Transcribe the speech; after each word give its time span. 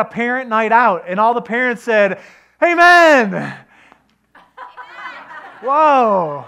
a 0.00 0.04
parent 0.04 0.48
night 0.48 0.70
out, 0.70 1.06
and 1.08 1.18
all 1.18 1.34
the 1.34 1.40
parents 1.40 1.82
said, 1.82 2.20
Amen. 2.62 3.56
Whoa. 5.60 6.44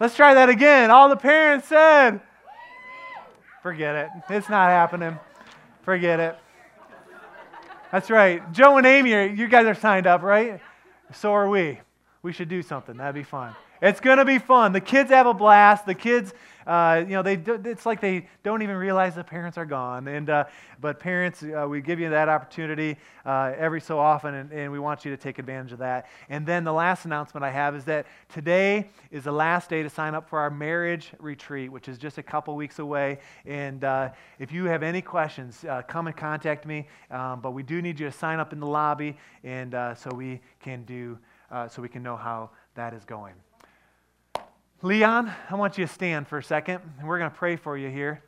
Let's 0.00 0.16
try 0.16 0.32
that 0.32 0.48
again. 0.48 0.90
All 0.90 1.10
the 1.10 1.16
parents 1.16 1.68
said, 1.68 2.22
Forget 3.62 3.94
it. 3.94 4.08
It's 4.30 4.48
not 4.48 4.70
happening. 4.70 5.18
Forget 5.82 6.18
it. 6.18 6.38
That's 7.92 8.08
right. 8.08 8.50
Joe 8.50 8.78
and 8.78 8.86
Amy, 8.86 9.10
you 9.38 9.48
guys 9.48 9.66
are 9.66 9.74
signed 9.74 10.06
up, 10.06 10.22
right? 10.22 10.62
So 11.12 11.34
are 11.34 11.50
we. 11.50 11.78
We 12.22 12.32
should 12.32 12.48
do 12.48 12.62
something. 12.62 12.96
That'd 12.96 13.14
be 13.14 13.22
fun. 13.22 13.54
It's 13.82 14.00
going 14.00 14.16
to 14.16 14.24
be 14.24 14.38
fun. 14.38 14.72
The 14.72 14.80
kids 14.80 15.10
have 15.10 15.26
a 15.26 15.34
blast. 15.34 15.84
The 15.84 15.94
kids, 15.94 16.32
uh, 16.70 17.00
you 17.00 17.14
know, 17.14 17.22
they 17.22 17.34
do, 17.34 17.60
it's 17.64 17.84
like 17.84 18.00
they 18.00 18.28
don't 18.44 18.62
even 18.62 18.76
realize 18.76 19.16
the 19.16 19.24
parents 19.24 19.58
are 19.58 19.66
gone. 19.66 20.06
And 20.06 20.30
uh, 20.30 20.44
but 20.80 21.00
parents, 21.00 21.42
uh, 21.42 21.66
we 21.68 21.80
give 21.80 21.98
you 21.98 22.10
that 22.10 22.28
opportunity 22.28 22.96
uh, 23.26 23.52
every 23.58 23.80
so 23.80 23.98
often, 23.98 24.34
and, 24.34 24.52
and, 24.52 24.70
we 24.70 24.78
want 24.78 25.04
you 25.04 25.10
to 25.10 25.16
take 25.16 25.40
advantage 25.40 25.72
of 25.72 25.80
that. 25.80 26.06
And 26.28 26.46
then 26.46 26.62
the 26.62 26.72
last 26.72 27.06
announcement 27.06 27.44
I 27.44 27.50
have 27.50 27.74
is 27.74 27.84
that 27.86 28.06
today 28.28 28.88
is 29.10 29.24
the 29.24 29.32
last 29.32 29.68
day 29.68 29.82
to 29.82 29.90
sign 29.90 30.14
up 30.14 30.28
for 30.28 30.38
our 30.38 30.48
marriage 30.48 31.10
retreat, 31.18 31.72
which 31.72 31.88
is 31.88 31.98
just 31.98 32.18
a 32.18 32.22
couple 32.22 32.54
weeks 32.54 32.78
away. 32.78 33.18
And 33.44 33.82
uh, 33.82 34.10
if 34.38 34.52
you 34.52 34.66
have 34.66 34.84
any 34.84 35.02
questions, 35.02 35.64
come 35.88 36.06
and 36.06 36.16
contact 36.16 36.66
me. 36.66 36.86
Um, 37.10 37.40
but 37.40 37.50
we 37.50 37.64
do 37.64 37.82
need 37.82 37.98
you 37.98 38.06
to 38.06 38.12
sign 38.12 38.38
up 38.38 38.52
in 38.52 38.60
the 38.60 38.66
lobby, 38.66 39.16
and 39.42 39.74
so 39.98 40.14
we 40.14 40.40
can 40.60 40.84
do, 40.84 41.18
so 41.68 41.82
we 41.82 41.88
can 41.88 42.04
know 42.04 42.16
how 42.16 42.50
that 42.76 42.94
is 42.94 43.04
going. 43.04 43.34
Leon, 44.82 45.30
I 45.50 45.56
want 45.56 45.76
you 45.76 45.86
to 45.86 45.92
stand 45.92 46.26
for 46.26 46.38
a 46.38 46.42
second, 46.42 46.80
and 46.98 47.06
we're 47.06 47.18
going 47.18 47.30
to 47.30 47.36
pray 47.36 47.56
for 47.56 47.76
you 47.76 47.90
here. 47.90 48.22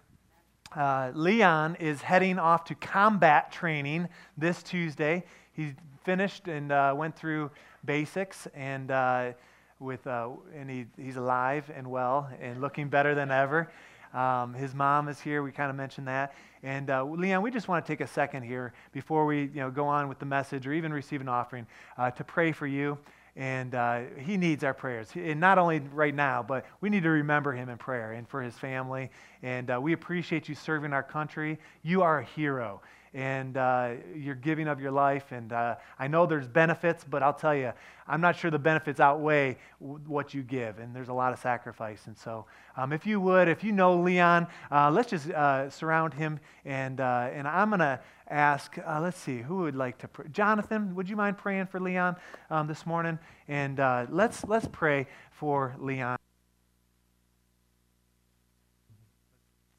Uh, 0.76 1.10
Leon 1.14 1.76
is 1.80 2.02
heading 2.02 2.38
off 2.38 2.64
to 2.64 2.74
combat 2.74 3.50
training 3.50 4.06
this 4.36 4.62
Tuesday. 4.62 5.24
He 5.54 5.72
finished 6.04 6.48
and 6.48 6.70
uh, 6.70 6.92
went 6.94 7.16
through 7.16 7.50
basics, 7.86 8.46
and 8.54 8.90
uh, 8.90 9.32
with 9.80 10.06
uh, 10.06 10.28
and 10.54 10.68
he, 10.68 10.84
he's 10.98 11.16
alive 11.16 11.70
and 11.74 11.90
well 11.90 12.28
and 12.38 12.60
looking 12.60 12.90
better 12.90 13.14
than 13.14 13.30
ever. 13.30 13.72
Um, 14.12 14.52
his 14.52 14.74
mom 14.74 15.08
is 15.08 15.18
here. 15.18 15.42
We 15.42 15.52
kind 15.52 15.70
of 15.70 15.76
mentioned 15.76 16.06
that. 16.08 16.34
And 16.62 16.90
uh, 16.90 17.02
Leon, 17.02 17.40
we 17.40 17.50
just 17.50 17.66
want 17.66 17.82
to 17.82 17.90
take 17.90 18.02
a 18.02 18.06
second 18.06 18.42
here 18.42 18.74
before 18.92 19.24
we 19.24 19.44
you 19.44 19.60
know, 19.60 19.70
go 19.70 19.86
on 19.86 20.06
with 20.06 20.18
the 20.18 20.26
message 20.26 20.66
or 20.66 20.74
even 20.74 20.92
receive 20.92 21.22
an 21.22 21.30
offering 21.30 21.66
uh, 21.96 22.10
to 22.10 22.22
pray 22.24 22.52
for 22.52 22.66
you 22.66 22.98
and 23.36 23.74
uh, 23.74 24.00
he 24.18 24.36
needs 24.36 24.62
our 24.62 24.74
prayers. 24.74 25.08
And 25.14 25.40
not 25.40 25.58
only 25.58 25.80
right 25.80 26.14
now, 26.14 26.42
but 26.42 26.66
we 26.80 26.90
need 26.90 27.02
to 27.04 27.10
remember 27.10 27.52
him 27.52 27.68
in 27.68 27.78
prayer 27.78 28.12
and 28.12 28.28
for 28.28 28.42
his 28.42 28.54
family. 28.54 29.10
And 29.42 29.70
uh, 29.70 29.80
we 29.80 29.94
appreciate 29.94 30.48
you 30.48 30.54
serving 30.54 30.92
our 30.92 31.02
country. 31.02 31.58
You 31.82 32.02
are 32.02 32.18
a 32.18 32.24
hero 32.24 32.82
and 33.14 33.58
uh, 33.58 33.92
you're 34.14 34.34
giving 34.34 34.68
of 34.68 34.80
your 34.80 34.90
life. 34.90 35.32
And 35.32 35.52
uh, 35.52 35.76
I 35.98 36.08
know 36.08 36.24
there's 36.26 36.48
benefits, 36.48 37.04
but 37.04 37.22
I'll 37.22 37.34
tell 37.34 37.54
you, 37.54 37.72
I'm 38.06 38.20
not 38.20 38.36
sure 38.36 38.50
the 38.50 38.58
benefits 38.58 39.00
outweigh 39.00 39.58
what 39.78 40.34
you 40.34 40.42
give. 40.42 40.78
And 40.78 40.94
there's 40.94 41.08
a 41.08 41.12
lot 41.14 41.32
of 41.32 41.38
sacrifice. 41.38 42.06
And 42.06 42.16
so, 42.16 42.46
um, 42.76 42.92
if 42.92 43.06
you 43.06 43.20
would, 43.20 43.48
if 43.48 43.62
you 43.62 43.72
know 43.72 44.00
Leon, 44.00 44.46
uh, 44.70 44.90
let's 44.90 45.10
just 45.10 45.30
uh, 45.30 45.68
surround 45.68 46.14
him. 46.14 46.40
And, 46.64 47.00
and 47.00 47.46
I'm 47.46 47.70
to 47.70 48.00
ask, 48.32 48.78
uh, 48.78 49.00
let's 49.00 49.18
see, 49.18 49.38
who 49.42 49.58
would 49.58 49.76
like 49.76 49.98
to 49.98 50.08
pray? 50.08 50.26
Jonathan, 50.32 50.94
would 50.94 51.08
you 51.08 51.16
mind 51.16 51.38
praying 51.38 51.66
for 51.66 51.78
Leon 51.78 52.16
um, 52.50 52.66
this 52.66 52.86
morning? 52.86 53.18
And 53.48 53.78
let's, 54.10 54.44
let's 54.44 54.66
pray 54.72 55.06
for 55.30 55.76
Leon. 55.78 56.16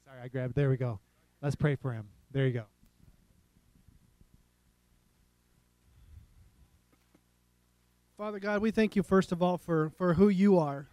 Sorry, 0.06 0.20
I 0.22 0.28
grabbed. 0.28 0.54
There 0.54 0.70
we 0.70 0.76
go. 0.76 1.00
Let's 1.42 1.56
pray 1.56 1.74
for 1.74 1.92
him. 1.92 2.06
There 2.30 2.46
you 2.46 2.52
go. 2.52 2.64
Father 8.16 8.38
God, 8.38 8.62
we 8.62 8.70
thank 8.70 8.94
you 8.94 9.02
first 9.02 9.32
of 9.32 9.42
all 9.42 9.58
for, 9.58 9.90
for 9.98 10.14
who 10.14 10.28
you 10.28 10.56
are. 10.58 10.86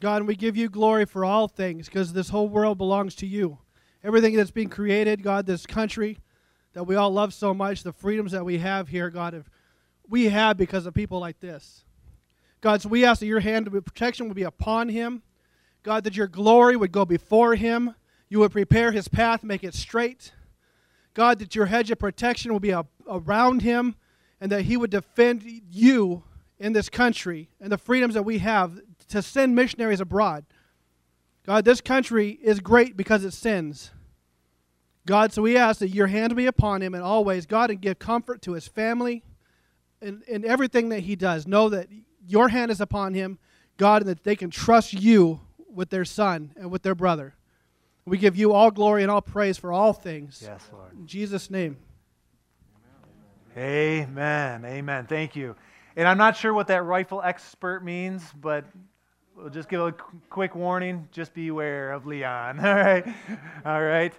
God, 0.00 0.24
we 0.24 0.34
give 0.34 0.56
you 0.56 0.68
glory 0.68 1.04
for 1.04 1.24
all 1.24 1.48
things 1.48 1.86
because 1.86 2.12
this 2.12 2.28
whole 2.28 2.48
world 2.48 2.76
belongs 2.76 3.14
to 3.16 3.26
you. 3.26 3.58
Everything 4.02 4.36
that's 4.36 4.50
being 4.50 4.68
created, 4.68 5.22
God, 5.22 5.46
this 5.46 5.64
country 5.64 6.18
that 6.74 6.84
we 6.84 6.96
all 6.96 7.10
love 7.10 7.34
so 7.34 7.54
much, 7.54 7.82
the 7.82 7.92
freedoms 7.92 8.32
that 8.32 8.44
we 8.44 8.58
have 8.58 8.88
here, 8.88 9.10
God, 9.10 9.44
we 10.08 10.26
have 10.26 10.56
because 10.56 10.86
of 10.86 10.94
people 10.94 11.18
like 11.18 11.40
this. 11.40 11.84
God, 12.60 12.82
so 12.82 12.88
we 12.88 13.04
ask 13.04 13.20
that 13.20 13.26
your 13.26 13.40
hand 13.40 13.66
of 13.66 13.84
protection 13.84 14.26
would 14.28 14.36
be 14.36 14.42
upon 14.42 14.88
him. 14.88 15.22
God, 15.82 16.04
that 16.04 16.16
your 16.16 16.26
glory 16.26 16.76
would 16.76 16.92
go 16.92 17.04
before 17.04 17.54
him. 17.54 17.94
You 18.28 18.40
would 18.40 18.52
prepare 18.52 18.92
his 18.92 19.08
path, 19.08 19.42
make 19.44 19.64
it 19.64 19.74
straight. 19.74 20.32
God, 21.14 21.38
that 21.38 21.54
your 21.54 21.66
hedge 21.66 21.90
of 21.90 21.98
protection 21.98 22.52
will 22.52 22.60
be 22.60 22.74
around 23.08 23.62
him 23.62 23.96
and 24.40 24.52
that 24.52 24.62
he 24.62 24.76
would 24.76 24.90
defend 24.90 25.42
you 25.70 26.22
in 26.58 26.72
this 26.72 26.88
country 26.88 27.48
and 27.60 27.72
the 27.72 27.78
freedoms 27.78 28.14
that 28.14 28.24
we 28.24 28.38
have 28.38 28.80
to 29.08 29.22
send 29.22 29.54
missionaries 29.54 30.00
abroad. 30.00 30.44
God, 31.46 31.64
this 31.64 31.80
country 31.80 32.38
is 32.42 32.60
great 32.60 32.96
because 32.96 33.24
it 33.24 33.32
sins. 33.32 33.90
God, 35.08 35.32
so 35.32 35.40
we 35.40 35.56
ask 35.56 35.78
that 35.78 35.88
your 35.88 36.08
hand 36.08 36.36
be 36.36 36.44
upon 36.44 36.82
him 36.82 36.92
and 36.92 37.02
always, 37.02 37.46
God, 37.46 37.70
and 37.70 37.80
give 37.80 37.98
comfort 37.98 38.42
to 38.42 38.52
his 38.52 38.68
family 38.68 39.22
and, 40.02 40.22
and 40.30 40.44
everything 40.44 40.90
that 40.90 41.00
he 41.00 41.16
does. 41.16 41.46
Know 41.46 41.70
that 41.70 41.88
your 42.26 42.50
hand 42.50 42.70
is 42.70 42.78
upon 42.78 43.14
him, 43.14 43.38
God, 43.78 44.02
and 44.02 44.10
that 44.10 44.22
they 44.22 44.36
can 44.36 44.50
trust 44.50 44.92
you 44.92 45.40
with 45.72 45.88
their 45.88 46.04
son 46.04 46.52
and 46.56 46.70
with 46.70 46.82
their 46.82 46.94
brother. 46.94 47.34
We 48.04 48.18
give 48.18 48.36
you 48.36 48.52
all 48.52 48.70
glory 48.70 49.00
and 49.00 49.10
all 49.10 49.22
praise 49.22 49.56
for 49.56 49.72
all 49.72 49.94
things. 49.94 50.42
Yes, 50.44 50.68
Lord. 50.74 50.92
In 50.92 51.06
Jesus' 51.06 51.50
name. 51.50 51.78
Amen. 53.56 54.62
Amen. 54.66 55.06
Thank 55.06 55.34
you. 55.34 55.56
And 55.96 56.06
I'm 56.06 56.18
not 56.18 56.36
sure 56.36 56.52
what 56.52 56.66
that 56.66 56.84
rifle 56.84 57.22
expert 57.22 57.82
means, 57.82 58.22
but 58.42 58.66
we'll 59.34 59.48
just 59.48 59.70
give 59.70 59.80
a 59.80 59.92
quick 60.28 60.54
warning. 60.54 61.08
Just 61.12 61.32
beware 61.32 61.92
of 61.92 62.04
Leon. 62.04 62.60
All 62.64 62.74
right. 62.74 63.06
All 63.64 63.82
right. 63.82 64.12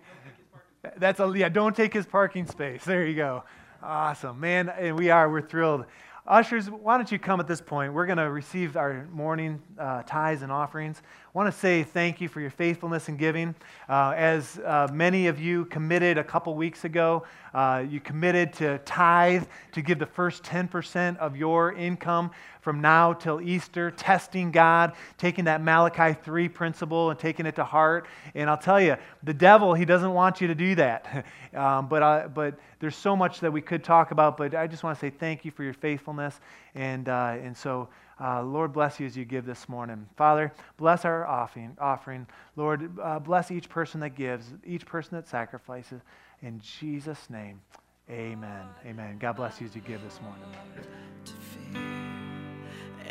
That's 0.97 1.19
a 1.19 1.31
yeah. 1.35 1.49
Don't 1.49 1.75
take 1.75 1.93
his 1.93 2.05
parking 2.05 2.45
space. 2.45 2.83
There 2.85 3.05
you 3.05 3.15
go. 3.15 3.43
Awesome, 3.83 4.39
man. 4.39 4.69
And 4.69 4.95
we 4.97 5.09
are. 5.09 5.29
We're 5.29 5.41
thrilled. 5.41 5.85
Ushers, 6.27 6.69
why 6.69 6.97
don't 6.97 7.11
you 7.11 7.17
come 7.17 7.39
at 7.39 7.47
this 7.47 7.59
point? 7.59 7.91
We're 7.91 8.05
going 8.05 8.19
to 8.19 8.29
receive 8.29 8.77
our 8.77 9.07
morning 9.11 9.59
uh, 9.79 10.03
tithes 10.03 10.43
and 10.43 10.51
offerings. 10.51 11.01
I 11.29 11.37
want 11.37 11.53
to 11.53 11.59
say 11.59 11.83
thank 11.83 12.21
you 12.21 12.27
for 12.27 12.41
your 12.41 12.49
faithfulness 12.49 13.07
in 13.07 13.15
giving. 13.15 13.53
Uh, 13.87 14.15
as 14.17 14.59
uh, 14.65 14.87
many 14.91 15.27
of 15.27 15.39
you 15.39 15.65
committed 15.65 16.17
a 16.17 16.23
couple 16.23 16.55
weeks 16.55 16.85
ago, 16.85 17.23
uh, 17.53 17.85
you 17.87 17.99
committed 17.99 18.51
to 18.53 18.79
tithe, 18.79 19.43
to 19.73 19.83
give 19.83 19.99
the 19.99 20.07
first 20.07 20.41
10% 20.41 21.17
of 21.17 21.37
your 21.37 21.73
income 21.73 22.31
from 22.61 22.81
now 22.81 23.13
till 23.13 23.41
Easter, 23.41 23.91
testing 23.91 24.49
God, 24.49 24.93
taking 25.19 25.45
that 25.45 25.61
Malachi 25.61 26.19
3 26.19 26.49
principle 26.49 27.11
and 27.11 27.19
taking 27.19 27.45
it 27.45 27.55
to 27.57 27.63
heart. 27.63 28.07
And 28.33 28.49
I'll 28.49 28.57
tell 28.57 28.81
you, 28.81 28.97
the 29.21 29.33
devil, 29.33 29.75
he 29.75 29.85
doesn't 29.85 30.11
want 30.11 30.41
you 30.41 30.47
to 30.47 30.55
do 30.55 30.73
that. 30.75 31.27
um, 31.53 31.87
but, 31.87 32.01
uh, 32.01 32.27
but 32.33 32.57
there's 32.79 32.95
so 32.95 33.15
much 33.15 33.39
that 33.41 33.53
we 33.53 33.61
could 33.61 33.83
talk 33.83 34.09
about, 34.09 34.35
but 34.35 34.55
I 34.55 34.65
just 34.65 34.81
want 34.81 34.97
to 34.97 34.99
say 34.99 35.11
thank 35.11 35.45
you 35.45 35.51
for 35.51 35.63
your 35.63 35.73
faithfulness. 35.73 36.39
And, 36.73 37.07
uh, 37.07 37.37
and 37.39 37.55
so, 37.55 37.87
uh, 38.21 38.43
Lord, 38.43 38.73
bless 38.73 38.99
you 38.99 39.05
as 39.05 39.15
you 39.15 39.25
give 39.25 39.45
this 39.45 39.69
morning. 39.69 40.07
Father, 40.17 40.51
bless 40.77 41.05
our 41.05 41.25
offering. 41.25 41.77
offering. 41.79 42.27
Lord, 42.55 42.99
uh, 43.01 43.19
bless 43.19 43.51
each 43.51 43.69
person 43.69 44.01
that 44.01 44.15
gives, 44.15 44.45
each 44.65 44.85
person 44.85 45.15
that 45.15 45.27
sacrifices. 45.27 46.01
In 46.41 46.59
Jesus' 46.59 47.29
name, 47.29 47.61
amen. 48.09 48.65
Amen. 48.85 49.17
God 49.19 49.35
bless 49.37 49.59
you 49.61 49.67
as 49.67 49.75
you 49.75 49.81
give 49.81 50.01
this 50.03 50.19
morning. 50.21 50.43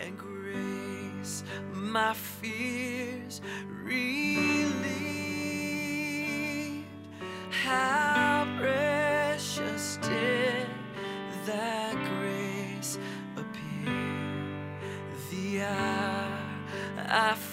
And 0.00 0.16
grace, 0.16 1.42
my 1.72 2.14
fears 2.14 3.40
relieved. 3.82 5.17
I 17.10 17.47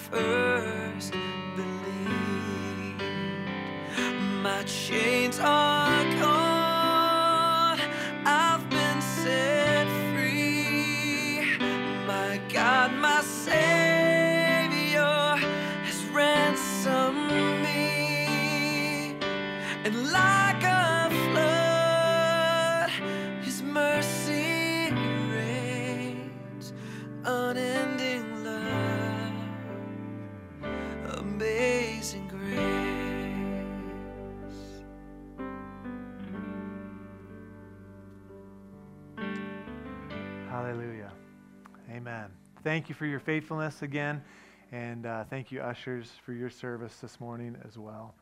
Thank 42.76 42.90
you 42.90 42.94
for 42.94 43.06
your 43.06 43.20
faithfulness 43.20 43.80
again. 43.80 44.22
And 44.70 45.06
uh, 45.06 45.24
thank 45.30 45.50
you, 45.50 45.62
ushers, 45.62 46.12
for 46.26 46.34
your 46.34 46.50
service 46.50 46.94
this 47.00 47.18
morning 47.18 47.56
as 47.66 47.78
well. 47.78 48.14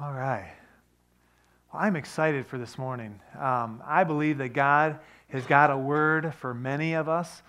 All 0.00 0.12
right. 0.12 0.52
Well, 1.72 1.84
I'm 1.84 1.94
excited 1.94 2.48
for 2.48 2.58
this 2.58 2.76
morning. 2.76 3.20
Um, 3.38 3.80
I 3.86 4.02
believe 4.02 4.38
that 4.38 4.54
God 4.54 4.98
has 5.28 5.46
got 5.46 5.70
a 5.70 5.78
word 5.78 6.34
for 6.34 6.52
many 6.52 6.94
of 6.94 7.08
us. 7.08 7.42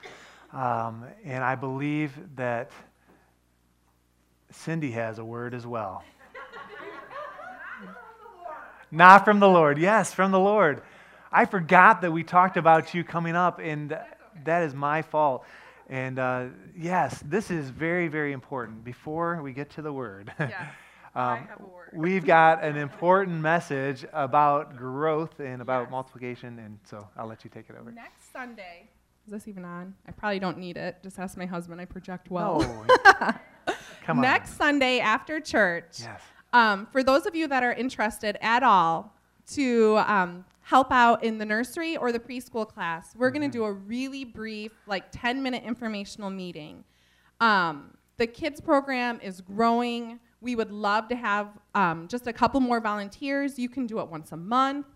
Um, 0.54 1.06
and 1.26 1.44
I 1.44 1.56
believe 1.56 2.14
that 2.36 2.72
Cindy 4.52 4.92
has 4.92 5.18
a 5.18 5.26
word 5.26 5.56
as 5.56 5.66
well. 5.66 6.04
Not 8.92 9.26
from 9.26 9.40
the 9.40 9.50
Lord. 9.50 9.80
Yes, 9.80 10.14
from 10.14 10.30
the 10.30 10.40
Lord. 10.40 10.84
I 11.32 11.46
forgot 11.46 12.04
that 12.04 12.12
we 12.12 12.22
talked 12.22 12.58
about 12.58 12.94
you 12.94 13.04
coming 13.04 13.36
up, 13.36 13.58
and 13.58 13.98
that 14.46 14.64
is 14.64 14.74
my 14.74 15.02
fault. 15.02 15.46
And 15.90 16.20
uh, 16.20 16.48
yes, 16.78 17.24
this 17.26 17.50
is 17.50 17.70
very, 17.70 18.08
very 18.08 18.34
important. 18.34 18.84
Before 18.84 19.42
we 19.42 19.54
get 19.54 19.70
to 19.72 19.82
the 19.82 19.94
word, 19.94 20.32
yes, 20.40 20.68
um, 21.16 21.48
we've 21.94 22.26
got 22.26 22.64
an 22.64 22.76
important 22.76 23.40
message 23.40 24.06
about 24.12 24.76
growth 24.76 25.40
and 25.40 25.62
about 25.62 25.84
yes. 25.84 25.92
multiplication, 25.92 26.60
and 26.60 26.78
so 26.84 27.08
I'll 27.16 27.28
let 27.28 27.44
you 27.44 27.50
take 27.50 27.70
it 27.70 27.76
over. 27.80 27.92
Next 27.92 28.32
Sunday, 28.34 28.90
is 29.26 29.32
this 29.32 29.48
even 29.48 29.64
on? 29.64 29.96
I 30.08 30.12
probably 30.12 30.40
don't 30.40 30.58
need 30.58 30.78
it. 30.78 30.98
Just 31.04 31.20
ask 31.20 31.38
my 31.38 31.46
husband. 31.46 31.80
I 31.80 31.86
project 31.86 32.30
well. 32.30 32.60
No. 32.60 33.34
Come 34.04 34.20
on. 34.20 34.22
Next 34.22 34.58
Sunday 34.58 35.00
after 35.00 35.40
church. 35.40 36.00
Yes. 36.02 36.22
Um, 36.54 36.88
for 36.92 37.04
those 37.04 37.26
of 37.26 37.36
you 37.36 37.48
that 37.48 37.64
are 37.64 37.74
interested 37.74 38.38
at 38.42 38.64
all 38.64 39.14
to 39.54 39.98
um, 39.98 40.46
help 40.68 40.92
out 40.92 41.24
in 41.24 41.38
the 41.38 41.46
nursery 41.46 41.96
or 41.96 42.12
the 42.12 42.20
preschool 42.20 42.68
class, 42.68 43.16
we're 43.16 43.30
mm-hmm. 43.30 43.38
going 43.38 43.52
to 43.52 43.58
do 43.58 43.64
a 43.64 43.72
really 43.72 44.26
brief, 44.26 44.74
like 44.86 45.06
10 45.12 45.42
minute 45.42 45.64
informational 45.64 46.30
meeting. 46.30 46.84
Um, 47.40 47.92
the 48.18 48.28
kids 48.28 48.60
program 48.60 49.22
is 49.24 49.40
growing. 49.40 50.20
We 50.42 50.58
would 50.58 50.72
love 50.72 51.08
to 51.08 51.16
have 51.16 51.48
um, 51.74 52.10
just 52.10 52.28
a 52.28 52.34
couple 52.34 52.60
more 52.60 52.82
volunteers. 52.82 53.58
You 53.58 53.70
can 53.70 53.88
do 53.88 54.00
it 54.00 54.10
once 54.10 54.34
a 54.34 54.38
month. 54.38 54.88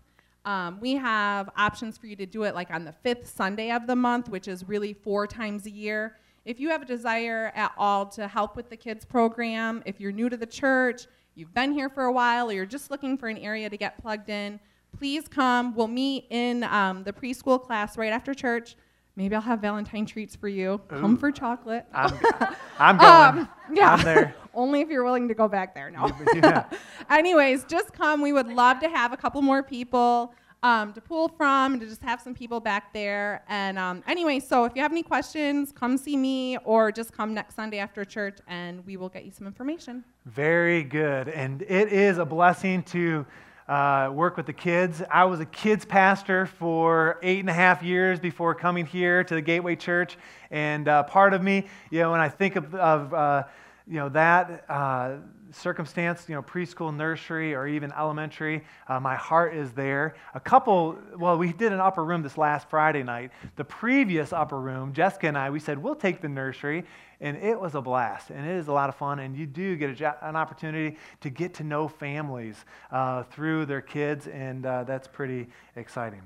Um, 0.44 0.78
we 0.78 0.92
have 0.96 1.48
options 1.56 1.96
for 1.96 2.06
you 2.06 2.16
to 2.16 2.26
do 2.26 2.42
it 2.42 2.54
like 2.54 2.70
on 2.70 2.84
the 2.84 2.92
fifth 2.92 3.26
Sunday 3.26 3.70
of 3.70 3.86
the 3.86 3.96
month, 3.96 4.28
which 4.28 4.48
is 4.48 4.68
really 4.68 4.92
four 4.92 5.26
times 5.26 5.64
a 5.64 5.70
year. 5.70 6.18
If 6.44 6.60
you 6.60 6.68
have 6.68 6.82
a 6.82 6.86
desire 6.86 7.50
at 7.54 7.72
all 7.78 8.04
to 8.10 8.28
help 8.28 8.56
with 8.56 8.68
the 8.68 8.76
kids 8.76 9.06
program, 9.06 9.82
if 9.86 10.00
you're 10.00 10.12
new 10.12 10.28
to 10.28 10.36
the 10.36 10.44
church, 10.44 11.06
you've 11.34 11.54
been 11.54 11.72
here 11.72 11.88
for 11.88 12.04
a 12.04 12.12
while, 12.12 12.50
or 12.50 12.52
you're 12.52 12.66
just 12.66 12.90
looking 12.90 13.16
for 13.16 13.28
an 13.28 13.38
area 13.38 13.70
to 13.70 13.76
get 13.78 13.96
plugged 13.96 14.28
in, 14.28 14.60
please 14.96 15.28
come. 15.28 15.74
We'll 15.74 15.88
meet 15.88 16.26
in 16.30 16.64
um, 16.64 17.04
the 17.04 17.12
preschool 17.12 17.62
class 17.62 17.96
right 17.96 18.12
after 18.12 18.34
church. 18.34 18.76
Maybe 19.14 19.34
I'll 19.34 19.42
have 19.42 19.60
Valentine 19.60 20.06
treats 20.06 20.34
for 20.34 20.48
you. 20.48 20.72
Ooh. 20.72 20.80
Come 20.88 21.16
for 21.18 21.30
chocolate. 21.30 21.86
I'm, 21.92 22.12
I'm 22.78 22.96
going. 22.96 23.38
Um, 23.40 23.48
yeah. 23.72 23.92
I'm 23.92 24.04
there. 24.04 24.34
Only 24.54 24.80
if 24.80 24.88
you're 24.88 25.04
willing 25.04 25.28
to 25.28 25.34
go 25.34 25.48
back 25.48 25.74
there. 25.74 25.90
No. 25.90 26.10
yeah. 26.34 26.64
Anyways, 27.10 27.64
just 27.64 27.92
come. 27.92 28.22
We 28.22 28.32
would 28.32 28.48
love 28.48 28.80
to 28.80 28.88
have 28.88 29.12
a 29.12 29.16
couple 29.16 29.42
more 29.42 29.62
people 29.62 30.34
um, 30.62 30.92
to 30.92 31.00
pull 31.00 31.28
from 31.28 31.72
and 31.72 31.80
to 31.80 31.86
just 31.86 32.02
have 32.02 32.20
some 32.20 32.34
people 32.34 32.60
back 32.60 32.92
there. 32.92 33.42
And 33.48 33.78
um, 33.78 34.02
anyway, 34.06 34.40
so 34.40 34.64
if 34.64 34.72
you 34.74 34.82
have 34.82 34.92
any 34.92 35.02
questions, 35.02 35.72
come 35.72 35.96
see 35.98 36.16
me 36.16 36.56
or 36.64 36.92
just 36.92 37.12
come 37.12 37.34
next 37.34 37.56
Sunday 37.56 37.78
after 37.78 38.04
church 38.04 38.38
and 38.46 38.84
we 38.86 38.96
will 38.96 39.08
get 39.08 39.24
you 39.24 39.30
some 39.30 39.46
information. 39.46 40.04
Very 40.26 40.84
good. 40.84 41.28
And 41.28 41.62
it 41.62 41.92
is 41.92 42.18
a 42.18 42.24
blessing 42.24 42.82
to. 42.84 43.26
Uh, 43.68 44.10
work 44.12 44.36
with 44.36 44.46
the 44.46 44.52
kids. 44.52 45.02
I 45.08 45.24
was 45.24 45.38
a 45.38 45.44
kids 45.44 45.84
pastor 45.84 46.46
for 46.46 47.20
eight 47.22 47.38
and 47.38 47.48
a 47.48 47.52
half 47.52 47.80
years 47.80 48.18
before 48.18 48.56
coming 48.56 48.84
here 48.84 49.22
to 49.22 49.34
the 49.36 49.40
Gateway 49.40 49.76
Church. 49.76 50.18
And 50.50 50.88
uh, 50.88 51.04
part 51.04 51.32
of 51.32 51.42
me, 51.42 51.68
you 51.90 52.00
know, 52.00 52.10
when 52.10 52.20
I 52.20 52.28
think 52.28 52.56
of, 52.56 52.74
of 52.74 53.14
uh, 53.14 53.44
you 53.86 53.94
know, 53.94 54.08
that 54.08 54.64
uh, 54.68 55.18
circumstance, 55.52 56.28
you 56.28 56.34
know, 56.34 56.42
preschool, 56.42 56.94
nursery, 56.94 57.54
or 57.54 57.66
even 57.66 57.92
elementary, 57.92 58.64
uh, 58.88 58.98
my 58.98 59.14
heart 59.14 59.54
is 59.54 59.72
there. 59.72 60.14
A 60.34 60.40
couple, 60.40 60.98
well, 61.16 61.38
we 61.38 61.52
did 61.52 61.72
an 61.72 61.80
upper 61.80 62.04
room 62.04 62.22
this 62.22 62.38
last 62.38 62.68
Friday 62.68 63.02
night. 63.02 63.30
The 63.56 63.64
previous 63.64 64.32
upper 64.32 64.60
room, 64.60 64.92
Jessica 64.92 65.28
and 65.28 65.38
I, 65.38 65.50
we 65.50 65.60
said, 65.60 65.78
we'll 65.78 65.94
take 65.94 66.20
the 66.20 66.28
nursery, 66.28 66.84
and 67.20 67.36
it 67.36 67.60
was 67.60 67.74
a 67.74 67.80
blast, 67.80 68.30
and 68.30 68.46
it 68.46 68.56
is 68.56 68.68
a 68.68 68.72
lot 68.72 68.88
of 68.88 68.96
fun, 68.96 69.20
and 69.20 69.36
you 69.36 69.46
do 69.46 69.76
get 69.76 70.00
an 70.22 70.36
opportunity 70.36 70.98
to 71.20 71.30
get 71.30 71.54
to 71.54 71.64
know 71.64 71.88
families 71.88 72.64
uh, 72.90 73.22
through 73.24 73.66
their 73.66 73.80
kids, 73.80 74.26
and 74.26 74.66
uh, 74.66 74.84
that's 74.84 75.06
pretty 75.06 75.48
exciting. 75.76 76.22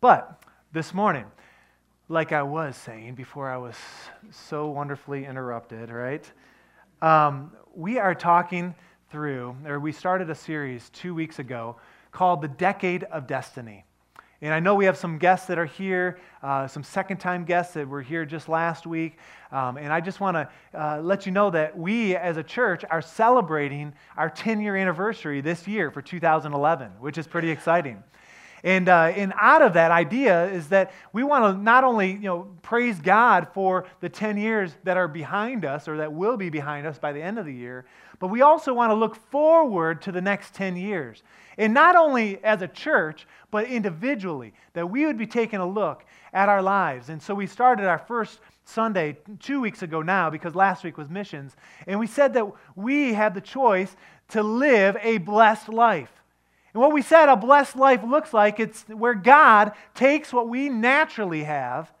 But 0.00 0.42
this 0.72 0.92
morning, 0.92 1.26
like 2.08 2.32
I 2.32 2.42
was 2.42 2.76
saying 2.76 3.14
before 3.14 3.48
I 3.48 3.56
was 3.56 3.76
so 4.32 4.66
wonderfully 4.68 5.24
interrupted, 5.24 5.90
right? 5.90 6.24
Um, 7.02 7.52
we 7.74 7.98
are 7.98 8.14
talking 8.14 8.74
through, 9.10 9.56
or 9.64 9.80
we 9.80 9.90
started 9.90 10.28
a 10.28 10.34
series 10.34 10.90
two 10.90 11.14
weeks 11.14 11.38
ago 11.38 11.76
called 12.12 12.42
The 12.42 12.48
Decade 12.48 13.04
of 13.04 13.26
Destiny. 13.26 13.84
And 14.42 14.52
I 14.52 14.60
know 14.60 14.74
we 14.74 14.84
have 14.84 14.98
some 14.98 15.16
guests 15.16 15.46
that 15.46 15.58
are 15.58 15.66
here, 15.66 16.18
uh, 16.42 16.66
some 16.66 16.82
second 16.82 17.16
time 17.16 17.44
guests 17.44 17.72
that 17.74 17.88
were 17.88 18.02
here 18.02 18.26
just 18.26 18.50
last 18.50 18.86
week. 18.86 19.16
Um, 19.50 19.78
and 19.78 19.92
I 19.92 20.00
just 20.02 20.20
want 20.20 20.36
to 20.36 20.48
uh, 20.78 21.00
let 21.00 21.24
you 21.24 21.32
know 21.32 21.50
that 21.50 21.76
we 21.76 22.16
as 22.16 22.36
a 22.36 22.42
church 22.42 22.84
are 22.90 23.00
celebrating 23.00 23.94
our 24.18 24.28
10 24.28 24.60
year 24.60 24.76
anniversary 24.76 25.40
this 25.40 25.66
year 25.66 25.90
for 25.90 26.02
2011, 26.02 26.90
which 27.00 27.16
is 27.16 27.26
pretty 27.26 27.50
exciting. 27.50 28.02
And, 28.62 28.88
uh, 28.88 29.12
and 29.14 29.32
out 29.40 29.62
of 29.62 29.72
that 29.74 29.90
idea 29.90 30.46
is 30.50 30.68
that 30.68 30.92
we 31.12 31.22
want 31.22 31.44
to 31.44 31.62
not 31.62 31.84
only 31.84 32.12
you 32.12 32.20
know, 32.20 32.48
praise 32.62 33.00
God 33.00 33.48
for 33.54 33.86
the 34.00 34.08
10 34.08 34.36
years 34.36 34.76
that 34.84 34.96
are 34.96 35.08
behind 35.08 35.64
us 35.64 35.88
or 35.88 35.96
that 35.98 36.12
will 36.12 36.36
be 36.36 36.50
behind 36.50 36.86
us 36.86 36.98
by 36.98 37.12
the 37.12 37.22
end 37.22 37.38
of 37.38 37.46
the 37.46 37.54
year, 37.54 37.86
but 38.18 38.28
we 38.28 38.42
also 38.42 38.74
want 38.74 38.90
to 38.90 38.94
look 38.94 39.16
forward 39.16 40.02
to 40.02 40.12
the 40.12 40.20
next 40.20 40.54
10 40.54 40.76
years. 40.76 41.22
And 41.56 41.72
not 41.72 41.96
only 41.96 42.42
as 42.44 42.62
a 42.62 42.68
church, 42.68 43.26
but 43.50 43.64
individually, 43.66 44.52
that 44.74 44.88
we 44.88 45.06
would 45.06 45.18
be 45.18 45.26
taking 45.26 45.58
a 45.58 45.66
look 45.66 46.04
at 46.32 46.48
our 46.48 46.62
lives. 46.62 47.08
And 47.08 47.20
so 47.20 47.34
we 47.34 47.46
started 47.46 47.86
our 47.86 47.98
first 47.98 48.40
Sunday 48.64 49.16
two 49.40 49.60
weeks 49.60 49.82
ago 49.82 50.02
now 50.02 50.30
because 50.30 50.54
last 50.54 50.84
week 50.84 50.98
was 50.98 51.08
missions. 51.08 51.56
And 51.86 51.98
we 51.98 52.06
said 52.06 52.34
that 52.34 52.46
we 52.76 53.14
had 53.14 53.34
the 53.34 53.40
choice 53.40 53.96
to 54.28 54.42
live 54.42 54.96
a 55.02 55.18
blessed 55.18 55.68
life. 55.68 56.19
And 56.72 56.80
what 56.80 56.92
we 56.92 57.02
said 57.02 57.28
a 57.28 57.36
blessed 57.36 57.76
life 57.76 58.02
looks 58.02 58.32
like, 58.32 58.60
it's 58.60 58.82
where 58.88 59.14
God 59.14 59.72
takes 59.94 60.32
what 60.32 60.48
we 60.48 60.68
naturally 60.68 61.44
have 61.44 61.92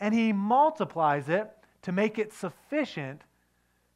and 0.00 0.14
He 0.14 0.32
multiplies 0.32 1.28
it 1.28 1.50
to 1.82 1.92
make 1.92 2.18
it 2.18 2.32
sufficient 2.32 3.22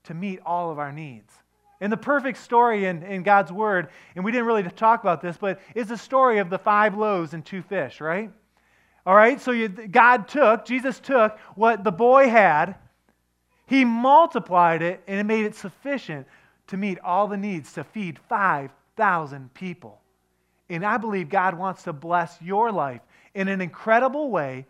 to 0.04 0.14
meet 0.14 0.40
all 0.44 0.70
of 0.70 0.78
our 0.78 0.92
needs. 0.92 1.32
And 1.80 1.92
the 1.92 1.96
perfect 1.96 2.38
story 2.38 2.86
in, 2.86 3.02
in 3.02 3.22
God's 3.22 3.50
Word, 3.50 3.88
and 4.14 4.24
we 4.24 4.30
didn't 4.30 4.46
really 4.46 4.62
talk 4.62 5.00
about 5.00 5.20
this, 5.20 5.36
but 5.36 5.60
is 5.74 5.88
the 5.88 5.96
story 5.96 6.38
of 6.38 6.50
the 6.50 6.58
five 6.58 6.96
loaves 6.96 7.34
and 7.34 7.44
two 7.44 7.62
fish, 7.62 8.00
right? 8.00 8.30
All 9.06 9.14
right, 9.14 9.40
so 9.40 9.50
you, 9.50 9.68
God 9.68 10.28
took, 10.28 10.64
Jesus 10.64 11.00
took 11.00 11.38
what 11.56 11.84
the 11.84 11.92
boy 11.92 12.28
had, 12.28 12.76
He 13.66 13.84
multiplied 13.84 14.82
it, 14.82 15.02
and 15.06 15.18
it 15.18 15.24
made 15.24 15.44
it 15.44 15.54
sufficient 15.54 16.26
to 16.68 16.76
meet 16.76 16.98
all 17.00 17.26
the 17.26 17.36
needs 17.36 17.72
to 17.74 17.84
feed 17.84 18.18
5,000 18.18 19.52
people. 19.52 20.00
And 20.68 20.84
I 20.84 20.96
believe 20.96 21.28
God 21.28 21.54
wants 21.58 21.82
to 21.84 21.92
bless 21.92 22.40
your 22.40 22.72
life 22.72 23.02
in 23.34 23.48
an 23.48 23.60
incredible 23.60 24.30
way 24.30 24.66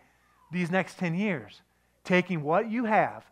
these 0.53 0.71
next 0.71 0.99
10 0.99 1.15
years, 1.15 1.61
taking 2.03 2.43
what 2.43 2.71
you 2.71 2.85
have, 2.85 3.25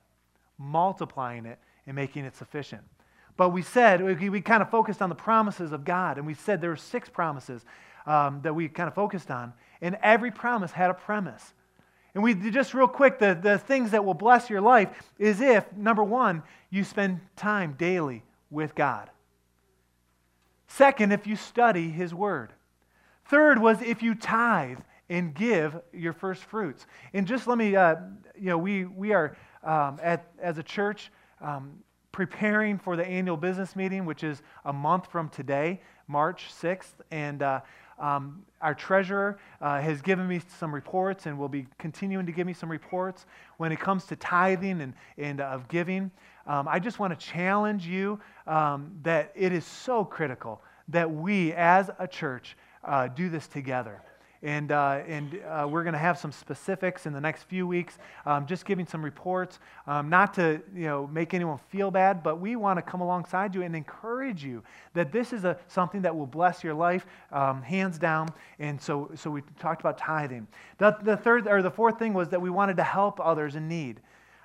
multiplying 0.58 1.46
it, 1.46 1.58
and 1.86 1.96
making 1.96 2.24
it 2.24 2.36
sufficient. 2.36 2.82
But 3.36 3.50
we 3.50 3.62
said, 3.62 4.02
we, 4.02 4.28
we 4.28 4.40
kind 4.40 4.62
of 4.62 4.70
focused 4.70 5.02
on 5.02 5.08
the 5.08 5.14
promises 5.14 5.72
of 5.72 5.84
God, 5.84 6.18
and 6.18 6.26
we 6.26 6.34
said 6.34 6.60
there 6.60 6.70
were 6.70 6.76
six 6.76 7.08
promises 7.08 7.64
um, 8.06 8.40
that 8.42 8.54
we 8.54 8.68
kind 8.68 8.88
of 8.88 8.94
focused 8.94 9.30
on, 9.30 9.52
and 9.80 9.96
every 10.02 10.30
promise 10.30 10.72
had 10.72 10.90
a 10.90 10.94
premise. 10.94 11.54
And 12.14 12.22
we 12.22 12.34
just 12.34 12.74
real 12.74 12.88
quick, 12.88 13.18
the, 13.18 13.38
the 13.40 13.58
things 13.58 13.92
that 13.92 14.04
will 14.04 14.14
bless 14.14 14.50
your 14.50 14.60
life 14.60 14.88
is 15.18 15.40
if, 15.40 15.72
number 15.74 16.04
one, 16.04 16.42
you 16.70 16.84
spend 16.84 17.20
time 17.36 17.74
daily 17.78 18.22
with 18.50 18.74
God. 18.74 19.08
Second, 20.76 21.12
if 21.12 21.26
you 21.26 21.36
study 21.36 21.90
His 21.90 22.14
Word. 22.14 22.52
Third 23.26 23.60
was 23.60 23.82
if 23.82 24.02
you 24.02 24.14
tithe 24.14 24.78
and 25.10 25.34
give 25.34 25.78
your 25.92 26.14
first 26.14 26.44
fruits. 26.44 26.86
And 27.12 27.26
just 27.26 27.46
let 27.46 27.58
me, 27.58 27.76
uh, 27.76 27.96
you 28.34 28.46
know, 28.46 28.56
we, 28.56 28.86
we 28.86 29.12
are 29.12 29.36
um, 29.64 29.98
at, 30.02 30.30
as 30.40 30.56
a 30.56 30.62
church 30.62 31.10
um, 31.42 31.72
preparing 32.10 32.78
for 32.78 32.96
the 32.96 33.04
annual 33.06 33.36
business 33.36 33.76
meeting, 33.76 34.06
which 34.06 34.24
is 34.24 34.40
a 34.64 34.72
month 34.72 35.08
from 35.08 35.28
today, 35.28 35.80
March 36.08 36.50
6th. 36.62 36.94
And 37.10 37.42
uh, 37.42 37.60
um, 37.98 38.42
our 38.62 38.74
treasurer 38.74 39.38
uh, 39.60 39.78
has 39.80 40.00
given 40.00 40.26
me 40.26 40.40
some 40.58 40.74
reports 40.74 41.26
and 41.26 41.38
will 41.38 41.48
be 41.48 41.66
continuing 41.78 42.24
to 42.24 42.32
give 42.32 42.46
me 42.46 42.54
some 42.54 42.70
reports 42.70 43.26
when 43.58 43.72
it 43.72 43.80
comes 43.80 44.06
to 44.06 44.16
tithing 44.16 44.80
and, 44.80 44.94
and 45.18 45.42
uh, 45.42 45.44
of 45.44 45.68
giving. 45.68 46.10
Um, 46.46 46.66
I 46.68 46.78
just 46.78 46.98
want 46.98 47.18
to 47.18 47.26
challenge 47.26 47.86
you 47.86 48.20
um, 48.46 48.92
that 49.02 49.32
it 49.34 49.52
is 49.52 49.64
so 49.64 50.04
critical 50.04 50.60
that 50.88 51.10
we 51.10 51.52
as 51.52 51.90
a 51.98 52.08
church 52.08 52.56
uh, 52.84 53.08
do 53.08 53.28
this 53.28 53.46
together. 53.46 54.02
And, 54.44 54.72
uh, 54.72 55.02
and 55.06 55.40
uh, 55.48 55.68
we're 55.70 55.84
going 55.84 55.92
to 55.92 56.00
have 56.00 56.18
some 56.18 56.32
specifics 56.32 57.06
in 57.06 57.12
the 57.12 57.20
next 57.20 57.44
few 57.44 57.64
weeks, 57.64 57.98
um, 58.26 58.44
just 58.44 58.64
giving 58.64 58.86
some 58.86 59.04
reports, 59.04 59.60
um, 59.86 60.08
not 60.08 60.34
to 60.34 60.60
you 60.74 60.86
know, 60.86 61.06
make 61.06 61.32
anyone 61.32 61.60
feel 61.68 61.92
bad, 61.92 62.24
but 62.24 62.40
we 62.40 62.56
want 62.56 62.76
to 62.76 62.82
come 62.82 63.00
alongside 63.00 63.54
you 63.54 63.62
and 63.62 63.76
encourage 63.76 64.42
you 64.42 64.64
that 64.94 65.12
this 65.12 65.32
is 65.32 65.44
a, 65.44 65.56
something 65.68 66.02
that 66.02 66.16
will 66.16 66.26
bless 66.26 66.64
your 66.64 66.74
life, 66.74 67.06
um, 67.30 67.62
hands 67.62 67.98
down. 67.98 68.28
And 68.58 68.82
so, 68.82 69.12
so 69.14 69.30
we 69.30 69.42
talked 69.60 69.80
about 69.80 69.96
tithing. 69.96 70.48
The, 70.78 70.96
the 71.02 71.16
third 71.16 71.46
or 71.46 71.62
the 71.62 71.70
fourth 71.70 72.00
thing 72.00 72.12
was 72.12 72.28
that 72.30 72.42
we 72.42 72.50
wanted 72.50 72.76
to 72.78 72.84
help 72.84 73.20
others 73.20 73.54
in 73.54 73.68
need. 73.68 74.00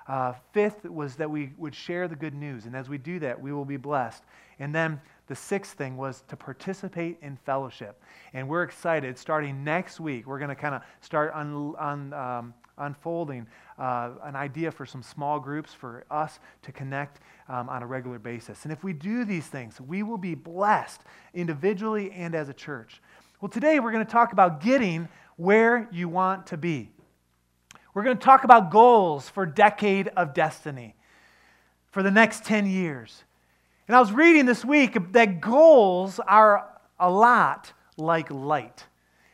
Uh, 0.08 0.32
fifth 0.52 0.86
was 0.86 1.16
that 1.16 1.30
we 1.30 1.52
would 1.58 1.74
share 1.74 2.08
the 2.08 2.16
good 2.16 2.34
news. 2.34 2.64
And 2.64 2.74
as 2.74 2.88
we 2.88 2.96
do 2.96 3.18
that, 3.20 3.38
we 3.40 3.52
will 3.52 3.66
be 3.66 3.76
blessed. 3.76 4.24
And 4.58 4.74
then 4.74 5.00
the 5.26 5.36
sixth 5.36 5.74
thing 5.74 5.98
was 5.98 6.24
to 6.28 6.36
participate 6.36 7.18
in 7.20 7.36
fellowship. 7.36 8.02
And 8.32 8.48
we're 8.48 8.62
excited. 8.62 9.18
Starting 9.18 9.62
next 9.62 10.00
week, 10.00 10.26
we're 10.26 10.38
going 10.38 10.48
to 10.48 10.54
kind 10.54 10.74
of 10.74 10.82
start 11.02 11.32
un, 11.34 11.74
un, 11.78 12.12
um, 12.14 12.54
unfolding 12.78 13.46
uh, 13.78 14.12
an 14.24 14.34
idea 14.34 14.70
for 14.70 14.86
some 14.86 15.02
small 15.02 15.38
groups 15.38 15.74
for 15.74 16.04
us 16.10 16.40
to 16.62 16.72
connect 16.72 17.20
um, 17.50 17.68
on 17.68 17.82
a 17.82 17.86
regular 17.86 18.18
basis. 18.18 18.64
And 18.64 18.72
if 18.72 18.82
we 18.82 18.94
do 18.94 19.26
these 19.26 19.46
things, 19.46 19.78
we 19.78 20.02
will 20.02 20.18
be 20.18 20.34
blessed 20.34 21.02
individually 21.34 22.10
and 22.12 22.34
as 22.34 22.48
a 22.48 22.54
church. 22.54 23.02
Well, 23.42 23.50
today 23.50 23.78
we're 23.78 23.92
going 23.92 24.04
to 24.04 24.10
talk 24.10 24.32
about 24.32 24.62
getting 24.62 25.08
where 25.36 25.88
you 25.92 26.08
want 26.08 26.46
to 26.48 26.56
be. 26.56 26.90
We're 27.98 28.04
going 28.04 28.18
to 28.18 28.24
talk 28.24 28.44
about 28.44 28.70
goals 28.70 29.28
for 29.28 29.44
decade 29.44 30.06
of 30.16 30.32
destiny 30.32 30.94
for 31.90 32.04
the 32.04 32.12
next 32.12 32.44
10 32.44 32.70
years. 32.70 33.24
And 33.88 33.96
I 33.96 33.98
was 33.98 34.12
reading 34.12 34.46
this 34.46 34.64
week 34.64 34.96
that 35.14 35.40
goals 35.40 36.20
are 36.20 36.78
a 37.00 37.10
lot 37.10 37.72
like 37.96 38.30
light. 38.30 38.86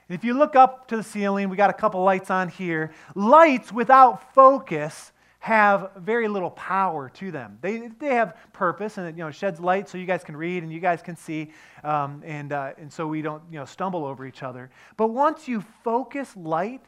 And 0.08 0.18
if 0.18 0.24
you 0.24 0.32
look 0.32 0.56
up 0.56 0.88
to 0.88 0.96
the 0.96 1.02
ceiling, 1.02 1.50
we 1.50 1.58
got 1.58 1.68
a 1.68 1.74
couple 1.74 2.02
lights 2.04 2.30
on 2.30 2.48
here. 2.48 2.92
Lights 3.14 3.70
without 3.70 4.32
focus 4.32 5.12
have 5.40 5.90
very 5.98 6.26
little 6.26 6.52
power 6.52 7.10
to 7.10 7.30
them. 7.30 7.58
They, 7.60 7.88
they 7.98 8.14
have 8.14 8.34
purpose 8.54 8.96
and 8.96 9.06
it 9.06 9.14
you 9.14 9.24
know, 9.24 9.30
sheds 9.30 9.60
light 9.60 9.90
so 9.90 9.98
you 9.98 10.06
guys 10.06 10.24
can 10.24 10.38
read 10.38 10.62
and 10.62 10.72
you 10.72 10.80
guys 10.80 11.02
can 11.02 11.16
see, 11.16 11.50
um, 11.82 12.22
and, 12.24 12.50
uh, 12.50 12.72
and 12.78 12.90
so 12.90 13.06
we 13.06 13.20
don't 13.20 13.42
you 13.50 13.58
know, 13.58 13.66
stumble 13.66 14.06
over 14.06 14.24
each 14.24 14.42
other. 14.42 14.70
But 14.96 15.08
once 15.08 15.46
you 15.46 15.62
focus 15.82 16.34
light, 16.34 16.80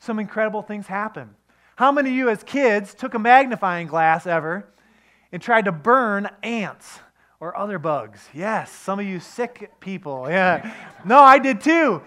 some 0.00 0.18
incredible 0.18 0.62
things 0.62 0.86
happen. 0.86 1.30
How 1.76 1.92
many 1.92 2.10
of 2.10 2.16
you 2.16 2.28
as 2.28 2.42
kids 2.42 2.92
took 2.92 3.14
a 3.14 3.18
magnifying 3.18 3.86
glass 3.86 4.26
ever 4.26 4.66
and 5.32 5.40
tried 5.40 5.66
to 5.66 5.72
burn 5.72 6.28
ants 6.42 7.00
or 7.40 7.56
other 7.56 7.78
bugs. 7.78 8.28
Yes, 8.34 8.70
some 8.70 9.00
of 9.00 9.06
you 9.06 9.18
sick 9.18 9.70
people. 9.80 10.26
Yeah. 10.28 10.74
No, 11.04 11.18
I 11.20 11.38
did 11.38 11.60
too. 11.60 12.02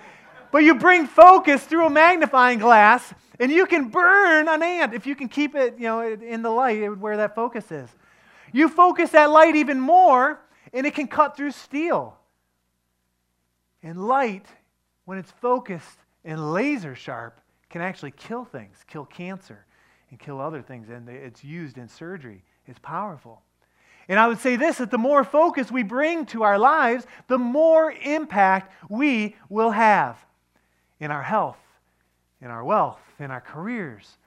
But 0.52 0.60
you 0.60 0.76
bring 0.76 1.08
focus 1.08 1.64
through 1.64 1.88
a 1.88 1.90
magnifying 1.90 2.60
glass 2.60 3.14
and 3.40 3.52
you 3.52 3.66
can 3.66 3.90
burn 3.90 4.48
an 4.48 4.62
ant 4.62 4.94
if 4.94 5.08
you 5.08 5.16
can 5.16 5.28
keep 5.28 5.56
it, 5.56 5.76
you 5.78 5.86
know, 5.86 6.02
in 6.02 6.44
the 6.44 6.52
light 6.52 6.98
where 7.00 7.18
that 7.18 7.34
focus 7.34 7.72
is. 7.72 7.90
You 8.52 8.70
focus 8.70 9.10
that 9.12 9.32
light 9.32 9.56
even 9.56 9.80
more 9.80 10.40
and 10.72 10.86
it 10.86 10.94
can 10.94 11.08
cut 11.08 11.36
through 11.36 11.52
steel. 11.52 12.16
And 13.82 14.08
light, 14.08 14.46
when 15.06 15.18
it's 15.18 15.32
focused 15.32 15.98
and 16.24 16.54
laser 16.54 16.94
sharp, 16.94 17.42
can 17.74 17.82
actually 17.82 18.12
kill 18.12 18.46
things, 18.46 18.78
kill 18.86 19.04
cancer, 19.04 19.66
and 20.12 20.20
kill 20.20 20.40
other 20.40 20.62
things. 20.62 20.90
And 20.90 21.10
it's 21.10 21.44
used 21.44 21.80
in 21.80 21.88
surgery 21.88 22.44
It's 22.68 22.78
powerful. 22.78 23.42
And 24.08 24.20
I 24.20 24.28
would 24.28 24.38
say 24.38 24.58
this 24.58 24.78
that 24.78 24.92
the 24.92 25.00
more 25.00 25.24
focus 25.24 25.72
we 25.72 25.82
bring 25.82 26.28
to 26.28 26.44
our 26.44 26.60
lives, 26.60 27.08
the 27.28 27.40
more 27.40 27.92
impact 27.92 28.72
we 28.90 29.36
will 29.50 29.72
have 29.72 30.24
in 31.00 31.10
our 31.10 31.24
health, 31.24 31.58
in 32.44 32.52
our 32.52 32.64
wealth, 32.64 33.02
in 33.18 33.32
our 33.32 33.42
careers. 33.42 34.20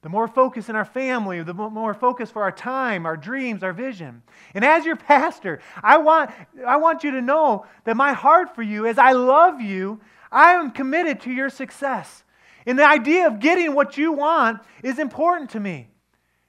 The 0.00 0.08
more 0.08 0.26
focus 0.26 0.70
in 0.70 0.76
our 0.76 0.86
family, 0.86 1.42
the 1.42 1.52
more 1.52 1.92
focus 1.92 2.30
for 2.30 2.40
our 2.40 2.52
time, 2.52 3.04
our 3.04 3.18
dreams, 3.18 3.62
our 3.62 3.74
vision. 3.74 4.22
And 4.54 4.64
as 4.64 4.86
your 4.86 4.96
pastor, 5.12 5.60
I 5.82 5.98
want, 5.98 6.30
I 6.66 6.76
want 6.76 7.04
you 7.04 7.10
to 7.10 7.20
know 7.20 7.66
that 7.84 7.98
my 7.98 8.14
heart 8.14 8.54
for 8.54 8.62
you, 8.62 8.86
as 8.86 8.96
I 8.96 9.12
love 9.12 9.60
you, 9.60 10.00
I 10.32 10.52
am 10.52 10.70
committed 10.70 11.20
to 11.22 11.30
your 11.30 11.50
success. 11.50 12.23
And 12.66 12.78
the 12.78 12.86
idea 12.86 13.26
of 13.26 13.40
getting 13.40 13.74
what 13.74 13.98
you 13.98 14.12
want 14.12 14.60
is 14.82 14.98
important 14.98 15.50
to 15.50 15.60
me 15.60 15.88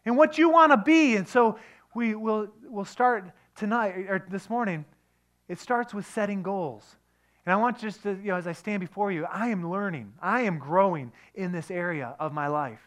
and 0.05 0.17
what 0.17 0.37
you 0.37 0.49
want 0.49 0.71
to 0.71 0.77
be. 0.77 1.15
And 1.15 1.27
so 1.27 1.59
we 1.93 2.15
will 2.15 2.47
we'll 2.63 2.85
start 2.85 3.31
tonight 3.55 3.95
or 4.09 4.25
this 4.29 4.49
morning. 4.49 4.85
It 5.47 5.59
starts 5.59 5.93
with 5.93 6.05
setting 6.07 6.41
goals. 6.43 6.95
And 7.45 7.53
I 7.53 7.57
want 7.57 7.77
just 7.79 8.03
to, 8.03 8.11
you 8.11 8.29
know, 8.29 8.35
as 8.35 8.47
I 8.47 8.53
stand 8.53 8.79
before 8.79 9.11
you, 9.11 9.25
I 9.25 9.49
am 9.49 9.69
learning. 9.69 10.13
I 10.21 10.41
am 10.41 10.57
growing 10.57 11.11
in 11.35 11.51
this 11.51 11.69
area 11.69 12.15
of 12.19 12.33
my 12.33 12.47
life. 12.47 12.79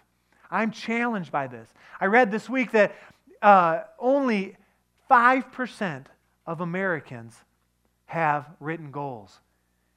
I'm 0.51 0.73
challenged 0.73 1.31
by 1.31 1.47
this. 1.47 1.69
I 2.01 2.07
read 2.07 2.31
this 2.31 2.49
week 2.49 2.73
that 2.73 2.97
uh, 3.41 3.83
only 3.99 4.57
5% 5.09 6.07
of 6.47 6.61
Americans 6.61 7.37
have 8.07 8.47
written 8.59 8.91
goals. 8.91 9.39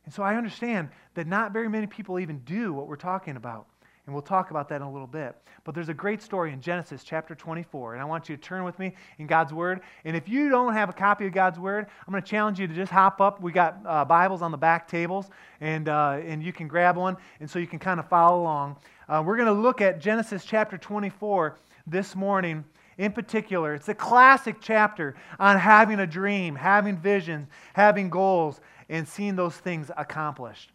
And 0.05 0.13
so 0.13 0.23
I 0.23 0.35
understand 0.35 0.89
that 1.13 1.27
not 1.27 1.53
very 1.53 1.69
many 1.69 1.87
people 1.87 2.19
even 2.19 2.39
do 2.39 2.73
what 2.73 2.87
we're 2.87 2.95
talking 2.95 3.35
about. 3.35 3.67
And 4.05 4.15
we'll 4.15 4.23
talk 4.23 4.49
about 4.49 4.67
that 4.69 4.77
in 4.77 4.81
a 4.81 4.91
little 4.91 5.07
bit. 5.07 5.35
But 5.63 5.75
there's 5.75 5.89
a 5.89 5.93
great 5.93 6.23
story 6.23 6.51
in 6.51 6.59
Genesis 6.59 7.03
chapter 7.03 7.35
24. 7.35 7.93
And 7.93 8.01
I 8.01 8.05
want 8.05 8.29
you 8.29 8.35
to 8.35 8.41
turn 8.41 8.63
with 8.63 8.79
me 8.79 8.93
in 9.19 9.27
God's 9.27 9.53
Word. 9.53 9.81
And 10.05 10.17
if 10.17 10.27
you 10.27 10.49
don't 10.49 10.73
have 10.73 10.89
a 10.89 10.93
copy 10.93 11.27
of 11.27 11.33
God's 11.33 11.59
Word, 11.59 11.85
I'm 12.07 12.11
going 12.11 12.23
to 12.23 12.27
challenge 12.27 12.59
you 12.59 12.67
to 12.67 12.73
just 12.73 12.91
hop 12.91 13.21
up. 13.21 13.41
We 13.41 13.51
got 13.51 13.77
uh, 13.85 14.03
Bibles 14.05 14.41
on 14.41 14.49
the 14.49 14.57
back 14.57 14.87
tables, 14.87 15.29
and, 15.59 15.87
uh, 15.87 16.19
and 16.25 16.41
you 16.41 16.51
can 16.51 16.67
grab 16.67 16.97
one. 16.97 17.15
And 17.39 17.49
so 17.49 17.59
you 17.59 17.67
can 17.67 17.77
kind 17.77 17.99
of 17.99 18.09
follow 18.09 18.41
along. 18.41 18.77
Uh, 19.07 19.21
we're 19.23 19.37
going 19.37 19.53
to 19.53 19.61
look 19.61 19.81
at 19.81 20.01
Genesis 20.01 20.45
chapter 20.45 20.79
24 20.79 21.57
this 21.85 22.15
morning 22.15 22.65
in 22.97 23.11
particular. 23.11 23.73
It's 23.75 23.89
a 23.89 23.95
classic 23.95 24.57
chapter 24.61 25.15
on 25.39 25.57
having 25.57 25.99
a 25.99 26.07
dream, 26.07 26.55
having 26.55 26.97
visions, 26.97 27.47
having 27.73 28.09
goals, 28.09 28.61
and 28.91 29.07
seeing 29.07 29.35
those 29.35 29.55
things 29.55 29.89
accomplished. 29.97 30.71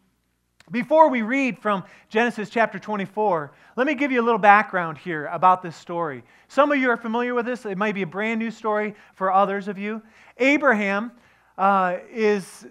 Before 0.73 1.09
we 1.09 1.23
read 1.23 1.61
from 1.61 1.85
Genesis 2.09 2.51
chapter 2.51 2.81
24, 2.81 3.53
let 3.77 3.87
me 3.87 3.95
give 3.95 4.11
you 4.11 4.21
a 4.21 4.25
little 4.25 4.41
background 4.41 4.99
here 4.99 5.27
about 5.27 5.63
this 5.63 5.77
story. 5.77 6.25
Some 6.49 6.73
of 6.73 6.79
you 6.79 6.91
are 6.91 6.97
familiar 6.97 7.35
with 7.35 7.47
this. 7.47 7.65
It 7.67 7.79
might 7.79 7.95
be 7.95 8.03
a 8.03 8.07
brand 8.07 8.41
new 8.41 8.51
story 8.51 8.97
for 9.15 9.31
others 9.31 9.69
of 9.69 9.79
you. 9.79 10.03
Abraham 10.39 11.13
uh, 11.57 11.99
is 12.11 12.67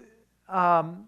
um, 0.46 1.06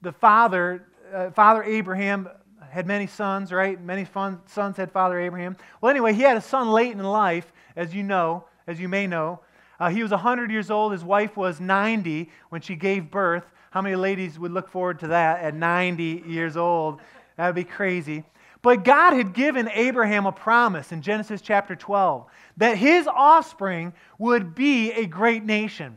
the 0.00 0.12
father. 0.12 0.86
Uh, 1.12 1.30
father 1.30 1.62
Abraham 1.64 2.28
had 2.70 2.86
many 2.86 3.06
sons, 3.06 3.52
right? 3.52 3.78
Many 3.78 4.06
sons 4.46 4.76
had 4.76 4.90
Father 4.90 5.18
Abraham. 5.20 5.56
Well, 5.80 5.90
anyway, 5.90 6.12
he 6.14 6.22
had 6.22 6.36
a 6.36 6.40
son 6.40 6.70
late 6.70 6.92
in 6.92 7.02
life, 7.02 7.52
as 7.76 7.94
you 7.94 8.02
know, 8.02 8.44
as 8.66 8.80
you 8.80 8.88
may 8.88 9.06
know. 9.06 9.40
Uh, 9.80 9.90
he 9.90 10.02
was 10.02 10.10
100 10.10 10.50
years 10.50 10.70
old. 10.70 10.92
His 10.92 11.04
wife 11.04 11.36
was 11.36 11.60
90 11.60 12.30
when 12.48 12.60
she 12.60 12.74
gave 12.74 13.10
birth. 13.10 13.44
How 13.70 13.82
many 13.82 13.96
ladies 13.96 14.38
would 14.38 14.52
look 14.52 14.68
forward 14.68 14.98
to 15.00 15.08
that 15.08 15.40
at 15.40 15.54
90 15.54 16.24
years 16.26 16.56
old? 16.56 17.00
That 17.36 17.46
would 17.46 17.54
be 17.54 17.64
crazy. 17.64 18.24
But 18.62 18.84
God 18.84 19.12
had 19.12 19.34
given 19.34 19.68
Abraham 19.68 20.26
a 20.26 20.32
promise 20.32 20.90
in 20.90 21.00
Genesis 21.00 21.40
chapter 21.40 21.76
12 21.76 22.26
that 22.56 22.76
his 22.76 23.06
offspring 23.06 23.92
would 24.18 24.54
be 24.54 24.92
a 24.92 25.06
great 25.06 25.44
nation. 25.44 25.96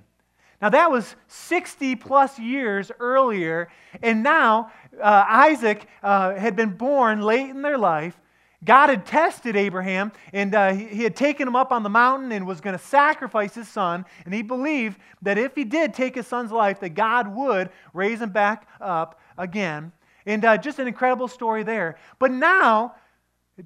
Now, 0.61 0.69
that 0.69 0.91
was 0.91 1.15
60 1.27 1.95
plus 1.95 2.37
years 2.37 2.91
earlier, 2.99 3.69
and 4.03 4.21
now 4.21 4.71
uh, 5.01 5.25
Isaac 5.27 5.87
uh, 6.03 6.35
had 6.35 6.55
been 6.55 6.77
born 6.77 7.21
late 7.21 7.49
in 7.49 7.63
their 7.63 7.79
life, 7.79 8.21
God 8.63 8.89
had 8.89 9.05
tested 9.05 9.55
Abraham, 9.55 10.11
and 10.33 10.53
uh, 10.53 10.73
he, 10.73 10.85
he 10.85 11.03
had 11.03 11.15
taken 11.15 11.47
him 11.47 11.55
up 11.55 11.71
on 11.71 11.81
the 11.81 11.89
mountain 11.89 12.31
and 12.31 12.45
was 12.45 12.61
going 12.61 12.77
to 12.77 12.83
sacrifice 12.83 13.55
his 13.55 13.67
son. 13.67 14.05
And 14.25 14.33
he 14.33 14.43
believed 14.43 14.99
that 15.23 15.37
if 15.39 15.55
he 15.55 15.63
did 15.63 15.93
take 15.93 16.15
his 16.15 16.27
son's 16.27 16.51
life, 16.51 16.79
that 16.81 16.89
God 16.89 17.35
would 17.35 17.69
raise 17.93 18.21
him 18.21 18.29
back 18.29 18.67
up 18.79 19.19
again. 19.37 19.91
And 20.27 20.45
uh, 20.45 20.57
just 20.57 20.77
an 20.77 20.87
incredible 20.87 21.27
story 21.27 21.63
there. 21.63 21.97
But 22.19 22.31
now, 22.31 22.95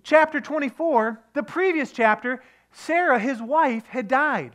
chapter 0.04 0.40
24, 0.40 1.20
the 1.34 1.44
previous 1.44 1.92
chapter, 1.92 2.42
Sarah, 2.72 3.20
his 3.20 3.42
wife, 3.42 3.86
had 3.88 4.08
died. 4.08 4.54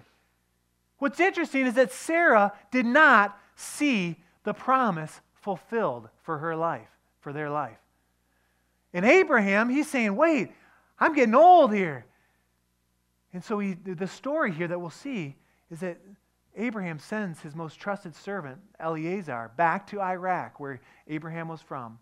What's 0.98 1.20
interesting 1.20 1.66
is 1.66 1.74
that 1.74 1.92
Sarah 1.92 2.52
did 2.70 2.86
not 2.86 3.38
see 3.56 4.16
the 4.44 4.54
promise 4.54 5.20
fulfilled 5.34 6.08
for 6.22 6.38
her 6.38 6.56
life, 6.56 6.88
for 7.20 7.32
their 7.32 7.50
life. 7.50 7.79
And 8.92 9.04
Abraham, 9.04 9.68
he's 9.68 9.88
saying, 9.88 10.16
wait, 10.16 10.50
I'm 10.98 11.14
getting 11.14 11.34
old 11.34 11.72
here. 11.72 12.04
And 13.32 13.42
so 13.42 13.58
he, 13.58 13.74
the 13.74 14.06
story 14.06 14.52
here 14.52 14.68
that 14.68 14.78
we'll 14.78 14.90
see 14.90 15.36
is 15.70 15.80
that 15.80 15.98
Abraham 16.56 16.98
sends 16.98 17.40
his 17.40 17.54
most 17.54 17.78
trusted 17.78 18.14
servant, 18.14 18.58
Eliezer, 18.80 19.52
back 19.56 19.86
to 19.88 20.00
Iraq, 20.00 20.58
where 20.58 20.80
Abraham 21.06 21.48
was 21.48 21.60
from, 21.60 21.98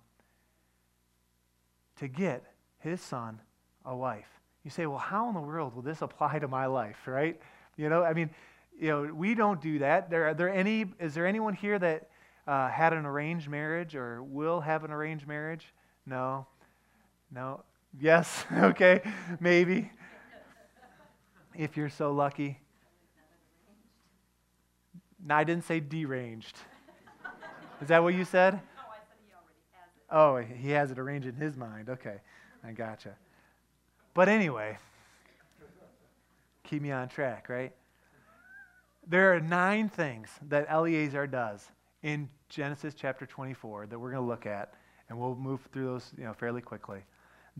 to 1.96 2.08
get 2.08 2.44
his 2.78 3.00
son 3.00 3.40
a 3.84 3.94
wife. 3.94 4.28
You 4.64 4.70
say, 4.70 4.86
well, 4.86 4.98
how 4.98 5.28
in 5.28 5.34
the 5.34 5.40
world 5.40 5.74
will 5.74 5.82
this 5.82 6.00
apply 6.00 6.38
to 6.38 6.48
my 6.48 6.66
life, 6.66 7.06
right? 7.06 7.38
You 7.76 7.88
know, 7.88 8.02
I 8.02 8.14
mean, 8.14 8.30
you 8.80 8.88
know, 8.88 9.12
we 9.12 9.34
don't 9.34 9.60
do 9.60 9.80
that. 9.80 10.08
There, 10.08 10.28
are 10.28 10.34
there 10.34 10.48
any, 10.48 10.86
is 10.98 11.14
there 11.14 11.26
anyone 11.26 11.54
here 11.54 11.78
that 11.78 12.08
uh, 12.46 12.68
had 12.68 12.92
an 12.92 13.04
arranged 13.04 13.48
marriage 13.48 13.94
or 13.94 14.22
will 14.22 14.60
have 14.60 14.84
an 14.84 14.90
arranged 14.90 15.26
marriage? 15.26 15.74
No. 16.06 16.46
No. 17.30 17.62
Yes. 17.98 18.44
okay. 18.52 19.02
Maybe. 19.40 19.90
If 21.54 21.76
you're 21.76 21.88
so 21.88 22.12
lucky. 22.12 22.60
No, 25.24 25.34
I 25.34 25.44
didn't 25.44 25.64
say 25.64 25.80
deranged. 25.80 26.56
Is 27.80 27.88
that 27.88 28.02
what 28.02 28.14
you 28.14 28.24
said? 28.24 28.54
No, 28.54 28.58
I 28.58 28.98
said 29.08 29.18
he 29.26 29.32
already 29.34 29.60
has 29.72 30.46
it. 30.46 30.54
oh, 30.54 30.56
he 30.62 30.70
has 30.70 30.90
it 30.90 30.98
arranged 30.98 31.26
in 31.26 31.34
his 31.34 31.56
mind. 31.56 31.88
Okay. 31.88 32.20
I 32.64 32.72
gotcha. 32.72 33.14
But 34.14 34.28
anyway, 34.28 34.78
keep 36.64 36.82
me 36.82 36.90
on 36.90 37.08
track, 37.08 37.48
right? 37.48 37.72
There 39.06 39.34
are 39.34 39.40
nine 39.40 39.88
things 39.88 40.28
that 40.48 40.66
Eleazar 40.68 41.26
does 41.26 41.66
in 42.02 42.28
Genesis 42.48 42.94
chapter 42.94 43.26
24 43.26 43.86
that 43.86 43.98
we're 43.98 44.10
going 44.10 44.22
to 44.22 44.28
look 44.28 44.44
at, 44.44 44.74
and 45.08 45.18
we'll 45.18 45.34
move 45.34 45.60
through 45.72 45.86
those 45.86 46.12
you 46.18 46.24
know, 46.24 46.32
fairly 46.32 46.60
quickly, 46.60 47.00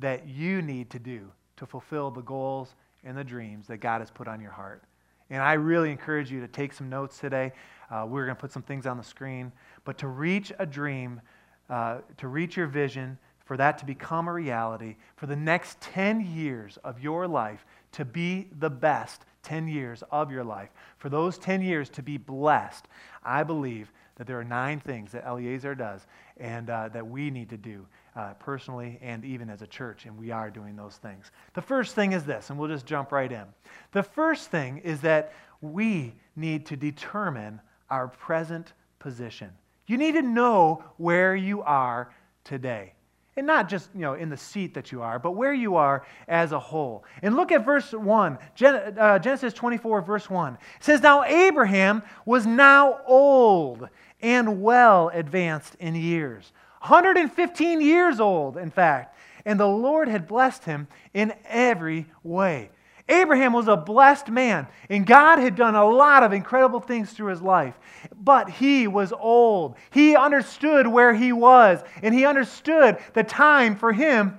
that 0.01 0.29
you 0.29 0.63
need 0.63 0.91
to 0.91 0.99
do 0.99 1.31
to 1.57 1.67
fulfill 1.67 2.11
the 2.11 2.23
goals 2.23 2.75
and 3.05 3.17
the 3.17 3.25
dreams 3.25 3.67
that 3.67 3.79
God 3.79 4.01
has 4.01 4.11
put 4.11 4.29
on 4.29 4.41
your 4.41 4.51
heart. 4.51 4.83
And 5.31 5.43
I 5.43 5.55
really 5.55 5.91
encourage 5.91 6.31
you 6.31 6.41
to 6.41 6.49
take 6.49 6.73
some 6.73 6.89
notes 6.89 7.19
today. 7.19 7.53
Uh, 7.91 8.07
we're 8.09 8.25
going 8.25 8.37
to 8.37 8.41
put 8.41 8.53
some 8.53 8.63
things 8.63 8.87
on 8.87 8.97
the 8.97 9.05
screen. 9.05 9.53
But 9.85 9.99
to 9.99 10.09
reach 10.09 10.53
a 10.59 10.67
dream, 10.67 11.21
uh, 11.69 11.99
to 12.17 12.29
reach 12.29 12.57
your 12.57 12.67
vision, 12.67 13.19
for 13.45 13.57
that 13.57 13.79
to 13.79 13.87
become 13.87 14.29
a 14.29 14.33
reality, 14.33 14.97
for 15.17 15.27
the 15.27 15.37
next 15.37 15.81
10 15.81 16.21
years 16.21 16.79
of 16.85 17.01
your 17.01 17.27
life 17.27 17.65
to 17.93 18.05
be 18.05 18.49
the 18.59 18.71
best 18.71 19.25
10 19.43 19.69
years 19.69 20.03
of 20.11 20.31
your 20.31 20.45
life, 20.45 20.69
for 20.99 21.09
those 21.09 21.39
10 21.39 21.63
years 21.63 21.89
to 21.89 22.03
be 22.03 22.19
blessed, 22.19 22.87
I 23.25 23.43
believe 23.43 23.93
that 24.17 24.27
there 24.27 24.39
are 24.39 24.45
nine 24.45 24.81
things 24.81 25.13
that 25.13 25.27
Eleazar 25.27 25.75
does 25.75 26.07
and 26.37 26.69
uh, 26.69 26.89
that 26.89 27.07
we 27.07 27.31
need 27.31 27.49
to 27.51 27.57
do 27.57 27.87
uh, 28.19 28.35
personally 28.35 28.99
and 29.01 29.25
even 29.25 29.49
as 29.49 29.63
a 29.63 29.67
church, 29.67 30.05
and 30.05 30.19
we 30.19 30.33
are 30.33 30.51
doing 30.51 30.75
those 30.75 30.97
things. 30.97 31.31
The 31.55 31.63
first 31.63 31.95
thing 31.95 32.13
is 32.13 32.25
this, 32.25 32.51
and 32.51 32.59
we'll 32.59 32.69
just 32.69 32.85
jump 32.85 33.13
right 33.13 33.31
in. 33.31 33.45
The 33.93 34.03
first 34.03 34.51
thing 34.51 34.79
is 34.79 35.01
that 35.03 35.33
we 35.61 36.15
need 36.35 36.67
to 36.67 36.77
determine 36.77 37.61
our 37.91 38.09
present 38.09 38.73
position. 38.99 39.51
You 39.87 39.99
need 39.99 40.13
to 40.13 40.23
know 40.23 40.83
where 40.97 41.37
you 41.37 41.63
are 41.63 42.13
today 42.43 42.95
and 43.37 43.47
not 43.47 43.69
just 43.69 43.89
you 43.95 44.01
know 44.01 44.15
in 44.15 44.29
the 44.31 44.37
seat 44.37 44.75
that 44.75 44.91
you 44.91 45.01
are 45.01 45.19
but 45.19 45.33
where 45.33 45.55
you 45.55 45.77
are 45.77 46.05
as 46.27 46.53
a 46.53 46.59
whole 46.59 47.05
and 47.23 47.37
look 47.37 47.53
at 47.53 47.65
verse 47.65 47.93
1 47.93 48.39
Gen- 48.55 48.99
uh, 48.99 49.19
genesis 49.19 49.53
24 49.53 50.01
verse 50.01 50.29
1 50.29 50.55
it 50.55 50.61
says 50.81 51.03
now 51.03 51.23
abraham 51.25 52.03
was 52.25 52.47
now 52.47 53.01
old 53.07 53.89
and 54.23 54.63
well 54.63 55.11
advanced 55.13 55.77
in 55.79 55.95
years 55.95 56.53
115 56.81 57.81
years 57.81 58.21
old 58.21 58.57
in 58.57 58.71
fact 58.71 59.17
and 59.45 59.59
the 59.59 59.67
lord 59.67 60.09
had 60.09 60.29
blessed 60.29 60.65
him 60.65 60.89
in 61.15 61.33
every 61.47 62.07
way 62.23 62.71
Abraham 63.09 63.55
was 63.55 63.69
a 63.69 63.77
blessed 63.77 64.29
man, 64.29 64.67
and 64.91 65.07
God 65.07 65.39
had 65.39 65.57
done 65.57 65.75
a 65.75 65.89
lot 65.89 66.23
of 66.23 66.33
incredible 66.33 66.81
things 66.81 67.11
through 67.11 67.31
his 67.31 67.41
life. 67.41 67.75
But 68.15 68.51
he 68.51 68.87
was 68.87 69.13
old. 69.13 69.77
He 69.91 70.15
understood 70.15 70.87
where 70.87 71.15
he 71.15 71.33
was, 71.33 71.81
and 72.03 72.15
he 72.15 72.27
understood 72.27 72.99
the 73.15 73.25
time 73.25 73.77
for 73.77 73.93
him 73.93 74.39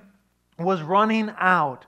was 0.60 0.82
running 0.82 1.34
out. 1.40 1.86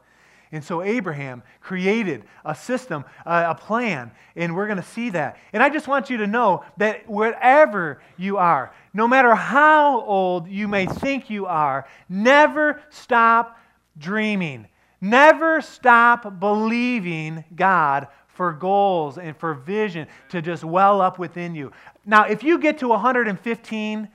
And 0.52 0.64
so 0.64 0.82
Abraham 0.82 1.44
created 1.62 2.26
a 2.44 2.54
system, 2.54 3.06
a 3.26 3.56
plan, 3.56 4.12
and 4.36 4.56
we're 4.56 4.68
going 4.68 4.82
to 4.82 4.84
see 4.84 5.10
that. 5.12 5.38
And 5.54 5.64
I 5.64 5.70
just 5.70 5.88
want 5.88 6.10
you 6.10 6.18
to 6.18 6.28
know 6.28 6.66
that 6.78 7.08
wherever 7.10 8.02
you 8.18 8.38
are, 8.38 8.74
no 8.94 9.08
matter 9.08 9.34
how 9.34 10.02
old 10.02 10.50
you 10.50 10.68
may 10.68 10.86
think 10.86 11.30
you 11.30 11.46
are, 11.46 11.88
never 12.10 12.82
stop 12.90 13.58
dreaming. 13.98 14.68
Never 15.00 15.62
stop 15.62 16.40
believing 16.40 17.44
God 17.56 18.08
for 18.28 18.54
goals 18.54 19.18
and 19.18 19.36
for 19.36 19.54
vision 19.54 20.08
to 20.30 20.42
just 20.42 20.64
well 20.64 21.02
up 21.02 21.18
within 21.18 21.56
you. 21.56 21.72
Now, 22.06 22.26
if 22.26 22.44
you 22.44 22.60
get 22.60 22.78
to 22.80 22.90
115, 22.90 24.10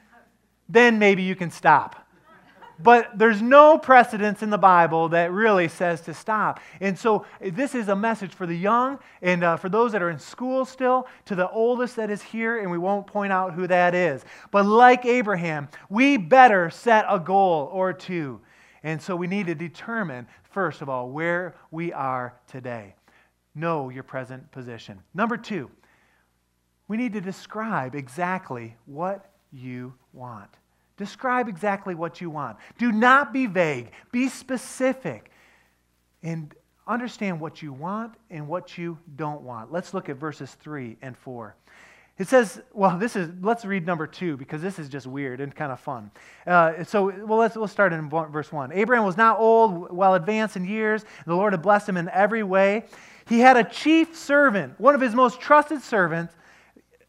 then 0.69 0.99
maybe 0.99 1.23
you 1.23 1.35
can 1.35 1.51
stop. 1.51 2.06
But 2.79 3.19
there's 3.19 3.41
no 3.41 3.79
precedence 3.79 4.43
in 4.43 4.51
the 4.51 4.59
Bible 4.59 5.09
that 5.11 5.33
really 5.33 5.69
says 5.69 6.01
to 6.03 6.15
stop. 6.15 6.61
And 6.81 6.99
so 6.99 7.25
this 7.41 7.75
is 7.75 7.89
a 7.89 7.97
message 7.97 8.35
for 8.35 8.47
the 8.47 8.57
young 8.57 8.99
and 9.23 9.43
uh, 9.43 9.57
for 9.57 9.69
those 9.69 9.93
that 9.93 10.03
are 10.03 10.11
in 10.11 10.19
school 10.19 10.65
still, 10.65 11.07
to 11.25 11.35
the 11.35 11.49
oldest 11.51 11.97
that 11.97 12.11
is 12.11 12.21
here, 12.21 12.59
and 12.59 12.71
we 12.71 12.79
won't 12.79 13.07
point 13.07 13.33
out 13.33 13.55
who 13.55 13.67
that 13.67 13.95
is. 13.95 14.25
But 14.51 14.67
like 14.67 15.07
Abraham, 15.07 15.69
we 15.89 16.17
better 16.17 16.69
set 16.71 17.07
a 17.09 17.19
goal 17.19 17.71
or 17.73 17.93
two. 17.93 18.41
And 18.83 19.01
so 19.01 19.17
we 19.17 19.27
need 19.27 19.47
to 19.47 19.55
determine 19.55 20.29
first 20.57 20.81
of 20.81 20.89
all, 20.89 21.11
where 21.11 21.55
we 21.71 21.93
are 21.93 22.35
today. 22.49 22.95
Know 23.55 23.91
your 23.91 24.05
present 24.05 24.51
position. 24.53 25.03
Number 25.13 25.37
two, 25.37 25.71
we 26.89 26.97
need 26.97 27.13
to 27.13 27.21
describe 27.21 27.95
exactly 27.95 28.75
what 28.87 29.31
you 29.53 29.93
want. 30.15 30.49
Describe 30.97 31.49
exactly 31.49 31.95
what 31.95 32.21
you 32.21 32.31
want. 32.31 32.57
Do 32.79 32.93
not 32.93 33.33
be 33.33 33.47
vague, 33.47 33.91
be 34.13 34.29
specific. 34.29 35.31
And 36.23 36.55
understand 36.87 37.41
what 37.41 37.63
you 37.63 37.73
want 37.73 38.15
and 38.31 38.47
what 38.49 38.79
you 38.79 38.99
don't 39.17 39.43
want. 39.43 39.73
Let's 39.73 39.93
look 39.93 40.09
at 40.09 40.17
verses 40.17 40.55
3 40.61 40.97
and 41.03 41.17
4. 41.17 41.57
It 42.19 42.29
says, 42.29 42.63
well, 42.73 42.97
this 42.97 43.15
is, 43.15 43.31
let's 43.43 43.67
read 43.67 43.85
number 43.85 44.07
two 44.07 44.39
because 44.39 44.63
this 44.63 44.79
is 44.79 44.89
just 44.89 45.07
weird 45.07 45.41
and 45.43 45.55
kind 45.55 45.71
of 45.71 45.79
fun. 45.81 46.11
Uh, 46.47 46.83
so, 46.85 47.13
well, 47.27 47.39
let's, 47.39 47.57
we'll 47.57 47.69
start 47.69 47.93
in 47.93 48.09
verse 48.09 48.51
one. 48.51 48.73
Abraham 48.73 49.05
was 49.05 49.19
now 49.19 49.37
old, 49.37 49.93
well 49.93 50.15
advanced 50.15 50.57
in 50.57 50.65
years, 50.65 51.05
the 51.27 51.35
Lord 51.35 51.53
had 51.53 51.61
blessed 51.61 51.91
him 51.91 51.99
in 51.99 52.09
every 52.09 52.43
way. 52.43 52.85
He 53.29 53.41
had 53.41 53.59
a 53.59 53.65
chief 53.65 54.17
servant, 54.17 54.81
one 54.81 54.95
of 54.95 55.01
his 55.03 55.15
most 55.15 55.41
trusted 55.41 55.83
servants, 55.83 56.35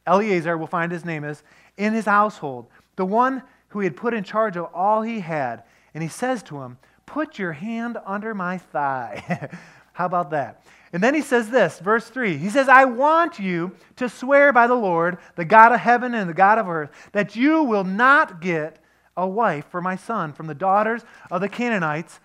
Eleazar, 0.05 0.57
we'll 0.57 0.67
find 0.67 0.91
his 0.91 1.05
name 1.05 1.23
is, 1.23 1.41
in 1.77 1.93
his 1.93 2.05
household, 2.05 2.67
the 2.97 3.05
one 3.05 3.43
who 3.77 3.81
he 3.81 3.85
had 3.85 3.95
put 3.95 4.15
in 4.15 4.23
charge 4.23 4.57
of 4.57 4.65
all 4.73 5.03
he 5.03 5.19
had. 5.19 5.61
And 5.93 6.01
he 6.01 6.09
says 6.09 6.41
to 6.43 6.63
him, 6.63 6.79
Put 7.05 7.37
your 7.37 7.51
hand 7.51 7.99
under 8.07 8.33
my 8.33 8.57
thigh. 8.57 9.51
How 9.93 10.07
about 10.07 10.31
that? 10.31 10.63
And 10.91 11.03
then 11.03 11.13
he 11.13 11.21
says 11.21 11.51
this, 11.51 11.77
verse 11.77 12.09
3. 12.09 12.37
He 12.37 12.49
says, 12.49 12.67
I 12.67 12.85
want 12.85 13.37
you 13.37 13.73
to 13.97 14.09
swear 14.09 14.51
by 14.51 14.65
the 14.65 14.73
Lord, 14.73 15.19
the 15.35 15.45
God 15.45 15.73
of 15.73 15.79
heaven 15.79 16.15
and 16.15 16.27
the 16.27 16.33
God 16.33 16.57
of 16.57 16.67
earth, 16.67 16.89
that 17.11 17.35
you 17.35 17.61
will 17.61 17.83
not 17.83 18.41
get 18.41 18.79
a 19.15 19.27
wife 19.27 19.65
for 19.69 19.79
my 19.79 19.95
son 19.95 20.33
from 20.33 20.47
the 20.47 20.55
daughters 20.55 21.03
of 21.29 21.41
the 21.41 21.49
Canaanites 21.49 22.19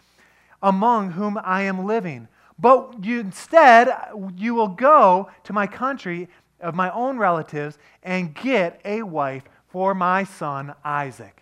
among 0.62 1.10
whom 1.10 1.38
I 1.42 1.62
am 1.62 1.84
living. 1.84 2.28
But 2.58 3.04
you, 3.04 3.20
instead, 3.20 3.94
you 4.38 4.54
will 4.54 4.68
go 4.68 5.28
to 5.44 5.52
my 5.52 5.66
country 5.66 6.28
of 6.60 6.74
my 6.74 6.90
own 6.92 7.18
relatives 7.18 7.76
and 8.02 8.34
get 8.34 8.80
a 8.86 9.02
wife 9.02 9.44
for 9.68 9.94
my 9.94 10.22
son 10.24 10.74
Isaac. 10.84 11.41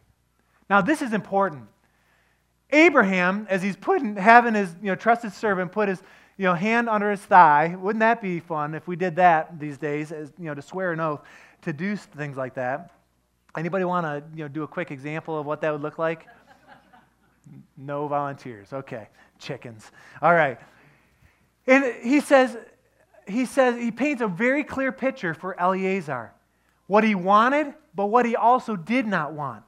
Now, 0.71 0.81
this 0.81 1.03
is 1.03 1.13
important. 1.13 1.65
Abraham, 2.71 3.49
as 3.51 3.61
he's 3.61 3.77
putting, 3.77 4.15
having 4.15 4.55
his 4.55 4.73
you 4.81 4.87
know, 4.87 4.95
trusted 4.95 5.33
servant 5.33 5.73
put 5.73 5.89
his 5.89 6.01
you 6.39 6.45
know, 6.45 6.55
hand 6.55 6.89
under 6.89 7.11
his 7.11 7.21
thigh. 7.21 7.77
Wouldn't 7.79 8.01
that 8.01 8.23
be 8.23 8.41
fun 8.41 8.75
if 8.75 8.87
we 8.89 8.97
did 8.97 9.17
that 9.17 9.59
these 9.59 9.77
days, 9.77 10.13
as, 10.13 10.33
you 10.39 10.47
know, 10.47 10.55
to 10.55 10.63
swear 10.63 10.93
an 10.93 11.01
oath 11.01 11.21
to 11.63 11.73
do 11.73 11.97
things 11.97 12.37
like 12.37 12.55
that? 12.55 12.93
Anybody 13.57 13.85
want 13.85 14.07
to, 14.07 14.23
you 14.35 14.45
know, 14.45 14.49
do 14.49 14.63
a 14.63 14.69
quick 14.69 14.93
example 14.93 15.39
of 15.39 15.45
what 15.45 15.61
that 15.61 15.73
would 15.73 15.83
look 15.83 15.99
like? 15.99 16.27
no 17.77 18.07
volunteers. 18.07 18.73
Okay, 18.73 19.09
chickens. 19.39 19.91
All 20.23 20.33
right. 20.33 20.59
And 21.67 21.85
he 22.03 22.21
says, 22.21 22.57
he 23.27 23.45
says, 23.45 23.77
he 23.77 23.91
paints 23.91 24.23
a 24.23 24.29
very 24.29 24.63
clear 24.63 24.93
picture 24.93 25.35
for 25.35 25.61
Eleazar. 25.61 26.33
What 26.87 27.03
he 27.03 27.15
wanted, 27.15 27.75
but 27.95 28.07
what 28.07 28.25
he 28.25 28.37
also 28.37 28.77
did 28.77 29.07
not 29.07 29.33
want. 29.33 29.65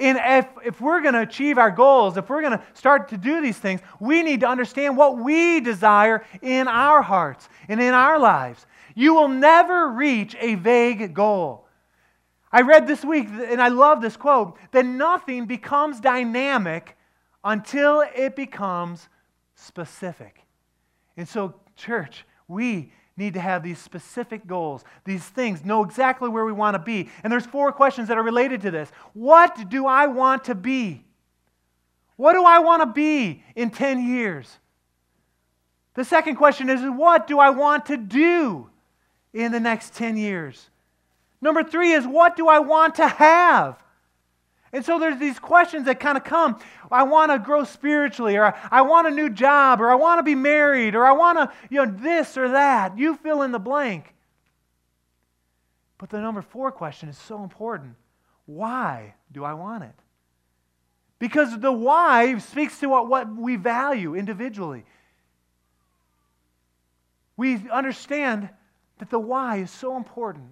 And 0.00 0.18
if, 0.18 0.46
if 0.64 0.80
we're 0.80 1.02
going 1.02 1.14
to 1.14 1.20
achieve 1.20 1.58
our 1.58 1.70
goals, 1.70 2.16
if 2.16 2.30
we're 2.30 2.40
going 2.40 2.58
to 2.58 2.64
start 2.72 3.08
to 3.10 3.18
do 3.18 3.42
these 3.42 3.58
things, 3.58 3.82
we 4.00 4.22
need 4.22 4.40
to 4.40 4.48
understand 4.48 4.96
what 4.96 5.18
we 5.18 5.60
desire 5.60 6.24
in 6.40 6.68
our 6.68 7.02
hearts 7.02 7.48
and 7.68 7.80
in 7.80 7.92
our 7.92 8.18
lives. 8.18 8.66
You 8.94 9.14
will 9.14 9.28
never 9.28 9.90
reach 9.90 10.34
a 10.40 10.54
vague 10.54 11.12
goal. 11.12 11.66
I 12.50 12.62
read 12.62 12.86
this 12.86 13.04
week, 13.04 13.28
and 13.28 13.60
I 13.60 13.68
love 13.68 14.00
this 14.00 14.16
quote 14.16 14.58
that 14.72 14.86
nothing 14.86 15.44
becomes 15.44 16.00
dynamic 16.00 16.96
until 17.44 18.02
it 18.14 18.34
becomes 18.34 19.08
specific. 19.54 20.40
And 21.16 21.28
so, 21.28 21.54
church, 21.76 22.24
we 22.48 22.92
need 23.16 23.34
to 23.34 23.40
have 23.40 23.62
these 23.62 23.78
specific 23.78 24.46
goals, 24.46 24.84
these 25.04 25.24
things, 25.24 25.64
know 25.64 25.84
exactly 25.84 26.28
where 26.28 26.44
we 26.44 26.52
want 26.52 26.74
to 26.74 26.78
be. 26.78 27.08
And 27.22 27.32
there's 27.32 27.46
four 27.46 27.72
questions 27.72 28.08
that 28.08 28.18
are 28.18 28.22
related 28.22 28.62
to 28.62 28.70
this. 28.70 28.90
What 29.12 29.68
do 29.68 29.86
I 29.86 30.06
want 30.06 30.44
to 30.44 30.54
be? 30.54 31.04
What 32.16 32.34
do 32.34 32.44
I 32.44 32.58
want 32.58 32.82
to 32.82 32.86
be 32.86 33.42
in 33.54 33.70
10 33.70 34.06
years? 34.06 34.58
The 35.94 36.04
second 36.04 36.36
question 36.36 36.68
is 36.70 36.80
what 36.82 37.26
do 37.26 37.38
I 37.38 37.50
want 37.50 37.86
to 37.86 37.96
do 37.96 38.68
in 39.32 39.52
the 39.52 39.60
next 39.60 39.94
10 39.94 40.16
years? 40.16 40.68
Number 41.40 41.64
three 41.64 41.92
is 41.92 42.06
what 42.06 42.36
do 42.36 42.48
I 42.48 42.58
want 42.58 42.96
to 42.96 43.08
have? 43.08 43.79
And 44.72 44.84
so 44.84 44.98
there's 45.00 45.18
these 45.18 45.38
questions 45.38 45.86
that 45.86 45.98
kind 45.98 46.16
of 46.16 46.22
come. 46.22 46.58
I 46.92 47.02
want 47.02 47.32
to 47.32 47.38
grow 47.38 47.64
spiritually, 47.64 48.36
or 48.36 48.54
I 48.70 48.82
want 48.82 49.08
a 49.08 49.10
new 49.10 49.28
job, 49.28 49.80
or 49.80 49.90
I 49.90 49.96
want 49.96 50.20
to 50.20 50.22
be 50.22 50.36
married, 50.36 50.94
or 50.94 51.04
I 51.04 51.12
want 51.12 51.38
to, 51.38 51.52
you 51.70 51.84
know, 51.84 51.92
this 51.92 52.36
or 52.36 52.50
that. 52.50 52.96
You 52.96 53.16
fill 53.16 53.42
in 53.42 53.50
the 53.50 53.58
blank. 53.58 54.14
But 55.98 56.08
the 56.08 56.20
number 56.20 56.40
four 56.40 56.70
question 56.70 57.08
is 57.08 57.18
so 57.18 57.42
important. 57.42 57.96
Why 58.46 59.14
do 59.32 59.44
I 59.44 59.54
want 59.54 59.84
it? 59.84 59.94
Because 61.18 61.58
the 61.58 61.72
why 61.72 62.38
speaks 62.38 62.78
to 62.78 62.88
what, 62.88 63.08
what 63.08 63.36
we 63.36 63.56
value 63.56 64.14
individually. 64.14 64.84
We 67.36 67.68
understand 67.70 68.48
that 68.98 69.10
the 69.10 69.18
why 69.18 69.56
is 69.56 69.70
so 69.70 69.96
important. 69.96 70.50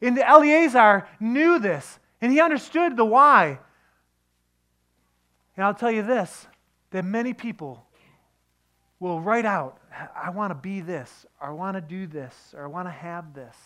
And 0.00 0.18
Eleazar 0.18 1.06
knew 1.20 1.58
this. 1.58 1.98
And 2.20 2.32
he 2.32 2.40
understood 2.40 2.96
the 2.96 3.04
why. 3.04 3.58
And 5.56 5.64
I'll 5.64 5.74
tell 5.74 5.90
you 5.90 6.02
this 6.02 6.46
that 6.90 7.04
many 7.04 7.34
people 7.34 7.84
will 9.00 9.20
write 9.20 9.44
out, 9.44 9.78
I 10.16 10.30
want 10.30 10.50
to 10.50 10.54
be 10.54 10.80
this, 10.80 11.26
or 11.40 11.48
I 11.48 11.52
want 11.52 11.76
to 11.76 11.80
do 11.80 12.06
this, 12.06 12.34
or 12.56 12.64
I 12.64 12.66
want 12.66 12.88
to 12.88 12.92
have 12.92 13.34
this. 13.34 13.56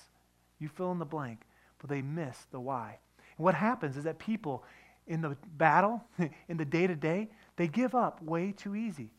You 0.59 0.69
fill 0.69 0.93
in 0.93 0.99
the 0.99 1.05
blank, 1.05 1.43
but 1.79 1.89
they 1.89 2.03
miss 2.03 2.37
the 2.51 2.61
why. 2.61 2.99
And 3.37 3.45
what 3.45 3.55
happens 3.55 3.97
is 3.97 4.05
that 4.05 4.19
people 4.19 4.65
in 5.07 5.21
the 5.21 5.37
battle, 5.57 6.03
in 6.49 6.57
the 6.57 6.65
day 6.65 6.87
to 6.87 6.95
day, 6.95 7.29
they 7.57 7.69
give 7.69 7.95
up 7.95 8.23
way 8.23 8.53
too 8.53 8.75
easy. 8.75 9.11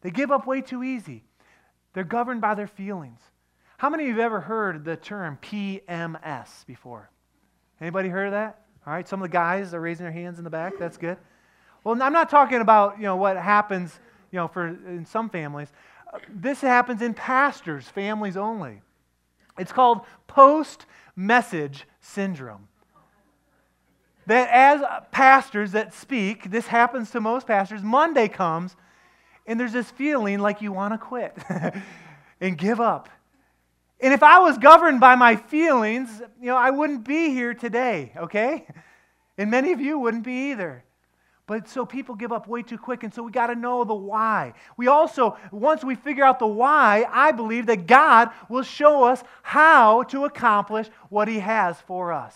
They 0.00 0.10
give 0.10 0.30
up 0.30 0.46
way 0.46 0.60
too 0.60 0.82
easy. 0.82 1.24
They're 1.92 2.04
governed 2.04 2.40
by 2.40 2.54
their 2.54 2.66
feelings. 2.66 3.20
How 3.78 3.90
many 3.90 4.04
of 4.04 4.08
you 4.08 4.14
have 4.16 4.24
ever 4.24 4.40
heard 4.40 4.84
the 4.84 4.96
term 4.96 5.38
PMS 5.42 6.66
before? 6.66 7.10
Anybody 7.80 8.08
heard 8.08 8.26
of 8.26 8.32
that? 8.32 8.61
All 8.86 8.92
right, 8.92 9.06
some 9.08 9.22
of 9.22 9.28
the 9.28 9.32
guys 9.32 9.74
are 9.74 9.80
raising 9.80 10.04
their 10.04 10.12
hands 10.12 10.38
in 10.38 10.44
the 10.44 10.50
back. 10.50 10.74
That's 10.78 10.96
good. 10.96 11.16
Well, 11.84 12.00
I'm 12.02 12.12
not 12.12 12.30
talking 12.30 12.60
about 12.60 12.98
you 12.98 13.04
know 13.04 13.16
what 13.16 13.36
happens 13.36 13.98
you 14.30 14.38
know 14.38 14.48
for 14.48 14.66
in 14.68 15.06
some 15.06 15.30
families. 15.30 15.68
Uh, 16.12 16.18
this 16.28 16.60
happens 16.60 17.02
in 17.02 17.14
pastors' 17.14 17.86
families 17.86 18.36
only. 18.36 18.82
It's 19.58 19.72
called 19.72 20.00
post-message 20.26 21.86
syndrome. 22.00 22.68
That 24.26 24.48
as 24.50 24.82
pastors 25.10 25.72
that 25.72 25.92
speak, 25.94 26.50
this 26.50 26.66
happens 26.66 27.10
to 27.10 27.20
most 27.20 27.46
pastors. 27.46 27.82
Monday 27.82 28.28
comes, 28.28 28.76
and 29.46 29.58
there's 29.58 29.72
this 29.72 29.90
feeling 29.90 30.38
like 30.38 30.62
you 30.62 30.72
want 30.72 30.94
to 30.94 30.98
quit 30.98 31.36
and 32.40 32.56
give 32.56 32.80
up. 32.80 33.08
And 34.02 34.12
if 34.12 34.22
I 34.22 34.40
was 34.40 34.58
governed 34.58 34.98
by 34.98 35.14
my 35.14 35.36
feelings, 35.36 36.20
you 36.40 36.48
know, 36.48 36.56
I 36.56 36.70
wouldn't 36.70 37.04
be 37.04 37.30
here 37.30 37.54
today, 37.54 38.12
okay? 38.16 38.66
And 39.38 39.50
many 39.50 39.70
of 39.70 39.80
you 39.80 39.98
wouldn't 39.98 40.24
be 40.24 40.50
either. 40.50 40.84
But 41.46 41.68
so 41.68 41.86
people 41.86 42.16
give 42.16 42.32
up 42.32 42.48
way 42.48 42.62
too 42.62 42.78
quick, 42.78 43.04
and 43.04 43.14
so 43.14 43.22
we 43.22 43.30
got 43.30 43.48
to 43.48 43.54
know 43.54 43.84
the 43.84 43.94
why. 43.94 44.54
We 44.76 44.88
also, 44.88 45.36
once 45.52 45.84
we 45.84 45.94
figure 45.94 46.24
out 46.24 46.40
the 46.40 46.46
why, 46.46 47.06
I 47.10 47.30
believe 47.30 47.66
that 47.66 47.86
God 47.86 48.30
will 48.48 48.62
show 48.62 49.04
us 49.04 49.22
how 49.42 50.02
to 50.04 50.24
accomplish 50.24 50.88
what 51.08 51.28
He 51.28 51.38
has 51.38 51.80
for 51.82 52.12
us. 52.12 52.34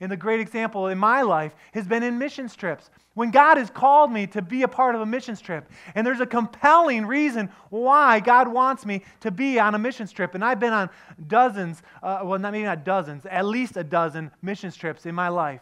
And 0.00 0.12
the 0.12 0.16
great 0.16 0.40
example 0.40 0.88
in 0.88 0.98
my 0.98 1.22
life 1.22 1.54
has 1.72 1.86
been 1.86 2.02
in 2.02 2.18
missions 2.18 2.56
trips. 2.56 2.90
When 3.20 3.30
God 3.30 3.58
has 3.58 3.68
called 3.68 4.10
me 4.10 4.26
to 4.28 4.40
be 4.40 4.62
a 4.62 4.68
part 4.68 4.94
of 4.94 5.02
a 5.02 5.04
missions 5.04 5.42
trip, 5.42 5.70
and 5.94 6.06
there's 6.06 6.20
a 6.20 6.26
compelling 6.26 7.04
reason 7.04 7.50
why 7.68 8.18
God 8.18 8.48
wants 8.48 8.86
me 8.86 9.04
to 9.20 9.30
be 9.30 9.58
on 9.60 9.74
a 9.74 9.78
missions 9.78 10.10
trip, 10.10 10.34
and 10.34 10.42
I've 10.42 10.58
been 10.58 10.72
on 10.72 10.88
dozens, 11.26 11.82
uh, 12.02 12.20
well, 12.24 12.38
not 12.38 12.52
maybe 12.52 12.64
not 12.64 12.82
dozens, 12.82 13.26
at 13.26 13.44
least 13.44 13.76
a 13.76 13.84
dozen 13.84 14.30
missions 14.40 14.74
trips 14.74 15.04
in 15.04 15.14
my 15.14 15.28
life. 15.28 15.60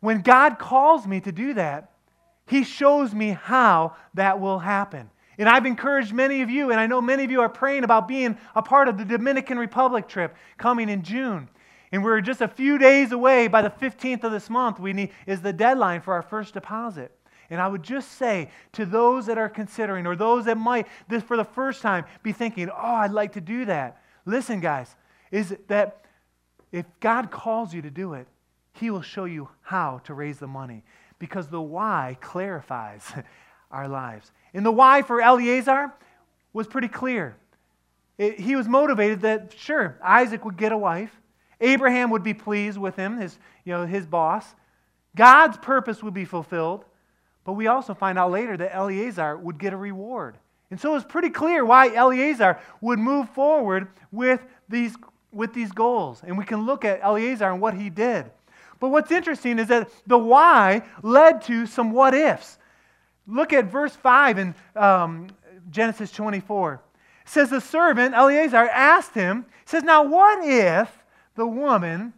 When 0.00 0.22
God 0.22 0.58
calls 0.58 1.06
me 1.06 1.20
to 1.20 1.30
do 1.30 1.52
that, 1.52 1.90
He 2.46 2.64
shows 2.64 3.12
me 3.12 3.32
how 3.38 3.94
that 4.14 4.40
will 4.40 4.60
happen. 4.60 5.10
And 5.36 5.50
I've 5.50 5.66
encouraged 5.66 6.14
many 6.14 6.40
of 6.40 6.48
you, 6.48 6.70
and 6.70 6.80
I 6.80 6.86
know 6.86 7.02
many 7.02 7.24
of 7.24 7.30
you 7.30 7.42
are 7.42 7.50
praying 7.50 7.84
about 7.84 8.08
being 8.08 8.38
a 8.54 8.62
part 8.62 8.88
of 8.88 8.96
the 8.96 9.04
Dominican 9.04 9.58
Republic 9.58 10.08
trip 10.08 10.34
coming 10.56 10.88
in 10.88 11.02
June. 11.02 11.50
And 11.96 12.04
we're 12.04 12.20
just 12.20 12.42
a 12.42 12.48
few 12.48 12.76
days 12.76 13.12
away 13.12 13.48
by 13.48 13.62
the 13.62 13.70
15th 13.70 14.22
of 14.22 14.30
this 14.30 14.50
month, 14.50 14.78
we 14.78 14.92
need, 14.92 15.12
is 15.26 15.40
the 15.40 15.50
deadline 15.50 16.02
for 16.02 16.12
our 16.12 16.20
first 16.20 16.52
deposit. 16.52 17.10
And 17.48 17.58
I 17.58 17.68
would 17.68 17.82
just 17.82 18.18
say 18.18 18.50
to 18.72 18.84
those 18.84 19.24
that 19.24 19.38
are 19.38 19.48
considering, 19.48 20.06
or 20.06 20.14
those 20.14 20.44
that 20.44 20.58
might, 20.58 20.88
this 21.08 21.22
for 21.22 21.38
the 21.38 21.44
first 21.44 21.80
time, 21.80 22.04
be 22.22 22.32
thinking, 22.32 22.68
oh, 22.68 22.76
I'd 22.76 23.12
like 23.12 23.32
to 23.32 23.40
do 23.40 23.64
that. 23.64 24.02
Listen, 24.26 24.60
guys, 24.60 24.94
is 25.30 25.56
that 25.68 26.04
if 26.70 26.84
God 27.00 27.30
calls 27.30 27.72
you 27.72 27.80
to 27.80 27.90
do 27.90 28.12
it, 28.12 28.26
He 28.74 28.90
will 28.90 29.00
show 29.00 29.24
you 29.24 29.48
how 29.62 30.02
to 30.04 30.12
raise 30.12 30.38
the 30.38 30.46
money 30.46 30.84
because 31.18 31.48
the 31.48 31.62
why 31.62 32.18
clarifies 32.20 33.10
our 33.70 33.88
lives. 33.88 34.32
And 34.52 34.66
the 34.66 34.70
why 34.70 35.00
for 35.00 35.22
Eleazar 35.22 35.94
was 36.52 36.66
pretty 36.66 36.88
clear. 36.88 37.38
It, 38.18 38.38
he 38.38 38.54
was 38.54 38.68
motivated 38.68 39.22
that, 39.22 39.54
sure, 39.56 39.98
Isaac 40.02 40.44
would 40.44 40.58
get 40.58 40.72
a 40.72 40.76
wife. 40.76 41.22
Abraham 41.60 42.10
would 42.10 42.22
be 42.22 42.34
pleased 42.34 42.78
with 42.78 42.96
him, 42.96 43.18
his, 43.18 43.38
you 43.64 43.72
know, 43.72 43.86
his 43.86 44.06
boss. 44.06 44.54
God's 45.14 45.56
purpose 45.56 46.02
would 46.02 46.14
be 46.14 46.24
fulfilled. 46.24 46.84
But 47.46 47.52
we 47.52 47.68
also 47.68 47.94
find 47.94 48.18
out 48.18 48.32
later 48.32 48.56
that 48.56 48.74
Eleazar 48.74 49.36
would 49.36 49.58
get 49.58 49.72
a 49.72 49.76
reward. 49.76 50.36
And 50.70 50.80
so 50.80 50.96
it's 50.96 51.04
pretty 51.04 51.30
clear 51.30 51.64
why 51.64 51.94
Eleazar 51.94 52.58
would 52.80 52.98
move 52.98 53.30
forward 53.30 53.88
with 54.10 54.44
these, 54.68 54.96
with 55.32 55.54
these 55.54 55.70
goals. 55.70 56.22
And 56.26 56.36
we 56.36 56.44
can 56.44 56.66
look 56.66 56.84
at 56.84 56.98
Eleazar 57.02 57.48
and 57.48 57.60
what 57.60 57.74
he 57.74 57.88
did. 57.88 58.28
But 58.80 58.88
what's 58.88 59.12
interesting 59.12 59.60
is 59.60 59.68
that 59.68 59.88
the 60.08 60.18
why 60.18 60.82
led 61.02 61.40
to 61.42 61.66
some 61.66 61.92
what 61.92 62.14
ifs. 62.14 62.58
Look 63.28 63.52
at 63.52 63.66
verse 63.66 63.94
5 63.94 64.38
in 64.38 64.54
um, 64.74 65.28
Genesis 65.70 66.10
24. 66.10 66.74
It 66.74 66.80
says, 67.28 67.50
The 67.50 67.60
servant, 67.60 68.14
Eleazar, 68.14 68.68
asked 68.68 69.14
him, 69.14 69.46
says, 69.64 69.84
Now 69.84 70.02
what 70.02 70.44
if 70.44 70.90
the 71.36 71.46
woman 71.46 72.12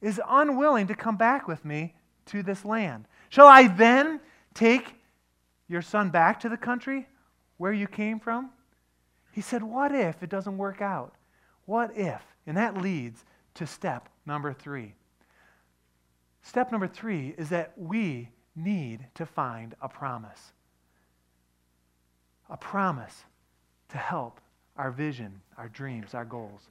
is 0.00 0.20
unwilling 0.28 0.86
to 0.88 0.94
come 0.94 1.16
back 1.16 1.46
with 1.46 1.64
me 1.64 1.94
to 2.26 2.42
this 2.42 2.64
land. 2.64 3.06
Shall 3.28 3.46
I 3.46 3.68
then 3.68 4.20
take 4.54 4.94
your 5.68 5.82
son 5.82 6.10
back 6.10 6.40
to 6.40 6.48
the 6.48 6.56
country 6.56 7.06
where 7.58 7.72
you 7.72 7.86
came 7.86 8.18
from? 8.18 8.50
He 9.32 9.40
said, 9.40 9.62
What 9.62 9.94
if 9.94 10.22
it 10.22 10.30
doesn't 10.30 10.56
work 10.56 10.80
out? 10.80 11.14
What 11.66 11.96
if? 11.96 12.22
And 12.46 12.56
that 12.56 12.80
leads 12.80 13.24
to 13.54 13.66
step 13.66 14.08
number 14.24 14.52
three. 14.52 14.94
Step 16.42 16.72
number 16.72 16.88
three 16.88 17.34
is 17.36 17.50
that 17.50 17.72
we 17.76 18.30
need 18.56 19.06
to 19.14 19.26
find 19.26 19.74
a 19.82 19.88
promise. 19.88 20.52
A 22.48 22.56
promise 22.56 23.24
to 23.90 23.98
help 23.98 24.40
our 24.76 24.90
vision, 24.90 25.40
our 25.58 25.68
dreams, 25.68 26.14
our 26.14 26.24
goals. 26.24 26.68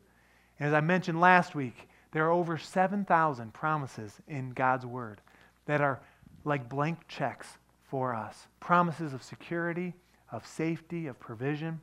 As 0.59 0.73
I 0.73 0.81
mentioned 0.81 1.19
last 1.19 1.55
week, 1.55 1.87
there 2.11 2.25
are 2.25 2.31
over 2.31 2.57
7,000 2.57 3.53
promises 3.53 4.13
in 4.27 4.51
God's 4.51 4.85
Word 4.85 5.21
that 5.65 5.81
are 5.81 5.99
like 6.45 6.69
blank 6.69 7.07
checks 7.07 7.47
for 7.89 8.13
us 8.13 8.47
promises 8.59 9.13
of 9.13 9.23
security, 9.23 9.93
of 10.31 10.45
safety, 10.45 11.07
of 11.07 11.19
provision. 11.19 11.79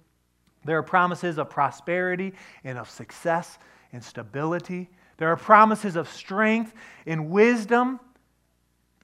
There 0.64 0.76
are 0.76 0.82
promises 0.82 1.38
of 1.38 1.48
prosperity 1.48 2.34
and 2.62 2.78
of 2.78 2.90
success 2.90 3.58
and 3.92 4.02
stability. 4.02 4.90
There 5.18 5.28
are 5.28 5.36
promises 5.36 5.96
of 5.96 6.08
strength 6.08 6.74
and 7.06 7.30
wisdom. 7.30 8.00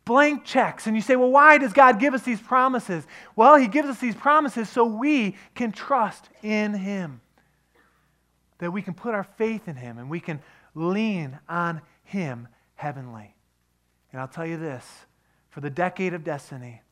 Blank 0.04 0.44
checks. 0.44 0.86
And 0.86 0.96
you 0.96 1.02
say, 1.02 1.16
well, 1.16 1.30
why 1.30 1.58
does 1.58 1.72
God 1.72 2.00
give 2.00 2.12
us 2.12 2.22
these 2.22 2.40
promises? 2.40 3.06
Well, 3.36 3.56
He 3.56 3.68
gives 3.68 3.88
us 3.88 3.98
these 3.98 4.16
promises 4.16 4.68
so 4.68 4.84
we 4.84 5.36
can 5.54 5.72
trust 5.72 6.28
in 6.42 6.74
Him 6.74 7.20
that 8.60 8.70
we 8.70 8.80
can 8.82 8.94
put 8.94 9.14
our 9.14 9.24
faith 9.24 9.68
in 9.68 9.76
Him 9.76 9.98
and 9.98 10.08
we 10.08 10.20
can 10.20 10.40
lean 10.74 11.38
on 11.48 11.82
Him 12.04 12.48
heavenly. 12.76 13.34
And 14.12 14.20
I'll 14.20 14.28
tell 14.28 14.46
you 14.46 14.56
this 14.56 14.86
for 15.50 15.60
the 15.60 15.70
decade 15.70 16.14
of 16.14 16.24
destiny, 16.24 16.82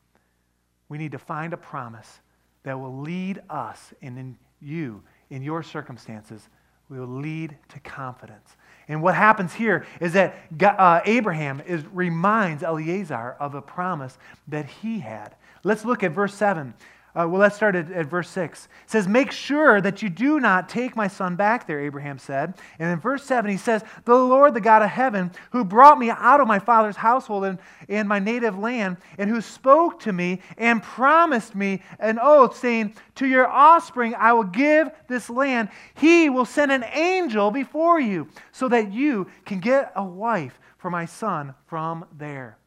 we 0.89 0.97
need 0.97 1.13
to 1.13 1.19
find 1.19 1.53
a 1.53 1.57
promise 1.57 2.19
that 2.63 2.79
will 2.79 2.99
lead 2.99 3.41
us 3.49 3.93
and 4.01 4.17
in 4.17 4.37
you, 4.59 5.01
in 5.29 5.41
your 5.41 5.63
circumstances, 5.63 6.49
will 6.89 7.07
lead 7.07 7.55
to 7.69 7.79
confidence. 7.79 8.57
And 8.87 9.01
what 9.01 9.13
happens 9.13 9.53
here 9.53 9.85
is 10.01 10.13
that 10.13 10.35
uh, 10.61 11.01
Abraham 11.05 11.61
is, 11.61 11.85
reminds 11.93 12.63
Eleazar 12.63 13.37
of 13.39 13.53
a 13.53 13.61
promise 13.61 14.17
that 14.47 14.65
he 14.65 14.99
had. 14.99 15.35
Let's 15.63 15.85
look 15.85 16.03
at 16.03 16.11
verse 16.11 16.33
7. 16.33 16.73
Uh, 17.15 17.27
well, 17.27 17.41
let's 17.41 17.55
start 17.55 17.75
at, 17.75 17.91
at 17.91 18.05
verse 18.05 18.29
6. 18.29 18.65
It 18.65 18.69
says, 18.89 19.07
Make 19.07 19.31
sure 19.31 19.81
that 19.81 20.03
you 20.03 20.09
do 20.09 20.39
not 20.39 20.69
take 20.69 20.95
my 20.95 21.07
son 21.07 21.35
back 21.35 21.65
there, 21.65 21.79
Abraham 21.79 22.19
said. 22.19 22.53
And 22.77 22.91
in 22.91 22.99
verse 22.99 23.23
7, 23.23 23.49
he 23.49 23.57
says, 23.57 23.83
The 24.05 24.13
Lord, 24.15 24.53
the 24.53 24.61
God 24.61 24.83
of 24.83 24.89
heaven, 24.89 25.31
who 25.51 25.65
brought 25.65 25.97
me 25.97 26.11
out 26.11 26.39
of 26.39 26.47
my 26.47 26.59
father's 26.59 26.95
household 26.95 27.45
and, 27.45 27.57
and 27.87 28.07
my 28.07 28.19
native 28.19 28.59
land, 28.59 28.97
and 29.17 29.27
who 29.29 29.41
spoke 29.41 29.99
to 30.01 30.13
me 30.13 30.41
and 30.57 30.83
promised 30.83 31.55
me 31.55 31.81
an 31.99 32.19
oath, 32.21 32.57
saying, 32.57 32.93
To 33.15 33.27
your 33.27 33.47
offspring 33.47 34.13
I 34.15 34.33
will 34.33 34.43
give 34.43 34.91
this 35.07 35.31
land, 35.31 35.69
he 35.95 36.29
will 36.29 36.45
send 36.45 36.71
an 36.71 36.85
angel 36.93 37.49
before 37.49 37.99
you, 37.99 38.27
so 38.51 38.69
that 38.69 38.93
you 38.93 39.27
can 39.45 39.59
get 39.59 39.91
a 39.95 40.03
wife 40.03 40.59
for 40.77 40.91
my 40.91 41.05
son 41.05 41.55
from 41.65 42.05
there. 42.17 42.57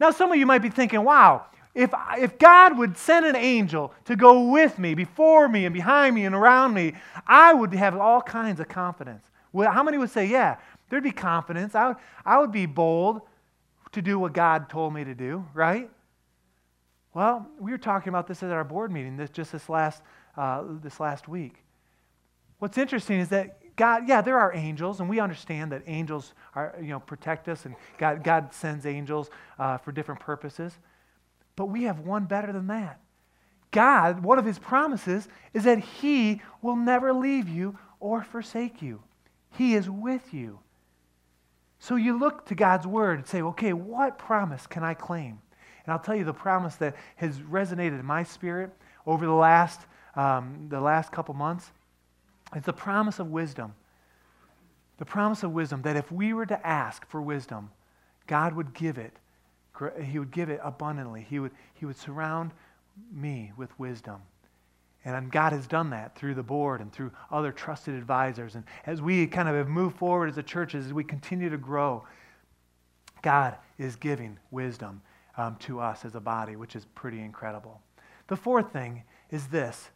Now, 0.00 0.10
some 0.10 0.30
of 0.30 0.38
you 0.38 0.46
might 0.46 0.62
be 0.62 0.70
thinking, 0.70 1.02
wow, 1.02 1.46
if, 1.74 1.92
if 2.18 2.38
God 2.38 2.76
would 2.78 2.96
send 2.96 3.26
an 3.26 3.36
angel 3.36 3.92
to 4.06 4.16
go 4.16 4.50
with 4.50 4.78
me, 4.78 4.94
before 4.94 5.48
me, 5.48 5.64
and 5.64 5.72
behind 5.72 6.14
me, 6.14 6.24
and 6.24 6.34
around 6.34 6.74
me, 6.74 6.94
I 7.26 7.52
would 7.54 7.72
have 7.74 7.96
all 7.96 8.20
kinds 8.20 8.60
of 8.60 8.68
confidence. 8.68 9.24
Well, 9.52 9.70
how 9.70 9.82
many 9.82 9.98
would 9.98 10.10
say, 10.10 10.26
yeah, 10.26 10.56
there'd 10.88 11.04
be 11.04 11.12
confidence? 11.12 11.74
I 11.74 11.88
would, 11.88 11.96
I 12.24 12.38
would 12.38 12.52
be 12.52 12.66
bold 12.66 13.22
to 13.92 14.02
do 14.02 14.18
what 14.18 14.32
God 14.32 14.68
told 14.68 14.92
me 14.92 15.04
to 15.04 15.14
do, 15.14 15.46
right? 15.54 15.88
Well, 17.14 17.46
we 17.58 17.70
were 17.70 17.78
talking 17.78 18.10
about 18.10 18.26
this 18.26 18.42
at 18.42 18.50
our 18.50 18.64
board 18.64 18.92
meeting 18.92 19.16
this, 19.16 19.30
just 19.30 19.52
this 19.52 19.68
last, 19.68 20.02
uh, 20.36 20.64
this 20.82 21.00
last 21.00 21.28
week. 21.28 21.62
What's 22.58 22.76
interesting 22.76 23.20
is 23.20 23.28
that 23.28 23.76
God, 23.76 24.08
yeah, 24.08 24.20
there 24.20 24.38
are 24.38 24.52
angels, 24.52 25.00
and 25.00 25.08
we 25.08 25.20
understand 25.20 25.70
that 25.72 25.82
angels 25.86 26.34
are, 26.54 26.76
you 26.80 26.88
know, 26.88 26.98
protect 26.98 27.48
us, 27.48 27.64
and 27.64 27.76
God, 27.96 28.24
God 28.24 28.52
sends 28.52 28.84
angels 28.84 29.30
uh, 29.58 29.78
for 29.78 29.92
different 29.92 30.20
purposes. 30.20 30.76
But 31.58 31.70
we 31.70 31.82
have 31.82 31.98
one 31.98 32.26
better 32.26 32.52
than 32.52 32.68
that. 32.68 33.00
God, 33.72 34.22
one 34.22 34.38
of 34.38 34.44
his 34.44 34.60
promises 34.60 35.26
is 35.52 35.64
that 35.64 35.80
he 35.80 36.40
will 36.62 36.76
never 36.76 37.12
leave 37.12 37.48
you 37.48 37.76
or 37.98 38.22
forsake 38.22 38.80
you. 38.80 39.02
He 39.50 39.74
is 39.74 39.90
with 39.90 40.32
you. 40.32 40.60
So 41.80 41.96
you 41.96 42.16
look 42.16 42.46
to 42.46 42.54
God's 42.54 42.86
word 42.86 43.18
and 43.18 43.26
say, 43.26 43.42
okay, 43.42 43.72
what 43.72 44.18
promise 44.18 44.68
can 44.68 44.84
I 44.84 44.94
claim? 44.94 45.40
And 45.84 45.92
I'll 45.92 45.98
tell 45.98 46.14
you 46.14 46.22
the 46.22 46.32
promise 46.32 46.76
that 46.76 46.94
has 47.16 47.40
resonated 47.40 47.98
in 47.98 48.06
my 48.06 48.22
spirit 48.22 48.70
over 49.04 49.26
the 49.26 49.32
last, 49.32 49.80
um, 50.14 50.68
the 50.68 50.80
last 50.80 51.10
couple 51.10 51.34
months. 51.34 51.72
It's 52.54 52.66
the 52.66 52.72
promise 52.72 53.18
of 53.18 53.32
wisdom. 53.32 53.74
The 54.98 55.04
promise 55.04 55.42
of 55.42 55.50
wisdom 55.50 55.82
that 55.82 55.96
if 55.96 56.12
we 56.12 56.32
were 56.32 56.46
to 56.46 56.64
ask 56.64 57.04
for 57.08 57.20
wisdom, 57.20 57.70
God 58.28 58.52
would 58.52 58.74
give 58.74 58.96
it 58.96 59.16
he 60.02 60.18
would 60.18 60.30
give 60.30 60.48
it 60.50 60.60
abundantly. 60.62 61.26
He 61.28 61.38
would, 61.38 61.52
he 61.74 61.86
would 61.86 61.96
surround 61.96 62.52
me 63.12 63.52
with 63.56 63.76
wisdom. 63.78 64.20
And 65.04 65.30
God 65.30 65.52
has 65.52 65.66
done 65.66 65.90
that 65.90 66.16
through 66.16 66.34
the 66.34 66.42
board 66.42 66.80
and 66.80 66.92
through 66.92 67.12
other 67.30 67.52
trusted 67.52 67.94
advisors. 67.94 68.56
And 68.56 68.64
as 68.84 69.00
we 69.00 69.26
kind 69.26 69.48
of 69.48 69.54
have 69.54 69.68
moved 69.68 69.96
forward 69.96 70.28
as 70.28 70.38
a 70.38 70.42
church, 70.42 70.74
as 70.74 70.92
we 70.92 71.04
continue 71.04 71.48
to 71.48 71.56
grow, 71.56 72.04
God 73.22 73.56
is 73.78 73.96
giving 73.96 74.38
wisdom 74.50 75.00
um, 75.36 75.56
to 75.60 75.80
us 75.80 76.04
as 76.04 76.14
a 76.14 76.20
body, 76.20 76.56
which 76.56 76.74
is 76.76 76.84
pretty 76.94 77.20
incredible. 77.20 77.80
The 78.26 78.36
fourth 78.36 78.72
thing 78.72 79.04
is 79.30 79.46
this, 79.46 79.90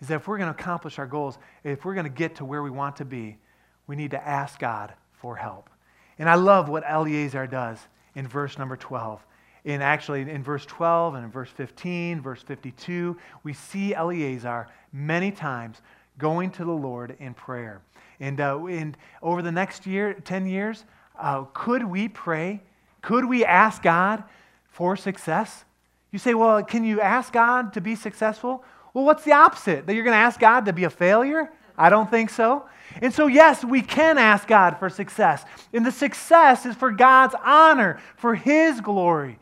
is 0.00 0.08
that 0.08 0.16
if 0.16 0.28
we're 0.28 0.38
going 0.38 0.52
to 0.52 0.60
accomplish 0.60 0.98
our 0.98 1.06
goals, 1.06 1.38
if 1.64 1.84
we're 1.84 1.94
going 1.94 2.04
to 2.04 2.10
get 2.10 2.36
to 2.36 2.44
where 2.44 2.62
we 2.62 2.70
want 2.70 2.96
to 2.96 3.04
be, 3.04 3.38
we 3.86 3.96
need 3.96 4.10
to 4.12 4.28
ask 4.28 4.58
God 4.58 4.92
for 5.12 5.36
help. 5.36 5.70
And 6.18 6.28
I 6.28 6.34
love 6.34 6.68
what 6.68 6.84
Eliezer 6.84 7.46
does 7.46 7.78
in 8.14 8.26
verse 8.26 8.58
number 8.58 8.76
12. 8.76 9.24
In 9.64 9.80
actually, 9.80 10.22
in 10.22 10.42
verse 10.42 10.66
12 10.66 11.14
and 11.14 11.24
in 11.24 11.30
verse 11.30 11.50
15, 11.50 12.20
verse 12.20 12.42
52, 12.42 13.16
we 13.44 13.52
see 13.52 13.94
Eleazar 13.94 14.68
many 14.92 15.30
times 15.30 15.80
going 16.18 16.50
to 16.52 16.64
the 16.64 16.72
Lord 16.72 17.16
in 17.20 17.32
prayer. 17.32 17.80
And, 18.18 18.40
uh, 18.40 18.64
and 18.66 18.96
over 19.22 19.40
the 19.40 19.52
next 19.52 19.86
year, 19.86 20.14
10 20.14 20.46
years, 20.46 20.84
uh, 21.18 21.44
could 21.54 21.84
we 21.84 22.08
pray? 22.08 22.60
Could 23.02 23.24
we 23.24 23.44
ask 23.44 23.82
God 23.82 24.24
for 24.68 24.96
success? 24.96 25.64
You 26.10 26.18
say, 26.18 26.34
well, 26.34 26.62
can 26.62 26.84
you 26.84 27.00
ask 27.00 27.32
God 27.32 27.72
to 27.74 27.80
be 27.80 27.94
successful? 27.94 28.64
Well, 28.94 29.04
what's 29.04 29.24
the 29.24 29.32
opposite? 29.32 29.86
That 29.86 29.94
you're 29.94 30.04
going 30.04 30.14
to 30.14 30.18
ask 30.18 30.38
God 30.38 30.66
to 30.66 30.72
be 30.72 30.84
a 30.84 30.90
failure? 30.90 31.50
I 31.76 31.90
don't 31.90 32.10
think 32.10 32.30
so. 32.30 32.66
And 33.00 33.12
so, 33.12 33.26
yes, 33.26 33.64
we 33.64 33.80
can 33.80 34.18
ask 34.18 34.46
God 34.46 34.78
for 34.78 34.90
success. 34.90 35.44
And 35.72 35.86
the 35.86 35.92
success 35.92 36.66
is 36.66 36.76
for 36.76 36.90
God's 36.90 37.34
honor, 37.42 38.00
for 38.16 38.34
His 38.34 38.80
glory. 38.80 39.38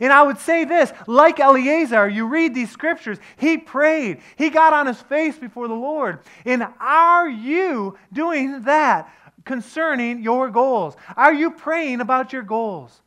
And 0.00 0.12
I 0.12 0.22
would 0.22 0.38
say 0.38 0.64
this 0.64 0.92
like 1.06 1.38
Eleazar, 1.40 2.08
you 2.08 2.26
read 2.26 2.54
these 2.54 2.70
scriptures, 2.70 3.18
he 3.36 3.58
prayed, 3.58 4.20
he 4.36 4.50
got 4.50 4.72
on 4.72 4.86
his 4.86 5.00
face 5.00 5.38
before 5.38 5.68
the 5.68 5.74
Lord. 5.74 6.18
And 6.44 6.66
are 6.80 7.28
you 7.28 7.96
doing 8.12 8.62
that 8.62 9.12
concerning 9.44 10.22
your 10.22 10.50
goals? 10.50 10.96
Are 11.16 11.32
you 11.32 11.52
praying 11.52 12.00
about 12.00 12.32
your 12.32 12.42
goals? 12.42 13.00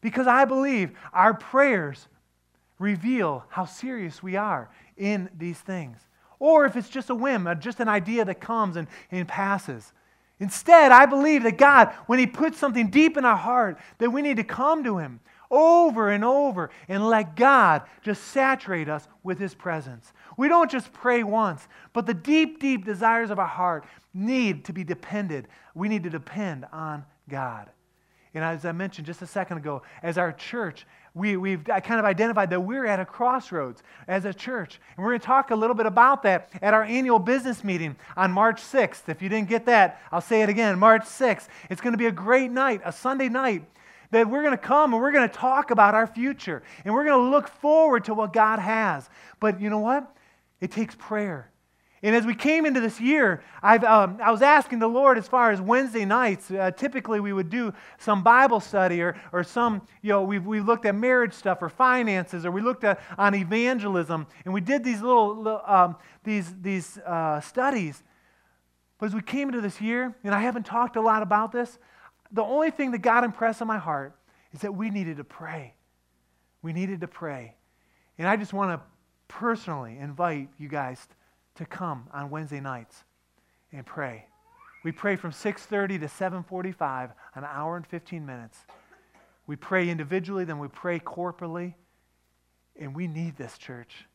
Because 0.00 0.26
I 0.26 0.44
believe 0.44 0.90
our 1.12 1.34
prayers 1.34 2.06
reveal 2.78 3.44
how 3.48 3.64
serious 3.64 4.22
we 4.22 4.36
are 4.36 4.68
in 4.96 5.30
these 5.36 5.58
things 5.58 5.98
or 6.38 6.64
if 6.64 6.76
it's 6.76 6.88
just 6.88 7.10
a 7.10 7.14
whim, 7.14 7.48
just 7.60 7.80
an 7.80 7.88
idea 7.88 8.24
that 8.24 8.40
comes 8.40 8.76
and, 8.76 8.88
and 9.10 9.26
passes. 9.26 9.92
Instead, 10.38 10.92
I 10.92 11.06
believe 11.06 11.44
that 11.44 11.56
God, 11.56 11.92
when 12.06 12.18
He 12.18 12.26
puts 12.26 12.58
something 12.58 12.90
deep 12.90 13.16
in 13.16 13.24
our 13.24 13.36
heart, 13.36 13.78
that 13.98 14.10
we 14.10 14.22
need 14.22 14.36
to 14.36 14.44
come 14.44 14.84
to 14.84 14.98
Him 14.98 15.20
over 15.50 16.10
and 16.10 16.24
over 16.24 16.70
and 16.88 17.08
let 17.08 17.36
God 17.36 17.82
just 18.02 18.22
saturate 18.24 18.88
us 18.88 19.08
with 19.22 19.38
His 19.38 19.54
presence. 19.54 20.12
We 20.36 20.48
don't 20.48 20.70
just 20.70 20.92
pray 20.92 21.22
once, 21.22 21.66
but 21.92 22.06
the 22.06 22.14
deep, 22.14 22.60
deep 22.60 22.84
desires 22.84 23.30
of 23.30 23.38
our 23.38 23.46
heart 23.46 23.86
need 24.12 24.64
to 24.66 24.72
be 24.72 24.84
depended. 24.84 25.48
We 25.74 25.88
need 25.88 26.02
to 26.02 26.10
depend 26.10 26.66
on 26.72 27.04
God. 27.28 27.70
And 28.34 28.44
as 28.44 28.66
I 28.66 28.72
mentioned 28.72 29.06
just 29.06 29.22
a 29.22 29.26
second 29.26 29.56
ago, 29.56 29.82
as 30.02 30.18
our 30.18 30.32
church, 30.32 30.86
we, 31.16 31.38
we've 31.38 31.64
kind 31.64 31.98
of 31.98 32.04
identified 32.04 32.50
that 32.50 32.60
we're 32.60 32.84
at 32.84 33.00
a 33.00 33.06
crossroads 33.06 33.82
as 34.06 34.26
a 34.26 34.34
church. 34.34 34.78
And 34.96 35.04
we're 35.04 35.12
going 35.12 35.20
to 35.20 35.26
talk 35.26 35.50
a 35.50 35.56
little 35.56 35.74
bit 35.74 35.86
about 35.86 36.22
that 36.24 36.50
at 36.60 36.74
our 36.74 36.84
annual 36.84 37.18
business 37.18 37.64
meeting 37.64 37.96
on 38.18 38.30
March 38.30 38.60
6th. 38.60 39.08
If 39.08 39.22
you 39.22 39.30
didn't 39.30 39.48
get 39.48 39.64
that, 39.64 39.98
I'll 40.12 40.20
say 40.20 40.42
it 40.42 40.50
again 40.50 40.78
March 40.78 41.04
6th. 41.04 41.48
It's 41.70 41.80
going 41.80 41.94
to 41.94 41.98
be 41.98 42.04
a 42.04 42.12
great 42.12 42.50
night, 42.50 42.82
a 42.84 42.92
Sunday 42.92 43.30
night, 43.30 43.64
that 44.10 44.28
we're 44.28 44.42
going 44.42 44.52
to 44.52 44.58
come 44.58 44.92
and 44.92 45.02
we're 45.02 45.10
going 45.10 45.26
to 45.26 45.34
talk 45.34 45.70
about 45.70 45.94
our 45.94 46.06
future. 46.06 46.62
And 46.84 46.92
we're 46.92 47.06
going 47.06 47.18
to 47.18 47.30
look 47.30 47.48
forward 47.48 48.04
to 48.04 48.14
what 48.14 48.34
God 48.34 48.58
has. 48.58 49.08
But 49.40 49.58
you 49.58 49.70
know 49.70 49.78
what? 49.78 50.14
It 50.60 50.70
takes 50.70 50.94
prayer. 50.96 51.50
And 52.02 52.14
as 52.14 52.26
we 52.26 52.34
came 52.34 52.66
into 52.66 52.80
this 52.80 53.00
year, 53.00 53.42
um, 53.62 54.18
i 54.22 54.30
was 54.30 54.42
asking 54.42 54.80
the 54.80 54.88
Lord 54.88 55.16
as 55.16 55.26
far 55.26 55.50
as 55.50 55.60
Wednesday 55.60 56.04
nights. 56.04 56.50
Uh, 56.50 56.70
typically, 56.70 57.20
we 57.20 57.32
would 57.32 57.48
do 57.48 57.72
some 57.98 58.22
Bible 58.22 58.60
study 58.60 59.00
or, 59.00 59.16
or 59.32 59.42
some, 59.42 59.80
you 60.02 60.10
know, 60.10 60.22
we 60.22 60.38
we 60.38 60.60
looked 60.60 60.84
at 60.84 60.94
marriage 60.94 61.32
stuff 61.32 61.62
or 61.62 61.70
finances 61.70 62.44
or 62.44 62.50
we 62.50 62.60
looked 62.60 62.84
at 62.84 63.00
on 63.16 63.34
evangelism. 63.34 64.26
And 64.44 64.52
we 64.52 64.60
did 64.60 64.84
these 64.84 65.00
little, 65.00 65.62
um, 65.66 65.96
these, 66.22 66.52
these 66.60 66.98
uh, 66.98 67.40
studies. 67.40 68.02
But 68.98 69.06
as 69.06 69.14
we 69.14 69.22
came 69.22 69.48
into 69.48 69.60
this 69.60 69.80
year, 69.80 70.14
and 70.22 70.34
I 70.34 70.40
haven't 70.40 70.64
talked 70.64 70.96
a 70.96 71.00
lot 71.00 71.22
about 71.22 71.50
this, 71.50 71.78
the 72.30 72.42
only 72.42 72.70
thing 72.70 72.90
that 72.90 72.98
God 72.98 73.24
impressed 73.24 73.62
on 73.62 73.68
my 73.68 73.78
heart 73.78 74.14
is 74.52 74.60
that 74.60 74.74
we 74.74 74.90
needed 74.90 75.16
to 75.16 75.24
pray. 75.24 75.74
We 76.62 76.72
needed 76.72 77.00
to 77.00 77.08
pray. 77.08 77.54
And 78.18 78.28
I 78.28 78.36
just 78.36 78.52
want 78.52 78.78
to 78.78 78.86
personally 79.28 79.98
invite 79.98 80.48
you 80.58 80.68
guys 80.68 81.06
to 81.56 81.66
come 81.66 82.08
on 82.12 82.30
Wednesday 82.30 82.60
nights 82.60 83.04
and 83.72 83.84
pray. 83.84 84.26
We 84.84 84.92
pray 84.92 85.16
from 85.16 85.32
6:30 85.32 85.98
to 85.98 86.08
7:45, 86.08 87.12
an 87.34 87.44
hour 87.44 87.76
and 87.76 87.86
15 87.86 88.24
minutes. 88.24 88.64
We 89.46 89.56
pray 89.56 89.88
individually, 89.88 90.44
then 90.44 90.58
we 90.58 90.68
pray 90.68 90.98
corporately, 90.98 91.74
and 92.78 92.94
we 92.94 93.06
need 93.06 93.36
this 93.36 93.58
church. 93.58 94.06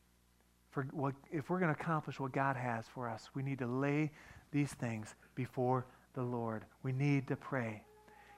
For 0.70 0.84
what, 0.84 1.14
if 1.30 1.50
we're 1.50 1.58
going 1.58 1.74
to 1.74 1.80
accomplish 1.80 2.18
what 2.18 2.32
God 2.32 2.56
has 2.56 2.88
for 2.88 3.08
us, 3.08 3.30
we 3.34 3.42
need 3.42 3.58
to 3.58 3.66
lay 3.66 4.10
these 4.50 4.72
things 4.72 5.14
before 5.34 5.86
the 6.14 6.22
Lord. 6.22 6.64
We 6.82 6.92
need 6.92 7.28
to 7.28 7.36
pray. 7.36 7.84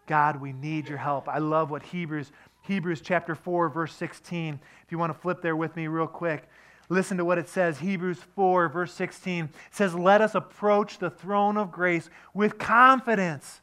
God, 0.07 0.41
we 0.41 0.53
need 0.53 0.89
your 0.89 0.99
help. 0.99 1.29
I 1.29 1.39
love 1.39 1.71
what 1.71 1.83
Hebrews 1.83 2.33
Hebrews 2.63 3.03
chapter 3.03 3.35
4 3.35 3.69
verse 3.69 3.95
16. 3.95 4.59
If 4.85 4.93
you 4.93 4.99
want 4.99 5.13
to 5.13 5.19
flip 5.19 5.43
there 5.43 5.57
with 5.57 5.77
me 5.77 5.87
real 5.87 6.07
quick. 6.07 6.49
Listen 6.95 7.17
to 7.17 7.25
what 7.25 7.39
it 7.39 7.49
says, 7.49 7.81
Hebrews 7.81 8.21
4, 8.37 8.69
verse 8.69 8.95
16. 8.95 9.49
Says, 9.73 9.97
Let 9.97 10.21
us 10.21 10.37
approach 10.37 10.99
the 10.99 11.11
throne 11.11 11.57
of 11.57 11.73
grace 11.73 12.09
with 12.33 12.57
confidence 12.57 13.61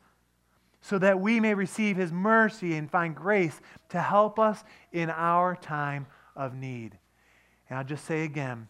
so 0.82 0.98
that 0.98 1.22
we 1.22 1.40
may 1.40 1.54
receive 1.54 1.96
his 1.96 2.12
mercy 2.12 2.76
and 2.76 2.92
find 2.92 3.16
grace 3.16 3.62
to 3.88 4.02
help 4.02 4.38
us 4.38 4.66
in 4.92 5.10
our 5.10 5.56
time 5.56 6.08
of 6.36 6.56
need. 6.56 6.98
And 7.70 7.80
I'll 7.80 7.86
just 7.86 8.04
say 8.04 8.26
again, 8.26 8.68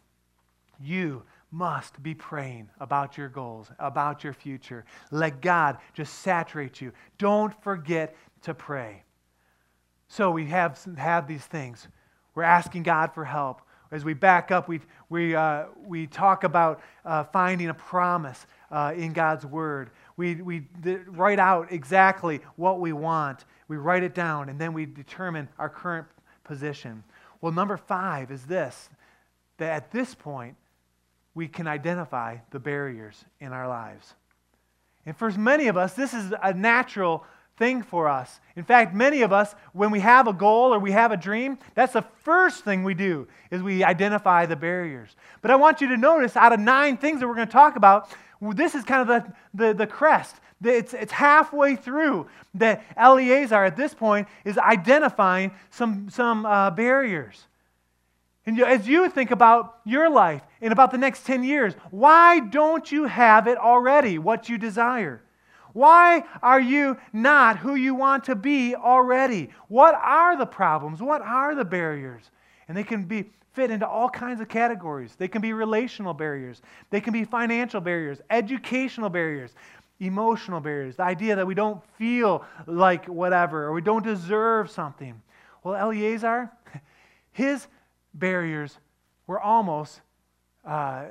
you 0.80 1.24
must 1.50 2.04
be 2.04 2.13
praying 2.13 2.69
about 2.80 3.17
your 3.17 3.30
goals, 3.30 3.71
about 3.80 4.24
your 4.24 4.34
future. 4.34 4.86
Let 5.10 5.41
God 5.41 5.80
just 5.95 6.19
saturate 6.19 6.80
you. 6.80 6.91
Don't 7.17 7.60
forget 7.63 8.15
to 8.43 8.54
pray. 8.54 9.06
So 10.08 10.30
we 10.30 10.45
have, 10.47 10.80
have 10.97 11.28
these 11.28 11.45
things. 11.45 11.88
We're 12.36 12.43
asking 12.43 12.84
God 12.84 13.15
for 13.15 13.26
help. 13.26 13.63
As 13.91 14.06
we 14.06 14.13
back 14.13 14.51
up, 14.51 14.67
we, 14.67 14.80
we, 15.10 15.36
uh, 15.36 15.65
we 15.86 16.08
talk 16.08 16.43
about 16.43 16.82
uh, 17.06 17.25
finding 17.25 17.69
a 17.69 17.73
promise 17.73 18.47
uh, 18.71 18.93
in 18.95 19.12
God's 19.12 19.45
Word. 19.45 19.91
We, 20.15 20.36
we 20.36 20.67
write 21.08 21.39
out 21.39 21.71
exactly 21.71 22.39
what 22.56 22.80
we 22.80 22.93
want. 22.93 23.45
We 23.67 23.77
write 23.77 24.04
it 24.04 24.15
down, 24.15 24.49
and 24.49 24.60
then 24.60 24.73
we 24.73 24.86
determine 24.86 25.49
our 25.60 25.69
current 25.69 26.08
position. 26.43 27.04
Well, 27.41 27.51
number 27.51 27.77
five 27.77 28.32
is 28.32 28.45
this 28.45 28.89
that 29.58 29.73
at 29.73 29.91
this 29.91 30.15
point, 30.15 30.56
we 31.36 31.47
can 31.47 31.67
identify 31.67 32.38
the 32.49 32.60
barriers 32.60 33.23
in 33.39 33.54
our 33.54 33.67
lives. 33.67 34.15
And 35.06 35.15
for 35.15 35.30
many 35.32 35.67
of 35.67 35.77
us, 35.77 35.93
this 35.93 36.13
is 36.13 36.34
a 36.41 36.54
natural 36.54 37.23
thing 37.58 37.84
for 37.84 38.08
us. 38.08 38.40
In 38.56 38.64
fact, 38.64 38.94
many 38.94 39.22
of 39.22 39.32
us, 39.32 39.56
when 39.74 39.92
we 39.92 40.00
have 40.00 40.28
a 40.28 40.34
goal 40.34 40.74
or 40.74 40.80
we 40.80 40.92
have 40.92 41.12
a 41.12 41.18
dream, 41.18 41.58
that's 41.76 41.94
the 41.94 42.06
first 42.24 42.64
thing 42.64 42.84
we 42.84 42.94
do 42.94 43.28
is 43.52 43.62
we 43.62 43.84
identify 43.84 44.46
the 44.46 44.56
barriers. 44.56 45.16
But 45.42 45.52
I 45.52 45.56
want 45.56 45.82
you 45.82 45.88
to 45.90 45.98
notice 45.98 46.36
out 46.36 46.54
of 46.54 46.60
nine 46.60 46.98
things 46.98 47.20
that 47.20 47.28
we're 47.28 47.36
going 47.36 47.48
to 47.48 47.54
talk 47.54 47.76
about, 47.76 48.10
this 48.42 48.76
is 48.76 48.84
kind 48.84 49.02
of 49.02 49.08
the, 49.08 49.34
the, 49.54 49.74
the 49.74 49.88
crest. 49.88 50.38
It's, 50.64 50.94
it's 50.94 51.12
halfway 51.12 51.76
through 51.76 52.28
that 52.56 52.84
Eleazar 52.98 53.64
at 53.64 53.76
this 53.76 53.94
point 53.94 54.28
is 54.46 54.58
identifying 54.58 55.52
some, 55.70 56.10
some 56.10 56.46
uh, 56.46 56.72
barriers. 56.72 57.48
And 58.46 58.60
as 58.60 58.88
you 58.88 59.10
think 59.10 59.32
about 59.32 59.78
your 59.86 60.10
life 60.10 60.42
and 60.62 60.74
about 60.74 60.92
the 60.92 60.98
next 60.98 61.26
10 61.26 61.44
years, 61.44 61.74
why 61.92 62.40
don't 62.40 62.92
you 62.92 63.06
have 63.06 63.48
it 63.48 63.58
already, 63.58 64.18
what 64.18 64.50
you 64.50 64.58
desire? 64.58 65.22
Why 65.73 66.23
are 66.41 66.60
you 66.60 66.97
not 67.13 67.57
who 67.57 67.75
you 67.75 67.95
want 67.95 68.25
to 68.25 68.36
be 68.36 68.75
already? 68.75 69.49
What 69.67 69.95
are 69.95 70.38
the 70.38 70.45
problems? 70.45 71.01
What 71.01 71.21
are 71.21 71.55
the 71.55 71.65
barriers? 71.65 72.29
And 72.67 72.75
they 72.75 72.84
can 72.84 73.03
be 73.03 73.29
fit 73.53 73.71
into 73.71 73.88
all 73.88 74.10
kinds 74.10 74.41
of 74.41 74.47
categories. 74.47 75.15
They 75.17 75.27
can 75.27 75.41
be 75.41 75.53
relational 75.53 76.13
barriers, 76.13 76.62
they 76.89 77.01
can 77.01 77.13
be 77.13 77.23
financial 77.23 77.81
barriers, 77.81 78.19
educational 78.29 79.10
barriers, 79.10 79.51
emotional 79.99 80.60
barriers, 80.60 80.95
the 80.95 81.03
idea 81.03 81.36
that 81.36 81.45
we 81.45 81.53
don't 81.53 81.81
feel 81.97 82.43
like 82.65 83.05
whatever 83.05 83.65
or 83.65 83.73
we 83.73 83.81
don't 83.81 84.03
deserve 84.03 84.71
something. 84.71 85.21
Well, 85.63 85.75
Eleazar, 85.75 86.49
his 87.31 87.67
barriers 88.13 88.77
were 89.27 89.39
almost 89.39 90.01
uh, 90.65 91.05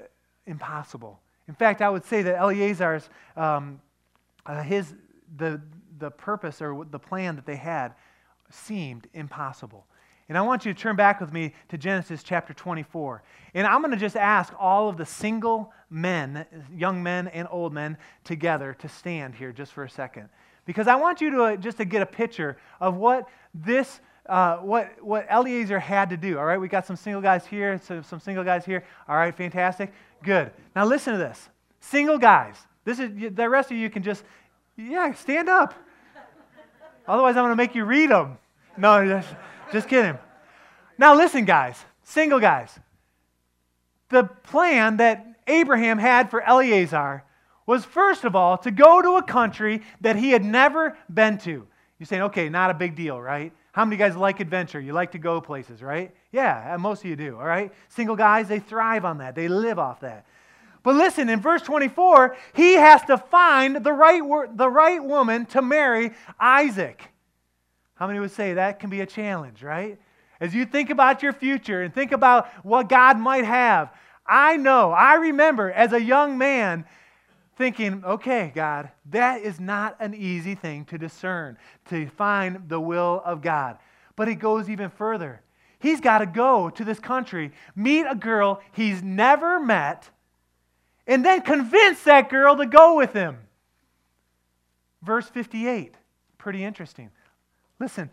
impossible. 0.46 1.20
In 1.46 1.54
fact, 1.54 1.82
I 1.82 1.90
would 1.90 2.04
say 2.04 2.22
that 2.22 2.36
Eleazar's 2.36 3.08
um, 3.36 3.80
uh, 4.50 4.62
his, 4.62 4.94
the, 5.36 5.60
the 5.98 6.10
purpose 6.10 6.60
or 6.60 6.84
the 6.90 6.98
plan 6.98 7.36
that 7.36 7.46
they 7.46 7.56
had 7.56 7.94
seemed 8.50 9.06
impossible. 9.14 9.86
And 10.28 10.36
I 10.36 10.42
want 10.42 10.64
you 10.64 10.72
to 10.72 10.78
turn 10.78 10.96
back 10.96 11.20
with 11.20 11.32
me 11.32 11.54
to 11.68 11.78
Genesis 11.78 12.22
chapter 12.24 12.52
24. 12.52 13.22
And 13.54 13.66
I'm 13.66 13.80
going 13.80 13.92
to 13.92 13.96
just 13.96 14.16
ask 14.16 14.52
all 14.58 14.88
of 14.88 14.96
the 14.96 15.06
single 15.06 15.72
men, 15.88 16.46
young 16.72 17.02
men 17.02 17.28
and 17.28 17.46
old 17.50 17.72
men, 17.72 17.96
together 18.24 18.76
to 18.80 18.88
stand 18.88 19.34
here 19.36 19.52
just 19.52 19.72
for 19.72 19.84
a 19.84 19.90
second. 19.90 20.28
Because 20.66 20.88
I 20.88 20.96
want 20.96 21.20
you 21.20 21.30
to 21.30 21.42
uh, 21.42 21.56
just 21.56 21.78
to 21.78 21.84
get 21.84 22.02
a 22.02 22.06
picture 22.06 22.58
of 22.80 22.96
what 22.96 23.28
this, 23.54 24.00
uh, 24.26 24.56
what, 24.58 24.90
what 25.00 25.26
Eleazar 25.28 25.78
had 25.78 26.10
to 26.10 26.16
do. 26.16 26.38
All 26.38 26.44
right, 26.44 26.60
we 26.60 26.66
got 26.66 26.86
some 26.86 26.96
single 26.96 27.22
guys 27.22 27.46
here, 27.46 27.80
some 27.80 28.20
single 28.20 28.44
guys 28.44 28.64
here. 28.64 28.84
All 29.08 29.16
right, 29.16 29.34
fantastic. 29.34 29.92
Good. 30.24 30.50
Now 30.74 30.86
listen 30.86 31.12
to 31.12 31.18
this. 31.18 31.48
Single 31.80 32.18
guys. 32.18 32.56
This 32.84 32.98
is 32.98 33.10
the 33.34 33.48
rest 33.48 33.70
of 33.70 33.76
you 33.76 33.90
can 33.90 34.02
just, 34.02 34.24
yeah, 34.88 35.12
stand 35.14 35.48
up. 35.48 35.74
Otherwise, 37.06 37.36
I'm 37.36 37.42
going 37.42 37.50
to 37.50 37.56
make 37.56 37.74
you 37.74 37.84
read 37.84 38.10
them. 38.10 38.38
No, 38.76 39.04
just, 39.06 39.28
just 39.72 39.88
kidding. 39.88 40.18
Now, 40.98 41.14
listen, 41.16 41.44
guys, 41.44 41.82
single 42.04 42.40
guys. 42.40 42.78
The 44.10 44.24
plan 44.24 44.98
that 44.98 45.26
Abraham 45.46 45.98
had 45.98 46.30
for 46.30 46.42
Eleazar 46.42 47.24
was, 47.66 47.84
first 47.84 48.24
of 48.24 48.34
all, 48.34 48.58
to 48.58 48.70
go 48.70 49.00
to 49.02 49.16
a 49.16 49.22
country 49.22 49.82
that 50.00 50.16
he 50.16 50.30
had 50.30 50.44
never 50.44 50.96
been 51.12 51.38
to. 51.38 51.66
You're 51.98 52.06
saying, 52.06 52.22
okay, 52.22 52.48
not 52.48 52.70
a 52.70 52.74
big 52.74 52.96
deal, 52.96 53.20
right? 53.20 53.52
How 53.72 53.84
many 53.84 53.96
guys 53.96 54.16
like 54.16 54.40
adventure? 54.40 54.80
You 54.80 54.92
like 54.92 55.12
to 55.12 55.18
go 55.18 55.40
places, 55.40 55.82
right? 55.82 56.12
Yeah, 56.32 56.76
most 56.78 57.04
of 57.04 57.10
you 57.10 57.16
do, 57.16 57.36
all 57.36 57.44
right? 57.44 57.72
Single 57.88 58.16
guys, 58.16 58.48
they 58.48 58.58
thrive 58.58 59.04
on 59.04 59.18
that, 59.18 59.34
they 59.34 59.48
live 59.48 59.78
off 59.78 60.00
that. 60.00 60.26
But 60.82 60.94
listen, 60.94 61.28
in 61.28 61.40
verse 61.40 61.62
24, 61.62 62.36
he 62.54 62.74
has 62.74 63.02
to 63.04 63.18
find 63.18 63.84
the 63.84 63.92
right, 63.92 64.22
the 64.56 64.68
right 64.68 65.02
woman 65.02 65.46
to 65.46 65.62
marry 65.62 66.12
Isaac. 66.38 67.10
How 67.94 68.06
many 68.06 68.18
would 68.18 68.30
say 68.30 68.54
that 68.54 68.78
can 68.78 68.88
be 68.88 69.02
a 69.02 69.06
challenge, 69.06 69.62
right? 69.62 69.98
As 70.40 70.54
you 70.54 70.64
think 70.64 70.88
about 70.88 71.22
your 71.22 71.34
future 71.34 71.82
and 71.82 71.94
think 71.94 72.12
about 72.12 72.48
what 72.64 72.88
God 72.88 73.18
might 73.18 73.44
have, 73.44 73.92
I 74.26 74.56
know, 74.56 74.90
I 74.90 75.16
remember 75.16 75.70
as 75.70 75.92
a 75.92 76.00
young 76.00 76.38
man 76.38 76.86
thinking, 77.56 78.02
okay, 78.06 78.52
God, 78.54 78.90
that 79.10 79.42
is 79.42 79.60
not 79.60 79.96
an 80.00 80.14
easy 80.14 80.54
thing 80.54 80.86
to 80.86 80.96
discern, 80.96 81.58
to 81.90 82.08
find 82.08 82.68
the 82.68 82.80
will 82.80 83.20
of 83.22 83.42
God. 83.42 83.76
But 84.16 84.28
it 84.28 84.36
goes 84.36 84.70
even 84.70 84.88
further. 84.88 85.42
He's 85.78 86.00
got 86.00 86.18
to 86.18 86.26
go 86.26 86.70
to 86.70 86.84
this 86.84 86.98
country, 86.98 87.52
meet 87.76 88.06
a 88.08 88.14
girl 88.14 88.62
he's 88.72 89.02
never 89.02 89.60
met 89.60 90.08
and 91.06 91.24
then 91.24 91.42
convince 91.42 92.02
that 92.04 92.30
girl 92.30 92.56
to 92.56 92.66
go 92.66 92.96
with 92.96 93.12
him. 93.12 93.38
Verse 95.02 95.28
58, 95.28 95.94
pretty 96.38 96.62
interesting. 96.62 97.10
Listen, 97.78 98.10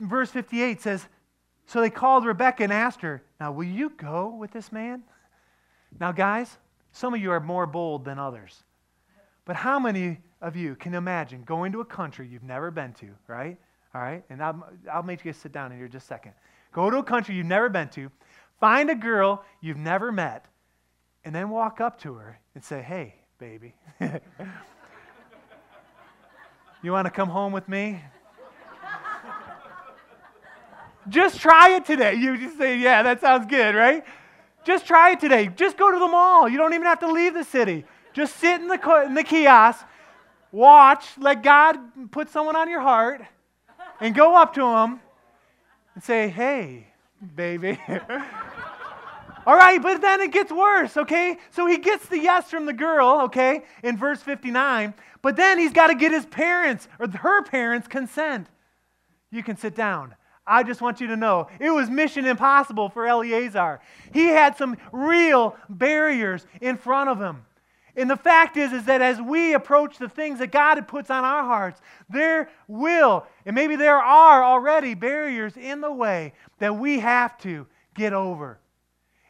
verse 0.00 0.30
58 0.30 0.82
says, 0.82 1.06
So 1.66 1.80
they 1.80 1.90
called 1.90 2.24
Rebekah 2.24 2.64
and 2.64 2.72
asked 2.72 3.02
her, 3.02 3.22
Now, 3.40 3.52
will 3.52 3.64
you 3.64 3.90
go 3.90 4.28
with 4.28 4.50
this 4.50 4.72
man? 4.72 5.02
Now, 5.98 6.12
guys, 6.12 6.58
some 6.92 7.14
of 7.14 7.20
you 7.20 7.30
are 7.30 7.40
more 7.40 7.66
bold 7.66 8.04
than 8.04 8.18
others. 8.18 8.64
But 9.44 9.56
how 9.56 9.78
many 9.78 10.18
of 10.40 10.56
you 10.56 10.74
can 10.74 10.94
imagine 10.94 11.44
going 11.44 11.72
to 11.72 11.80
a 11.80 11.84
country 11.84 12.28
you've 12.28 12.42
never 12.42 12.70
been 12.70 12.92
to, 12.94 13.08
right? 13.28 13.56
All 13.94 14.00
right? 14.00 14.24
And 14.28 14.42
I'll, 14.42 14.66
I'll 14.92 15.02
make 15.02 15.24
you 15.24 15.32
sit 15.32 15.52
down 15.52 15.72
in 15.72 15.78
here 15.78 15.88
just 15.88 16.04
a 16.04 16.08
second. 16.08 16.32
Go 16.72 16.90
to 16.90 16.98
a 16.98 17.02
country 17.02 17.34
you've 17.34 17.46
never 17.46 17.68
been 17.68 17.88
to, 17.90 18.10
find 18.60 18.90
a 18.90 18.94
girl 18.94 19.44
you've 19.60 19.76
never 19.76 20.12
met, 20.12 20.46
and 21.26 21.34
then 21.34 21.50
walk 21.50 21.80
up 21.80 22.00
to 22.02 22.14
her 22.14 22.38
and 22.54 22.62
say, 22.64 22.80
Hey, 22.80 23.16
baby, 23.38 23.74
you 26.82 26.92
want 26.92 27.06
to 27.06 27.10
come 27.10 27.28
home 27.28 27.52
with 27.52 27.68
me? 27.68 28.00
just 31.08 31.40
try 31.40 31.70
it 31.70 31.84
today. 31.84 32.14
You 32.14 32.38
just 32.38 32.56
say, 32.56 32.78
Yeah, 32.78 33.02
that 33.02 33.20
sounds 33.20 33.46
good, 33.46 33.74
right? 33.74 34.04
Just 34.64 34.86
try 34.86 35.10
it 35.10 35.20
today. 35.20 35.48
Just 35.48 35.76
go 35.76 35.90
to 35.90 35.98
the 35.98 36.06
mall. 36.06 36.48
You 36.48 36.58
don't 36.58 36.72
even 36.74 36.86
have 36.86 37.00
to 37.00 37.10
leave 37.10 37.34
the 37.34 37.44
city. 37.44 37.84
Just 38.12 38.36
sit 38.36 38.60
in 38.60 38.68
the, 38.68 39.04
in 39.04 39.14
the 39.14 39.24
kiosk, 39.24 39.84
watch, 40.52 41.04
let 41.18 41.42
God 41.42 41.76
put 42.12 42.30
someone 42.30 42.54
on 42.54 42.70
your 42.70 42.80
heart, 42.80 43.20
and 44.00 44.14
go 44.14 44.36
up 44.36 44.54
to 44.54 44.60
them 44.60 45.00
and 45.96 46.04
say, 46.04 46.28
Hey, 46.28 46.86
baby. 47.34 47.80
All 49.46 49.56
right, 49.56 49.80
but 49.80 50.00
then 50.00 50.20
it 50.20 50.32
gets 50.32 50.50
worse, 50.50 50.96
okay? 50.96 51.38
So 51.52 51.66
he 51.66 51.78
gets 51.78 52.06
the 52.08 52.18
yes 52.18 52.50
from 52.50 52.66
the 52.66 52.72
girl, 52.72 53.20
okay, 53.26 53.62
in 53.84 53.96
verse 53.96 54.20
59, 54.20 54.92
but 55.22 55.36
then 55.36 55.58
he's 55.58 55.72
got 55.72 55.86
to 55.86 55.94
get 55.94 56.10
his 56.10 56.26
parents 56.26 56.88
or 56.98 57.08
her 57.08 57.44
parents' 57.44 57.86
consent. 57.86 58.48
You 59.30 59.44
can 59.44 59.56
sit 59.56 59.76
down. 59.76 60.16
I 60.44 60.64
just 60.64 60.80
want 60.80 61.00
you 61.00 61.06
to 61.08 61.16
know 61.16 61.48
it 61.60 61.70
was 61.70 61.88
mission 61.88 62.26
impossible 62.26 62.88
for 62.88 63.06
Eleazar. 63.06 63.80
He 64.12 64.26
had 64.26 64.56
some 64.56 64.76
real 64.92 65.56
barriers 65.68 66.46
in 66.60 66.76
front 66.76 67.10
of 67.10 67.20
him. 67.20 67.44
And 67.96 68.10
the 68.10 68.16
fact 68.16 68.56
is, 68.56 68.72
is 68.72 68.84
that 68.84 69.00
as 69.00 69.20
we 69.20 69.54
approach 69.54 69.98
the 69.98 70.08
things 70.08 70.40
that 70.40 70.52
God 70.52 70.86
puts 70.86 71.08
on 71.08 71.24
our 71.24 71.44
hearts, 71.44 71.80
there 72.10 72.50
will, 72.68 73.26
and 73.46 73.54
maybe 73.54 73.76
there 73.76 73.96
are 73.96 74.44
already 74.44 74.94
barriers 74.94 75.56
in 75.56 75.80
the 75.80 75.90
way 75.90 76.34
that 76.58 76.76
we 76.76 76.98
have 76.98 77.38
to 77.38 77.66
get 77.94 78.12
over. 78.12 78.58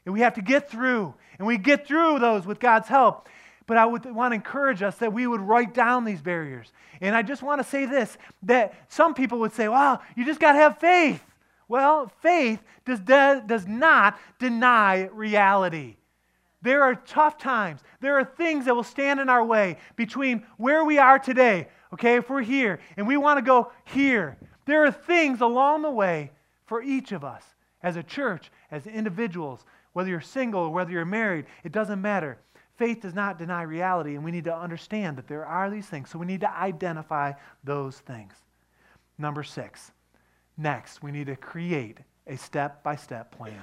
And 0.07 0.15
we 0.15 0.21
have 0.21 0.35
to 0.35 0.43
get 0.43 0.71
through. 0.71 1.13
And 1.39 1.47
we 1.47 1.59
get 1.59 1.87
through 1.87 2.21
those 2.21 2.47
with 2.47 2.59
God's 2.59 2.89
help. 2.89 3.29
But 3.67 3.77
I 3.77 3.85
would 3.85 4.05
want 4.07 4.31
to 4.31 4.37
encourage 4.37 4.81
us 4.81 4.97
that 4.99 5.13
we 5.13 5.27
would 5.27 5.41
write 5.41 5.75
down 5.75 6.05
these 6.05 6.23
barriers. 6.23 6.73
And 7.01 7.15
I 7.15 7.23
just 7.23 7.43
want 7.43 7.61
to 7.61 7.69
say 7.69 7.85
this 7.85 8.17
that 8.45 8.75
some 8.89 9.13
people 9.13 9.41
would 9.41 9.53
say, 9.53 9.69
wow, 9.69 10.01
you 10.17 10.25
just 10.25 10.41
got 10.41 10.53
to 10.53 10.59
have 10.59 10.79
faith. 10.79 11.23
Well, 11.69 12.11
faith 12.23 12.63
does, 12.85 13.01
does 13.01 13.67
not 13.67 14.19
deny 14.39 15.09
reality. 15.13 15.97
There 16.63 16.83
are 16.83 16.95
tough 16.95 17.39
times. 17.39 17.81
There 18.01 18.19
are 18.19 18.25
things 18.25 18.65
that 18.65 18.75
will 18.75 18.85
stand 18.85 19.21
in 19.21 19.29
our 19.29 19.45
way 19.45 19.79
between 19.97 20.47
where 20.57 20.85
we 20.85 20.99
are 20.99 21.19
today, 21.19 21.69
okay, 21.93 22.17
if 22.17 22.31
we're 22.31 22.43
here 22.43 22.79
and 22.97 23.07
we 23.07 23.17
want 23.17 23.39
to 23.39 23.43
go 23.43 23.73
here. 23.85 24.37
There 24.65 24.85
are 24.85 24.93
things 24.93 25.41
along 25.41 25.83
the 25.83 25.91
way 25.91 26.31
for 26.67 26.83
each 26.83 27.13
of 27.13 27.25
us 27.25 27.43
as 27.83 27.97
a 27.97 28.03
church, 28.03 28.51
as 28.71 28.87
individuals, 28.87 29.65
whether 29.97 30.11
you're 30.11 30.21
single 30.21 30.61
or 30.61 30.69
whether 30.69 30.91
you're 30.91 31.07
married, 31.07 31.47
it 31.65 31.73
doesn't 31.73 32.03
matter. 32.03 32.37
Faith 32.77 33.01
does 33.01 33.15
not 33.15 33.39
deny 33.39 33.63
reality, 33.63 34.15
and 34.15 34.23
we 34.23 34.31
need 34.31 34.45
to 34.45 34.55
understand 34.55 35.17
that 35.17 35.27
there 35.27 35.47
are 35.47 35.71
these 35.71 35.87
things. 35.87 36.11
So 36.11 36.19
we 36.19 36.27
need 36.27 36.43
to 36.43 36.55
identify 36.55 37.33
those 37.65 38.01
things. 38.01 38.35
Number 39.17 39.43
six, 39.43 39.93
next, 40.59 41.03
we 41.03 41.13
need 41.13 41.29
to 41.29 41.37
create 41.37 41.97
a 42.27 42.37
step 42.37 42.83
by 42.83 42.95
step 42.95 43.35
plan. 43.35 43.63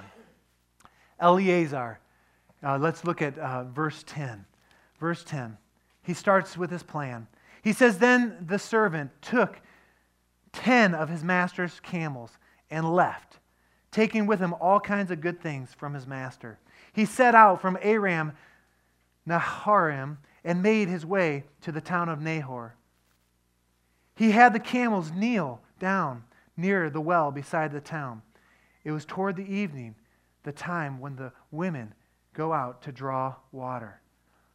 Eleazar. 1.20 2.00
Uh, 2.64 2.78
let's 2.78 3.04
look 3.04 3.22
at 3.22 3.38
uh, 3.38 3.62
verse 3.62 4.02
10. 4.04 4.44
Verse 4.98 5.22
10. 5.22 5.56
He 6.02 6.14
starts 6.14 6.58
with 6.58 6.72
his 6.72 6.82
plan. 6.82 7.28
He 7.62 7.72
says, 7.72 7.98
Then 7.98 8.44
the 8.44 8.58
servant 8.58 9.12
took 9.22 9.60
ten 10.52 10.96
of 10.96 11.08
his 11.08 11.22
master's 11.22 11.78
camels 11.78 12.32
and 12.72 12.92
left, 12.92 13.38
taking 13.94 14.26
with 14.26 14.40
him 14.40 14.52
all 14.54 14.80
kinds 14.80 15.12
of 15.12 15.20
good 15.20 15.40
things 15.40 15.72
from 15.72 15.94
his 15.94 16.04
master. 16.04 16.58
He 16.92 17.04
set 17.04 17.32
out 17.32 17.60
from 17.60 17.78
Aram 17.80 18.32
Naharaim 19.24 20.18
and 20.42 20.60
made 20.60 20.88
his 20.88 21.06
way 21.06 21.44
to 21.60 21.70
the 21.70 21.80
town 21.80 22.08
of 22.08 22.20
Nahor. 22.20 22.74
He 24.16 24.32
had 24.32 24.52
the 24.52 24.58
camels 24.58 25.12
kneel 25.12 25.60
down 25.78 26.24
near 26.56 26.90
the 26.90 27.00
well 27.00 27.30
beside 27.30 27.70
the 27.70 27.80
town. 27.80 28.22
It 28.82 28.90
was 28.90 29.04
toward 29.04 29.36
the 29.36 29.48
evening, 29.48 29.94
the 30.42 30.52
time 30.52 30.98
when 30.98 31.14
the 31.14 31.32
women 31.52 31.94
go 32.32 32.52
out 32.52 32.82
to 32.82 32.92
draw 32.92 33.36
water. 33.52 34.00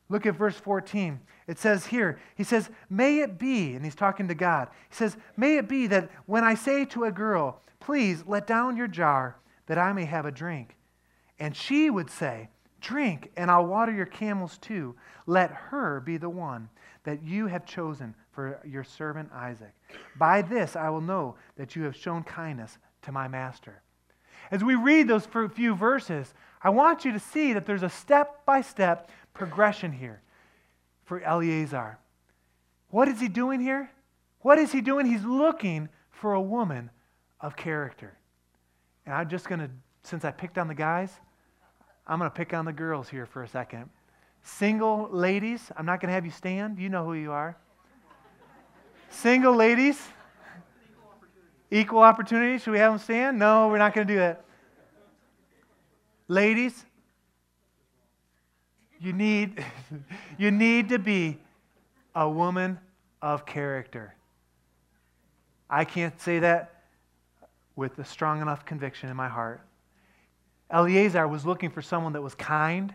Look 0.09 0.25
at 0.25 0.35
verse 0.35 0.55
14. 0.55 1.19
It 1.47 1.59
says 1.59 1.85
here, 1.85 2.19
he 2.35 2.43
says, 2.43 2.69
May 2.89 3.19
it 3.19 3.37
be, 3.37 3.75
and 3.75 3.85
he's 3.85 3.95
talking 3.95 4.27
to 4.27 4.35
God. 4.35 4.69
He 4.89 4.95
says, 4.95 5.15
May 5.37 5.57
it 5.57 5.69
be 5.69 5.87
that 5.87 6.09
when 6.25 6.43
I 6.43 6.55
say 6.55 6.85
to 6.85 7.05
a 7.05 7.11
girl, 7.11 7.61
Please 7.79 8.23
let 8.27 8.45
down 8.45 8.75
your 8.75 8.87
jar 8.87 9.37
that 9.67 9.77
I 9.77 9.93
may 9.93 10.05
have 10.05 10.25
a 10.25 10.31
drink, 10.31 10.75
and 11.39 11.55
she 11.55 11.89
would 11.89 12.09
say, 12.09 12.49
Drink, 12.81 13.31
and 13.35 13.51
I'll 13.51 13.65
water 13.65 13.91
your 13.91 14.05
camels 14.05 14.57
too. 14.57 14.95
Let 15.25 15.51
her 15.51 15.99
be 15.99 16.17
the 16.17 16.29
one 16.29 16.69
that 17.03 17.23
you 17.23 17.47
have 17.47 17.65
chosen 17.65 18.15
for 18.31 18.59
your 18.65 18.83
servant 18.83 19.29
Isaac. 19.33 19.73
By 20.17 20.41
this 20.41 20.75
I 20.75 20.89
will 20.89 21.01
know 21.01 21.35
that 21.55 21.75
you 21.75 21.83
have 21.83 21.95
shown 21.95 22.23
kindness 22.23 22.77
to 23.03 23.11
my 23.11 23.27
master. 23.27 23.81
As 24.51 24.63
we 24.63 24.75
read 24.75 25.07
those 25.07 25.27
few 25.53 25.75
verses, 25.75 26.33
I 26.61 26.69
want 26.69 27.05
you 27.05 27.11
to 27.11 27.19
see 27.19 27.53
that 27.53 27.65
there's 27.65 27.83
a 27.83 27.89
step 27.89 28.45
by 28.45 28.61
step 28.61 29.09
progression 29.33 29.91
here 29.91 30.21
for 31.05 31.21
Eleazar. 31.21 31.97
What 32.89 33.07
is 33.07 33.19
he 33.19 33.27
doing 33.27 33.59
here? 33.59 33.89
What 34.41 34.57
is 34.57 34.71
he 34.71 34.81
doing? 34.81 35.05
He's 35.05 35.23
looking 35.23 35.89
for 36.11 36.33
a 36.33 36.41
woman 36.41 36.89
of 37.41 37.55
character. 37.55 38.17
And 39.05 39.15
I'm 39.15 39.29
just 39.29 39.47
going 39.47 39.59
to, 39.59 39.69
since 40.03 40.25
I 40.25 40.31
picked 40.31 40.57
on 40.57 40.67
the 40.67 40.75
guys, 40.75 41.11
I'm 42.07 42.19
going 42.19 42.29
to 42.29 42.35
pick 42.35 42.53
on 42.53 42.65
the 42.65 42.73
girls 42.73 43.09
here 43.09 43.25
for 43.25 43.43
a 43.43 43.47
second. 43.47 43.89
Single 44.43 45.09
ladies, 45.11 45.71
I'm 45.77 45.85
not 45.85 45.99
going 45.99 46.09
to 46.09 46.13
have 46.13 46.25
you 46.25 46.31
stand. 46.31 46.79
You 46.79 46.89
know 46.89 47.05
who 47.05 47.13
you 47.13 47.31
are. 47.31 47.57
Single 49.09 49.55
ladies, 49.55 49.99
equal 51.71 51.99
opportunity. 51.99 52.57
Should 52.57 52.71
we 52.71 52.79
have 52.79 52.91
them 52.91 52.99
stand? 52.99 53.39
No, 53.39 53.67
we're 53.67 53.77
not 53.77 53.93
going 53.93 54.07
to 54.07 54.13
do 54.13 54.19
that. 54.19 54.45
Ladies, 56.27 56.85
you 58.99 59.13
need, 59.13 59.63
you 60.37 60.51
need 60.51 60.89
to 60.89 60.99
be 60.99 61.37
a 62.15 62.29
woman 62.29 62.79
of 63.21 63.45
character. 63.45 64.13
I 65.69 65.85
can't 65.85 66.19
say 66.19 66.39
that 66.39 66.83
with 67.75 67.97
a 67.99 68.05
strong 68.05 68.41
enough 68.41 68.65
conviction 68.65 69.09
in 69.09 69.15
my 69.15 69.29
heart. 69.29 69.61
Eleazar 70.69 71.27
was 71.27 71.45
looking 71.45 71.69
for 71.69 71.81
someone 71.81 72.13
that 72.13 72.21
was 72.21 72.35
kind, 72.35 72.93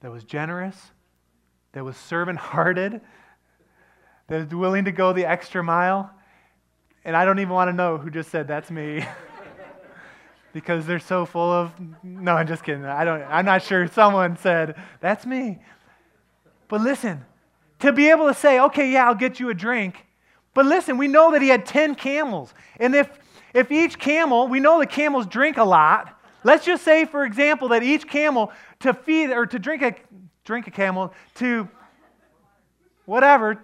that 0.00 0.10
was 0.10 0.24
generous, 0.24 0.76
that 1.72 1.84
was 1.84 1.96
servant 1.96 2.38
hearted, 2.38 3.00
that 4.28 4.44
was 4.44 4.54
willing 4.54 4.84
to 4.84 4.92
go 4.92 5.12
the 5.12 5.26
extra 5.26 5.62
mile. 5.62 6.10
And 7.04 7.16
I 7.16 7.24
don't 7.24 7.38
even 7.38 7.52
want 7.52 7.68
to 7.68 7.72
know 7.72 7.98
who 7.98 8.10
just 8.10 8.30
said, 8.30 8.48
That's 8.48 8.70
me. 8.70 9.04
because 10.60 10.86
they're 10.86 10.98
so 10.98 11.24
full 11.24 11.50
of 11.50 11.72
no 12.02 12.34
i'm 12.34 12.46
just 12.46 12.62
kidding 12.62 12.84
i 12.84 13.04
don't 13.04 13.22
i'm 13.22 13.44
not 13.44 13.62
sure 13.62 13.86
someone 13.86 14.36
said 14.36 14.76
that's 15.00 15.24
me 15.26 15.58
but 16.68 16.80
listen 16.80 17.24
to 17.78 17.92
be 17.92 18.08
able 18.10 18.26
to 18.26 18.34
say 18.34 18.60
okay 18.60 18.90
yeah 18.90 19.06
i'll 19.06 19.14
get 19.14 19.40
you 19.40 19.48
a 19.50 19.54
drink 19.54 20.06
but 20.54 20.66
listen 20.66 20.96
we 20.98 21.08
know 21.08 21.32
that 21.32 21.42
he 21.42 21.48
had 21.48 21.64
10 21.64 21.94
camels 21.94 22.54
and 22.78 22.94
if 22.94 23.08
if 23.54 23.70
each 23.72 23.98
camel 23.98 24.48
we 24.48 24.60
know 24.60 24.78
the 24.78 24.86
camels 24.86 25.26
drink 25.26 25.56
a 25.56 25.64
lot 25.64 26.18
Let's 26.44 26.64
just 26.64 26.84
say, 26.84 27.04
for 27.04 27.24
example, 27.24 27.68
that 27.68 27.82
each 27.82 28.08
camel 28.08 28.52
to 28.80 28.94
feed 28.94 29.30
or 29.30 29.46
to 29.46 29.58
drink 29.58 29.82
a 29.82 29.94
drink 30.44 30.66
a 30.66 30.70
camel 30.70 31.12
to 31.34 31.68
whatever 33.04 33.62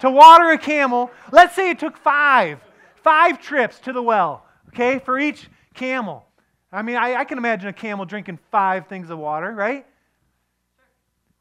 to 0.00 0.10
water 0.10 0.50
a 0.50 0.58
camel. 0.58 1.10
Let's 1.32 1.54
say 1.56 1.70
it 1.70 1.78
took 1.78 1.96
five 1.96 2.60
five 3.02 3.40
trips 3.40 3.80
to 3.80 3.92
the 3.92 4.02
well. 4.02 4.44
Okay, 4.68 5.00
for 5.00 5.18
each 5.18 5.48
camel. 5.78 6.26
I 6.70 6.82
mean, 6.82 6.96
I, 6.96 7.14
I 7.14 7.24
can 7.24 7.38
imagine 7.38 7.68
a 7.68 7.72
camel 7.72 8.04
drinking 8.04 8.38
five 8.50 8.88
things 8.88 9.08
of 9.10 9.18
water, 9.18 9.52
right? 9.52 9.86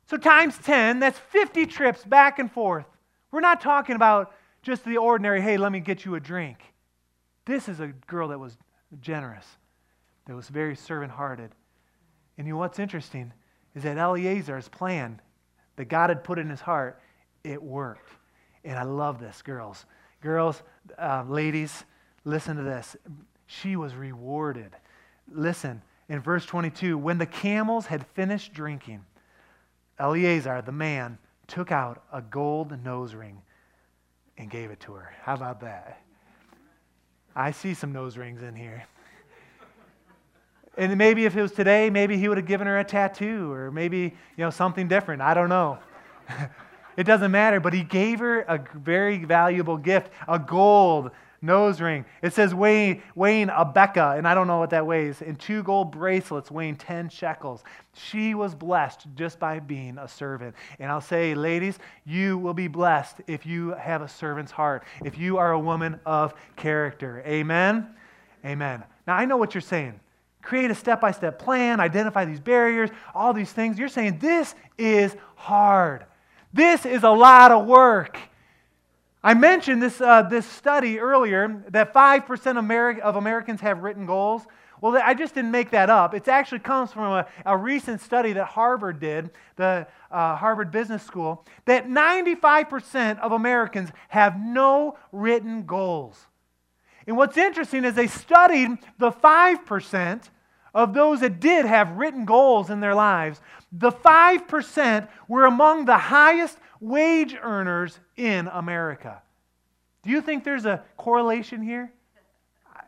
So 0.06 0.16
times 0.16 0.58
10, 0.60 1.00
that's 1.00 1.20
50 1.20 1.66
trips 1.66 2.06
back 2.06 2.40
and 2.40 2.50
forth. 2.50 2.86
We're 3.32 3.42
not 3.42 3.60
talking 3.60 3.96
about 3.96 4.34
just 4.62 4.86
the 4.86 4.98
ordinary, 4.98 5.42
hey, 5.42 5.58
let 5.58 5.72
me 5.72 5.80
get 5.80 6.06
you 6.06 6.16
a 6.16 6.20
drink. 6.20 6.60
This 7.46 7.68
is 7.68 7.80
a 7.80 7.88
girl 7.88 8.30
that 8.30 8.40
was 8.40 8.58
generous 9.02 9.46
that 10.28 10.36
was 10.36 10.48
very 10.50 10.76
servant 10.76 11.12
hearted. 11.12 11.52
And 12.38 12.46
you 12.46 12.54
know 12.54 12.60
what's 12.60 12.80
interesting 12.80 13.34
is 13.76 13.84
that 13.84 13.98
Eleazar's 13.98 14.70
plan 14.70 15.20
that 15.76 15.86
God 15.86 16.10
had 16.10 16.24
put 16.24 16.40
in 16.40 16.50
his 16.50 16.62
heart, 16.62 17.02
it 17.44 17.62
worked. 17.62 18.10
And 18.64 18.78
I 18.78 18.84
love 18.84 19.20
this, 19.20 19.42
girls. 19.42 19.86
Girls, 20.22 20.64
uh, 20.98 21.24
ladies, 21.28 21.86
listen 22.26 22.58
to 22.58 22.64
this. 22.64 22.96
She 23.48 23.76
was 23.76 23.96
rewarded. 23.96 24.76
Listen, 25.32 25.82
in 26.10 26.22
verse 26.22 26.46
22, 26.46 26.98
when 26.98 27.18
the 27.18 27.26
camels 27.26 27.88
had 27.88 28.06
finished 28.08 28.54
drinking, 28.54 29.04
Eleazar, 30.00 30.62
the 30.62 30.72
man, 30.72 31.18
took 31.48 31.72
out 31.72 32.04
a 32.14 32.22
gold 32.22 32.84
nose 32.84 33.16
ring 33.16 33.42
and 34.38 34.52
gave 34.52 34.70
it 34.70 34.80
to 34.82 34.94
her. 34.94 35.14
How 35.22 35.34
about 35.34 35.62
that? 35.62 36.02
I 37.36 37.52
see 37.52 37.74
some 37.74 37.92
nose 37.92 38.18
rings 38.18 38.42
in 38.42 38.56
here. 38.56 38.86
And 40.78 40.96
maybe 40.98 41.26
if 41.26 41.36
it 41.36 41.42
was 41.42 41.52
today, 41.52 41.90
maybe 41.90 42.18
he 42.18 42.28
would 42.28 42.38
have 42.38 42.46
given 42.46 42.68
her 42.68 42.80
a 42.80 42.84
tattoo 42.84 43.52
or 43.52 43.72
maybe, 43.72 43.98
you 44.00 44.44
know, 44.44 44.52
something 44.52 44.88
different. 44.88 45.22
I 45.24 45.34
don't 45.34 45.50
know. 45.50 45.80
it 46.98 47.04
doesn't 47.04 47.32
matter, 47.32 47.60
but 47.60 47.74
he 47.74 47.84
gave 47.84 48.20
her 48.20 48.42
a 48.42 48.64
very 48.76 49.24
valuable 49.24 49.78
gift, 49.78 50.12
a 50.28 50.38
gold 50.38 51.12
nose 51.42 51.82
ring. 51.82 52.06
It 52.22 52.34
says 52.34 52.54
weighing, 52.54 53.02
weighing 53.16 53.50
a 53.50 53.66
beka, 53.66 54.18
and 54.18 54.28
I 54.28 54.34
don't 54.34 54.48
know 54.48 54.60
what 54.60 54.70
that 54.72 54.86
weighs, 54.86 55.22
and 55.22 55.40
two 55.40 55.64
gold 55.64 55.92
bracelets 55.92 56.50
weighing 56.50 56.76
10 56.76 57.10
shekels. 57.10 57.64
She 57.94 58.34
was 58.34 58.56
blessed 58.56 59.08
just 59.16 59.40
by 59.40 59.60
being 59.60 59.98
a 59.98 60.08
servant. 60.08 60.56
And 60.80 60.92
I'll 60.92 61.02
say, 61.02 61.36
ladies, 61.36 61.80
you 62.06 62.38
will 62.38 62.54
be 62.54 62.68
blessed 62.68 63.18
if 63.28 63.46
you 63.46 63.72
have 63.72 64.02
a 64.02 64.08
servant's 64.08 64.52
heart, 64.52 64.84
if 65.04 65.18
you 65.18 65.38
are 65.38 65.52
a 65.52 65.60
woman 65.60 66.00
of 66.06 66.34
character. 66.56 67.24
Amen? 67.26 67.88
Amen. 68.46 68.84
Now, 69.06 69.16
I 69.16 69.26
know 69.26 69.38
what 69.38 69.54
you're 69.54 69.62
saying 69.62 70.00
create 70.48 70.72
a 70.72 70.76
step 70.76 71.02
by 71.02 71.12
step 71.12 71.38
plan, 71.38 71.82
identify 71.82 72.24
these 72.24 72.40
barriers, 72.40 72.90
all 73.14 73.34
these 73.34 73.52
things. 73.52 73.78
You're 73.78 73.90
saying 73.90 74.20
this 74.20 74.56
is 74.78 75.14
hard. 75.36 76.06
This 76.54 76.86
is 76.86 77.04
a 77.04 77.10
lot 77.10 77.52
of 77.52 77.68
work. 77.68 78.18
I 79.28 79.34
mentioned 79.34 79.84
this, 79.84 80.00
uh, 80.00 80.22
this 80.22 80.46
study 80.46 81.02
earlier 81.02 81.62
that 81.72 81.94
5% 81.94 83.02
of 83.02 83.16
Americans 83.18 83.60
have 83.60 83.84
written 83.84 84.06
goals. 84.06 84.44
Well, 84.80 84.98
I 85.04 85.14
just 85.16 85.36
didn't 85.36 85.52
make 85.52 85.72
that 85.72 85.90
up. 85.90 86.14
It 86.14 86.30
actually 86.30 86.60
comes 86.60 86.94
from 86.94 87.04
a, 87.04 87.28
a 87.46 87.58
recent 87.58 88.00
study 88.00 88.32
that 88.32 88.46
Harvard 88.46 89.02
did, 89.02 89.32
the 89.58 89.86
uh, 90.10 90.38
Harvard 90.38 90.72
Business 90.72 91.04
School, 91.04 91.46
that 91.66 91.90
95% 91.90 93.20
of 93.20 93.34
Americans 93.34 93.90
have 94.08 94.40
no 94.40 94.98
written 95.12 95.66
goals. 95.66 96.26
And 97.06 97.18
what's 97.18 97.36
interesting 97.36 97.84
is 97.84 97.96
they 97.96 98.08
studied 98.08 98.78
the 98.98 99.12
5% 99.12 100.22
of 100.74 100.94
those 100.94 101.20
that 101.20 101.42
did 101.42 101.66
have 101.66 101.98
written 101.98 102.24
goals 102.24 102.70
in 102.70 102.80
their 102.80 102.96
lives, 102.96 103.42
the 103.74 103.92
5% 103.92 105.10
were 105.28 105.46
among 105.46 105.84
the 105.84 105.98
highest 105.98 106.60
wage 106.80 107.36
earners 107.42 108.00
in 108.16 108.48
America. 108.48 109.22
Do 110.04 110.10
you 110.10 110.22
think 110.22 110.44
there's 110.44 110.66
a 110.66 110.84
correlation 110.96 111.62
here? 111.62 111.92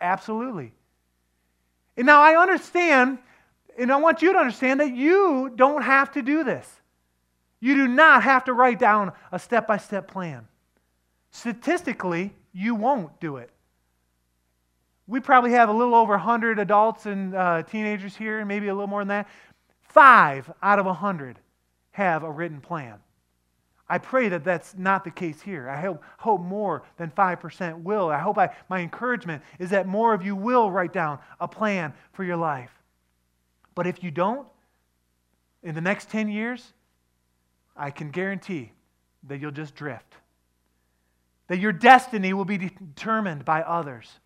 Absolutely. 0.02 0.74
And 1.98 2.06
now 2.06 2.22
I 2.22 2.42
understand, 2.42 3.18
and 3.78 3.92
I 3.92 3.98
want 3.98 4.22
you 4.22 4.34
to 4.34 4.40
understand 4.40 4.80
that 4.80 4.94
you 4.94 5.52
don't 5.56 5.82
have 5.82 6.12
to 6.14 6.22
do 6.22 6.44
this. 6.44 6.70
You 7.60 7.76
do 7.76 7.88
not 7.88 8.24
have 8.24 8.46
to 8.46 8.54
write 8.54 8.80
down 8.80 9.12
a 9.32 9.40
step 9.40 9.68
by 9.68 9.78
step 9.78 10.08
plan. 10.08 10.48
Statistically, 11.32 12.34
you 12.54 12.76
won't 12.76 13.20
do 13.20 13.38
it 13.38 13.52
we 15.10 15.20
probably 15.20 15.52
have 15.52 15.70
a 15.70 15.74
little 15.74 15.96
over 15.96 16.14
100 16.14 16.60
adults 16.60 17.08
and 17.08 17.34
uh, 17.34 17.64
teenagers 17.64 18.16
here, 18.16 18.40
and 18.40 18.48
maybe 18.48 18.68
a 18.68 18.74
little 18.74 18.88
more 18.88 19.02
than 19.02 19.08
that. 19.08 19.28
Five 19.82 20.52
out 20.62 20.78
of 20.78 20.86
100 20.86 21.40
have 21.92 22.22
a 22.22 22.32
written 22.32 22.62
plan. 22.62 23.00
I 23.90 23.98
pray 23.98 24.30
that 24.30 24.44
that's 24.44 24.76
not 24.78 25.04
the 25.04 25.10
case 25.12 25.42
here. 25.42 25.68
I 25.68 25.82
hope, 25.82 26.04
hope 26.18 26.42
more 26.42 26.84
than 26.98 27.10
5% 27.10 27.82
will. 27.82 28.10
I 28.10 28.20
hope 28.20 28.38
I, 28.38 28.56
my 28.70 28.80
encouragement 28.80 29.42
is 29.58 29.72
that 29.72 29.88
more 29.88 30.14
of 30.14 30.24
you 30.24 30.36
will 30.36 30.70
write 30.70 30.94
down 30.94 31.18
a 31.40 31.48
plan 31.48 31.94
for 32.14 32.24
your 32.24 32.38
life. 32.38 32.72
But 33.74 33.88
if 33.88 34.04
you 34.04 34.12
don't, 34.12 34.48
in 35.64 35.74
the 35.74 35.82
next 35.82 36.10
10 36.12 36.30
years, 36.30 36.74
I 37.76 37.90
can 37.90 38.12
guarantee 38.12 38.72
that 39.28 39.40
you'll 39.40 39.52
just 39.52 39.76
drift. 39.76 40.16
That 41.48 41.58
your 41.58 41.72
destiny 41.72 42.34
will 42.34 42.46
be 42.46 42.58
determined 42.58 43.44
by 43.44 43.64
others. 43.64 44.20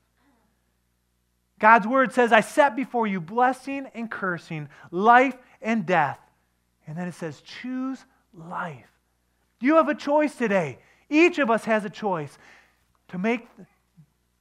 God's 1.58 1.88
word 1.88 2.12
says, 2.12 2.34
I 2.34 2.42
set 2.42 2.76
before 2.76 3.08
you 3.08 3.22
blessing 3.22 3.88
and 3.94 4.12
cursing, 4.12 4.68
life 4.92 5.38
and 5.62 5.86
death. 5.86 6.20
And 6.86 6.98
then 6.98 7.08
it 7.08 7.14
says, 7.14 7.40
choose 7.40 8.04
life. 8.34 8.93
You 9.64 9.78
have 9.78 9.88
a 9.88 9.96
choice 9.96 10.36
today. 10.36 10.78
Each 11.10 11.40
of 11.40 11.50
us 11.50 11.64
has 11.64 11.86
a 11.86 11.90
choice 11.90 12.38
to 13.08 13.18
make 13.18 13.48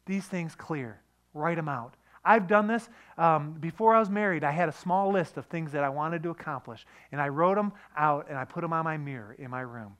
these 0.04 0.24
things 0.26 0.56
clear, 0.56 1.00
write 1.32 1.54
them 1.54 1.68
out. 1.68 1.94
I've 2.24 2.48
done 2.48 2.66
this. 2.66 2.88
Um, 3.16 3.52
before 3.52 3.94
I 3.94 4.00
was 4.00 4.10
married, 4.10 4.42
I 4.42 4.50
had 4.50 4.68
a 4.68 4.72
small 4.72 5.12
list 5.12 5.36
of 5.36 5.46
things 5.46 5.70
that 5.72 5.84
I 5.84 5.90
wanted 5.90 6.24
to 6.24 6.30
accomplish, 6.30 6.84
and 7.12 7.20
I 7.20 7.28
wrote 7.28 7.54
them 7.54 7.72
out 7.96 8.26
and 8.28 8.36
I 8.36 8.44
put 8.44 8.62
them 8.62 8.72
on 8.72 8.82
my 8.82 8.96
mirror 8.96 9.36
in 9.38 9.48
my 9.48 9.60
room. 9.60 9.96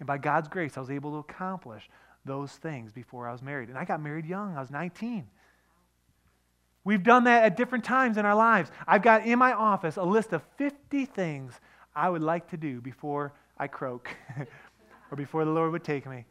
And 0.00 0.08
by 0.08 0.18
God's 0.18 0.48
grace, 0.48 0.76
I 0.76 0.80
was 0.80 0.90
able 0.90 1.12
to 1.12 1.18
accomplish 1.18 1.88
those 2.24 2.50
things 2.50 2.90
before 2.90 3.28
I 3.28 3.32
was 3.32 3.42
married. 3.42 3.68
And 3.68 3.78
I 3.78 3.84
got 3.84 4.02
married 4.02 4.26
young, 4.26 4.56
I 4.56 4.60
was 4.60 4.72
19. 4.72 5.28
We've 6.82 7.04
done 7.04 7.24
that 7.24 7.44
at 7.44 7.56
different 7.56 7.84
times 7.84 8.16
in 8.16 8.26
our 8.26 8.34
lives. 8.34 8.72
I've 8.88 9.02
got 9.02 9.24
in 9.24 9.38
my 9.38 9.52
office 9.52 9.96
a 9.96 10.02
list 10.02 10.32
of 10.32 10.42
50 10.58 11.04
things 11.04 11.60
I 11.94 12.10
would 12.10 12.22
like 12.22 12.50
to 12.50 12.56
do 12.56 12.80
before 12.80 13.32
I 13.58 13.66
croak 13.66 14.08
or 15.10 15.16
before 15.16 15.44
the 15.44 15.50
Lord 15.50 15.72
would 15.72 15.84
take 15.84 16.06
me. 16.08 16.24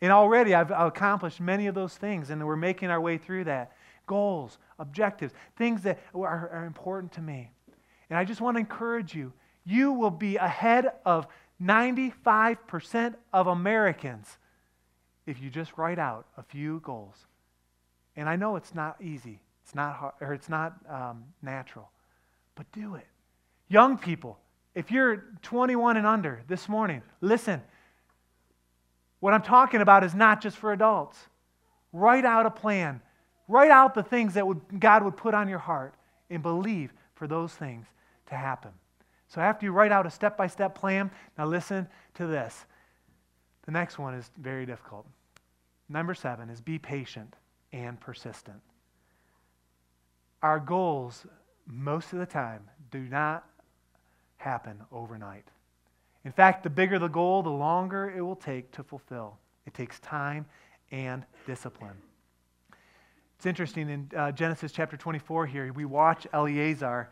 And 0.00 0.12
already 0.12 0.54
I've 0.54 0.70
accomplished 0.70 1.40
many 1.40 1.66
of 1.66 1.74
those 1.74 1.94
things, 1.94 2.30
and 2.30 2.44
we're 2.46 2.56
making 2.56 2.90
our 2.90 3.00
way 3.00 3.18
through 3.18 3.44
that. 3.44 3.72
Goals, 4.06 4.58
objectives, 4.78 5.34
things 5.56 5.82
that 5.82 6.00
are, 6.14 6.48
are 6.48 6.64
important 6.64 7.12
to 7.12 7.20
me. 7.20 7.50
And 8.08 8.18
I 8.18 8.24
just 8.24 8.40
want 8.40 8.56
to 8.56 8.60
encourage 8.60 9.14
you 9.14 9.32
you 9.64 9.92
will 9.92 10.10
be 10.10 10.36
ahead 10.36 10.86
of 11.04 11.26
95% 11.62 13.14
of 13.32 13.46
Americans 13.46 14.38
if 15.26 15.40
you 15.40 15.50
just 15.50 15.76
write 15.76 15.98
out 15.98 16.26
a 16.36 16.42
few 16.42 16.80
goals. 16.80 17.26
And 18.16 18.28
I 18.28 18.36
know 18.36 18.56
it's 18.56 18.74
not 18.74 18.96
easy. 19.00 19.42
It's 19.62 19.74
not 19.74 19.94
hard, 19.94 20.14
or 20.20 20.32
it's 20.32 20.48
not 20.48 20.74
um, 20.88 21.24
natural. 21.42 21.90
But 22.54 22.70
do 22.72 22.96
it. 22.96 23.06
Young 23.68 23.98
people, 23.98 24.38
if 24.74 24.90
you're 24.90 25.24
21 25.42 25.96
and 25.96 26.06
under 26.06 26.42
this 26.48 26.68
morning, 26.68 27.02
listen. 27.20 27.62
What 29.20 29.34
I'm 29.34 29.42
talking 29.42 29.80
about 29.80 30.02
is 30.02 30.14
not 30.14 30.40
just 30.40 30.56
for 30.56 30.72
adults. 30.72 31.18
Write 31.92 32.24
out 32.24 32.46
a 32.46 32.50
plan. 32.50 33.00
Write 33.48 33.70
out 33.70 33.94
the 33.94 34.02
things 34.02 34.34
that 34.34 34.46
would, 34.46 34.80
God 34.80 35.02
would 35.02 35.16
put 35.16 35.34
on 35.34 35.48
your 35.48 35.58
heart 35.58 35.94
and 36.30 36.42
believe 36.42 36.92
for 37.14 37.26
those 37.26 37.52
things 37.52 37.86
to 38.26 38.34
happen. 38.34 38.70
So 39.28 39.40
after 39.40 39.66
you 39.66 39.72
write 39.72 39.92
out 39.92 40.06
a 40.06 40.10
step 40.10 40.36
by 40.36 40.46
step 40.46 40.74
plan, 40.74 41.10
now 41.36 41.46
listen 41.46 41.86
to 42.14 42.26
this. 42.26 42.64
The 43.66 43.72
next 43.72 43.98
one 43.98 44.14
is 44.14 44.30
very 44.40 44.66
difficult. 44.66 45.06
Number 45.88 46.14
seven 46.14 46.48
is 46.48 46.60
be 46.60 46.78
patient 46.78 47.34
and 47.72 48.00
persistent. 48.00 48.60
Our 50.42 50.58
goals, 50.58 51.26
most 51.66 52.12
of 52.12 52.18
the 52.18 52.26
time, 52.26 52.62
do 52.90 53.00
not 53.00 53.44
happen 54.40 54.80
overnight. 54.90 55.44
In 56.24 56.32
fact, 56.32 56.62
the 56.62 56.70
bigger 56.70 56.98
the 56.98 57.08
goal, 57.08 57.42
the 57.42 57.50
longer 57.50 58.10
it 58.14 58.22
will 58.22 58.36
take 58.36 58.72
to 58.72 58.82
fulfill. 58.82 59.38
It 59.66 59.74
takes 59.74 60.00
time 60.00 60.46
and 60.90 61.24
discipline. 61.46 61.96
It's 63.36 63.46
interesting 63.46 63.88
in 63.88 64.10
uh, 64.16 64.32
Genesis 64.32 64.72
chapter 64.72 64.96
24 64.96 65.46
here, 65.46 65.72
we 65.72 65.84
watch 65.84 66.26
Eleazar. 66.32 67.10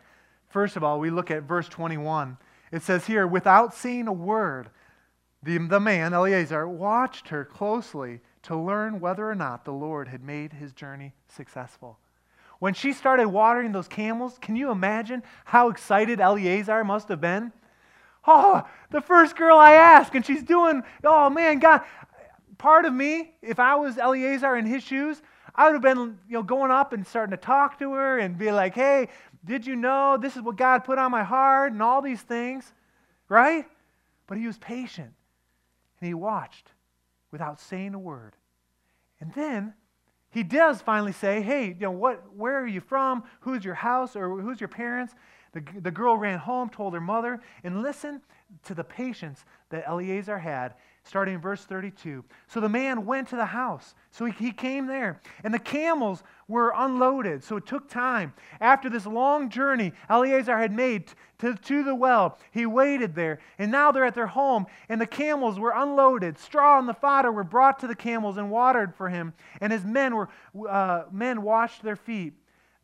First 0.49 0.75
of 0.75 0.83
all, 0.83 0.99
we 0.99 1.09
look 1.09 1.31
at 1.31 1.43
verse 1.43 1.67
21. 1.69 2.37
It 2.71 2.83
says 2.83 3.05
here, 3.05 3.25
without 3.25 3.73
saying 3.73 4.07
a 4.07 4.13
word, 4.13 4.69
the, 5.41 5.57
the 5.57 5.79
man, 5.79 6.13
Eleazar, 6.13 6.67
watched 6.67 7.29
her 7.29 7.45
closely 7.45 8.21
to 8.43 8.55
learn 8.55 8.99
whether 8.99 9.29
or 9.29 9.35
not 9.35 9.65
the 9.65 9.71
Lord 9.71 10.07
had 10.07 10.23
made 10.23 10.53
his 10.53 10.73
journey 10.73 11.13
successful. 11.27 11.99
When 12.59 12.73
she 12.73 12.91
started 12.93 13.27
watering 13.27 13.71
those 13.71 13.87
camels, 13.87 14.37
can 14.41 14.55
you 14.55 14.69
imagine 14.69 15.23
how 15.45 15.69
excited 15.69 16.19
Eleazar 16.19 16.83
must 16.83 17.07
have 17.07 17.21
been? 17.21 17.53
Oh, 18.27 18.67
the 18.91 19.01
first 19.01 19.35
girl 19.35 19.57
I 19.57 19.71
asked, 19.71 20.13
and 20.13 20.25
she's 20.25 20.43
doing, 20.43 20.83
oh 21.03 21.29
man, 21.29 21.59
God. 21.59 21.81
Part 22.57 22.83
of 22.83 22.93
me, 22.93 23.31
if 23.41 23.57
I 23.57 23.75
was 23.75 23.97
Eleazar 23.97 24.57
in 24.57 24.65
his 24.65 24.83
shoes, 24.83 25.21
I 25.55 25.65
would 25.65 25.73
have 25.73 25.81
been 25.81 26.19
you 26.27 26.33
know, 26.33 26.43
going 26.43 26.71
up 26.71 26.91
and 26.91 27.07
starting 27.07 27.31
to 27.31 27.37
talk 27.37 27.79
to 27.79 27.93
her 27.93 28.19
and 28.19 28.37
be 28.37 28.51
like, 28.51 28.75
hey, 28.75 29.07
did 29.45 29.65
you 29.65 29.77
know 29.77 30.17
this 30.17 30.35
is 30.35 30.41
what 30.41 30.57
God 30.57 30.83
put 30.83 30.97
on 30.97 31.11
my 31.11 31.23
heart 31.23 31.71
and 31.71 31.81
all 31.81 32.01
these 32.01 32.21
things, 32.21 32.73
right? 33.29 33.65
But 34.27 34.37
he 34.37 34.45
was 34.45 34.57
patient 34.57 35.13
and 35.99 36.07
he 36.07 36.13
watched 36.13 36.71
without 37.31 37.59
saying 37.59 37.93
a 37.93 37.99
word. 37.99 38.35
And 39.21 39.33
then 39.33 39.73
he 40.31 40.43
does 40.43 40.81
finally 40.81 41.11
say, 41.11 41.41
Hey, 41.41 41.67
you 41.67 41.75
know, 41.79 41.91
what, 41.91 42.35
where 42.35 42.59
are 42.59 42.67
you 42.67 42.81
from? 42.81 43.23
Who's 43.41 43.65
your 43.65 43.73
house 43.73 44.15
or 44.15 44.39
who's 44.39 44.61
your 44.61 44.67
parents? 44.67 45.15
The, 45.53 45.63
the 45.81 45.91
girl 45.91 46.15
ran 46.17 46.39
home, 46.39 46.69
told 46.69 46.93
her 46.93 47.01
mother, 47.01 47.41
and 47.63 47.81
listen 47.81 48.21
to 48.63 48.73
the 48.73 48.83
patience 48.83 49.45
that 49.69 49.83
Eleazar 49.87 50.37
had, 50.37 50.73
starting 51.03 51.35
in 51.35 51.41
verse 51.41 51.63
32. 51.65 52.23
So 52.47 52.59
the 52.59 52.69
man 52.69 53.05
went 53.05 53.29
to 53.29 53.35
the 53.35 53.45
house. 53.45 53.95
So 54.11 54.25
he, 54.25 54.31
he 54.31 54.51
came 54.51 54.87
there, 54.87 55.21
and 55.43 55.53
the 55.53 55.59
camels 55.59 56.23
were 56.47 56.73
unloaded, 56.75 57.43
so 57.43 57.57
it 57.57 57.65
took 57.65 57.89
time. 57.89 58.33
After 58.59 58.89
this 58.89 59.05
long 59.05 59.49
journey 59.49 59.93
Eleazar 60.09 60.57
had 60.57 60.71
made 60.71 61.11
to, 61.39 61.55
to 61.55 61.83
the 61.83 61.95
well, 61.95 62.37
he 62.51 62.65
waited 62.65 63.15
there, 63.15 63.39
and 63.57 63.71
now 63.71 63.91
they're 63.91 64.05
at 64.05 64.15
their 64.15 64.27
home, 64.27 64.65
and 64.89 64.99
the 64.99 65.07
camels 65.07 65.59
were 65.59 65.73
unloaded. 65.75 66.37
Straw 66.37 66.79
and 66.79 66.89
the 66.89 66.93
fodder 66.93 67.31
were 67.31 67.43
brought 67.43 67.79
to 67.79 67.87
the 67.87 67.95
camels 67.95 68.37
and 68.37 68.51
watered 68.51 68.95
for 68.95 69.09
him, 69.09 69.33
and 69.61 69.71
his 69.71 69.85
men, 69.85 70.15
were, 70.15 70.29
uh, 70.67 71.03
men 71.11 71.41
washed 71.41 71.83
their 71.83 71.95
feet. 71.95 72.33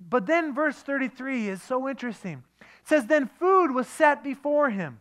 But 0.09 0.25
then 0.25 0.53
verse 0.53 0.77
33 0.77 1.49
is 1.49 1.61
so 1.61 1.87
interesting. 1.87 2.43
It 2.61 2.87
says, 2.87 3.05
Then 3.07 3.27
food 3.27 3.71
was 3.71 3.87
set 3.87 4.23
before 4.23 4.69
him. 4.69 4.99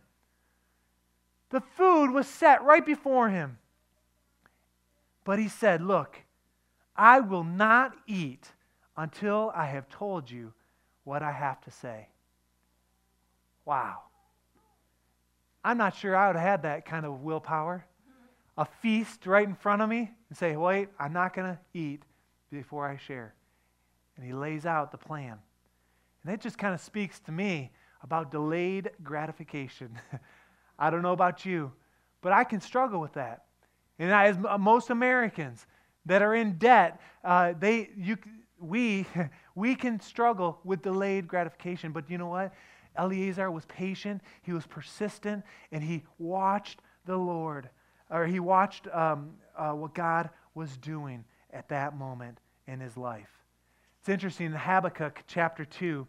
The 1.49 1.61
food 1.61 2.11
was 2.11 2.27
set 2.27 2.63
right 2.63 2.85
before 2.85 3.29
him. 3.29 3.57
But 5.23 5.39
he 5.39 5.47
said, 5.47 5.81
Look, 5.81 6.19
I 6.95 7.19
will 7.19 7.43
not 7.43 7.95
eat 8.07 8.51
until 8.97 9.51
I 9.55 9.65
have 9.65 9.89
told 9.89 10.29
you 10.29 10.53
what 11.03 11.21
I 11.21 11.31
have 11.31 11.61
to 11.61 11.71
say. 11.71 12.07
Wow. 13.65 14.01
I'm 15.63 15.77
not 15.77 15.95
sure 15.95 16.15
I 16.15 16.27
would 16.27 16.35
have 16.35 16.45
had 16.45 16.63
that 16.63 16.85
kind 16.85 17.05
of 17.05 17.21
willpower. 17.21 17.85
A 18.57 18.65
feast 18.65 19.25
right 19.25 19.47
in 19.47 19.55
front 19.55 19.81
of 19.81 19.89
me 19.89 20.11
and 20.29 20.37
say, 20.37 20.55
Wait, 20.55 20.89
I'm 20.99 21.13
not 21.13 21.33
going 21.33 21.47
to 21.47 21.59
eat 21.73 22.03
before 22.51 22.87
I 22.87 22.97
share 22.97 23.33
and 24.15 24.25
he 24.25 24.33
lays 24.33 24.65
out 24.65 24.91
the 24.91 24.97
plan. 24.97 25.37
And 26.23 26.33
that 26.33 26.41
just 26.41 26.57
kind 26.57 26.73
of 26.73 26.81
speaks 26.81 27.19
to 27.21 27.31
me 27.31 27.71
about 28.01 28.31
delayed 28.31 28.91
gratification. 29.03 29.99
I 30.77 30.89
don't 30.89 31.01
know 31.01 31.13
about 31.13 31.45
you, 31.45 31.71
but 32.21 32.31
I 32.31 32.43
can 32.43 32.61
struggle 32.61 32.99
with 32.99 33.13
that. 33.13 33.45
And 33.99 34.11
as 34.11 34.37
most 34.59 34.89
Americans 34.89 35.65
that 36.05 36.21
are 36.21 36.35
in 36.35 36.57
debt, 36.57 36.99
uh, 37.23 37.53
they, 37.57 37.89
you, 37.97 38.17
we, 38.59 39.05
we 39.55 39.75
can 39.75 39.99
struggle 39.99 40.59
with 40.63 40.81
delayed 40.81 41.27
gratification. 41.27 41.91
But 41.91 42.09
you 42.09 42.17
know 42.17 42.27
what? 42.27 42.53
Eleazar 42.97 43.51
was 43.51 43.65
patient, 43.65 44.21
he 44.41 44.53
was 44.53 44.65
persistent, 44.65 45.43
and 45.71 45.83
he 45.83 46.03
watched 46.17 46.81
the 47.05 47.17
Lord, 47.17 47.69
or 48.09 48.25
he 48.25 48.39
watched 48.39 48.87
um, 48.93 49.33
uh, 49.57 49.71
what 49.71 49.93
God 49.93 50.29
was 50.53 50.77
doing 50.77 51.25
at 51.51 51.67
that 51.69 51.97
moment 51.97 52.39
in 52.67 52.79
his 52.79 52.95
life. 52.95 53.29
It's 53.99 54.09
interesting 54.09 54.47
in 54.47 54.53
Habakkuk 54.53 55.23
chapter 55.27 55.65
2, 55.65 56.07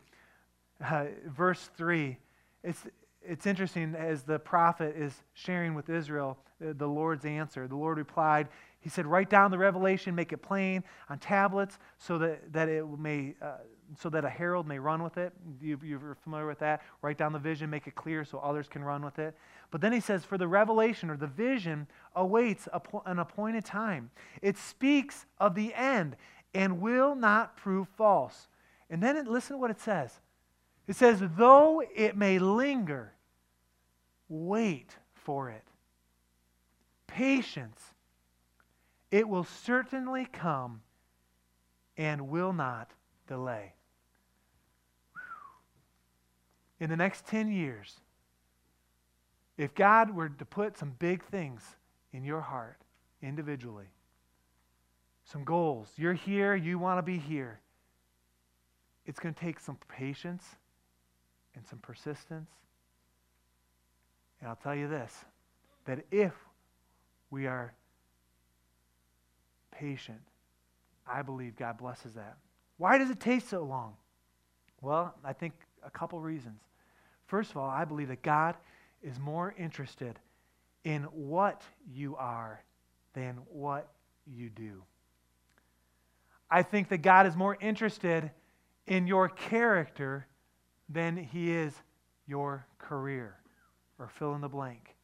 uh, 0.85 1.05
verse 1.27 1.71
3. 1.77 2.17
It's, 2.63 2.87
it's 3.29 3.47
interesting 3.47 3.95
as 3.95 4.23
the 4.23 4.39
prophet 4.39 4.95
is 4.97 5.23
sharing 5.35 5.75
with 5.75 5.89
Israel 5.89 6.39
the, 6.61 6.75
the 6.75 6.87
Lord's 6.87 7.25
answer. 7.25 7.69
The 7.69 7.77
Lord 7.77 7.99
replied, 7.99 8.49
He 8.81 8.89
said, 8.89 9.07
Write 9.07 9.31
down 9.31 9.51
the 9.51 9.59
revelation, 9.59 10.15
make 10.15 10.33
it 10.33 10.39
plain 10.39 10.85
on 11.09 11.19
tablets 11.19 11.79
so 11.99 12.19
that, 12.19 12.53
that 12.53 12.69
it 12.69 12.85
may. 12.99 13.35
Uh, 13.41 13.57
so 14.01 14.11
that 14.11 14.25
a 14.25 14.29
herald 14.29 14.67
may 14.67 14.81
run 14.81 15.01
with 15.01 15.17
it. 15.17 15.33
You, 15.61 15.79
you're 15.81 16.17
familiar 16.25 16.47
with 16.47 16.59
that. 16.59 16.83
Write 17.03 17.19
down 17.19 17.33
the 17.33 17.39
vision, 17.39 17.71
make 17.71 17.87
it 17.87 17.95
clear 17.95 18.25
so 18.25 18.39
others 18.39 18.67
can 18.67 18.83
run 18.83 19.05
with 19.05 19.21
it. 19.21 19.37
But 19.71 19.81
then 19.81 19.93
he 19.93 20.01
says, 20.01 20.25
For 20.25 20.37
the 20.37 20.49
revelation 20.49 21.09
or 21.09 21.17
the 21.17 21.29
vision 21.29 21.87
awaits 22.17 22.69
an 23.07 23.21
appointed 23.21 23.65
time. 23.65 24.11
It 24.43 24.59
speaks 24.59 25.27
of 25.39 25.55
the 25.55 25.73
end 25.75 26.17
and 26.53 26.81
will 26.81 27.15
not 27.15 27.57
prove 27.57 27.87
false. 27.97 28.49
And 28.91 29.03
then 29.03 29.17
it, 29.17 29.29
listen 29.29 29.57
to 29.57 29.61
what 29.61 29.71
it 29.71 29.81
says. 29.81 30.21
It 30.87 30.97
says, 30.97 31.21
though 31.37 31.83
it 31.95 32.17
may 32.17 32.39
linger, 32.39 33.13
wait 34.29 34.97
for 35.15 35.51
it. 35.51 35.65
Patience. 37.07 37.81
It 39.11 39.29
will 39.29 39.45
certainly 39.45 40.27
come 40.27 40.83
and 41.97 42.29
will 42.29 42.53
not 42.53 42.91
delay. 43.27 43.73
in 46.81 46.91
the 46.91 46.97
next 46.97 47.27
10 47.27 47.51
years, 47.51 48.01
if 49.57 49.75
God 49.75 50.15
were 50.15 50.29
to 50.29 50.45
put 50.45 50.77
some 50.77 50.95
big 50.99 51.23
things 51.25 51.63
in 52.13 52.25
your 52.25 52.43
heart 52.43 52.83
individually, 53.23 53.87
some 55.25 55.45
goals, 55.45 55.89
you're 55.97 56.13
here, 56.13 56.55
you 56.55 56.79
want 56.79 56.99
to 56.99 57.03
be 57.03 57.19
here, 57.19 57.61
it's 59.07 59.19
going 59.19 59.35
to 59.35 59.41
take 59.41 59.59
some 59.59 59.79
patience 59.89 60.45
and 61.55 61.67
some 61.67 61.79
persistence. 61.79 62.51
And 64.41 64.49
I'll 64.49 64.57
tell 64.57 64.75
you 64.75 64.89
this 64.89 65.13
that 65.87 66.05
if 66.11 66.33
we 67.31 67.47
are 67.47 67.73
patient, 69.71 70.21
I 71.07 71.23
believe 71.23 71.57
God 71.57 71.79
blesses 71.79 72.15
that. 72.15 72.37
Why 72.79 72.99
does 72.99 73.11
it 73.11 73.21
take 73.21 73.43
so 73.43 73.63
long? 73.63 73.95
Well, 74.81 75.15
I 75.25 75.33
think 75.33 75.55
a 75.85 75.91
couple 75.91 76.21
reasons. 76.21 76.61
First 77.27 77.51
of 77.51 77.57
all, 77.57 77.71
I 77.71 77.85
believe 77.85 78.09
that 78.09 78.23
God 78.23 78.57
is 79.03 79.19
more 79.19 79.55
interested 79.57 80.19
in 80.85 81.03
what 81.05 81.63
you 81.89 82.17
are 82.17 82.63
than 83.15 83.39
what 83.49 83.89
you 84.27 84.51
do. 84.51 84.83
I 86.51 86.63
think 86.63 86.89
that 86.89 86.99
God 86.99 87.27
is 87.27 87.35
more 87.35 87.57
interested 87.61 88.31
in 88.87 89.07
your 89.07 89.29
character 89.29 90.27
than 90.89 91.17
he 91.17 91.51
is 91.51 91.75
your 92.27 92.67
career 92.79 93.37
or 93.99 94.09
fill 94.09 94.35
in 94.35 94.41
the 94.41 94.49
blank. 94.49 94.95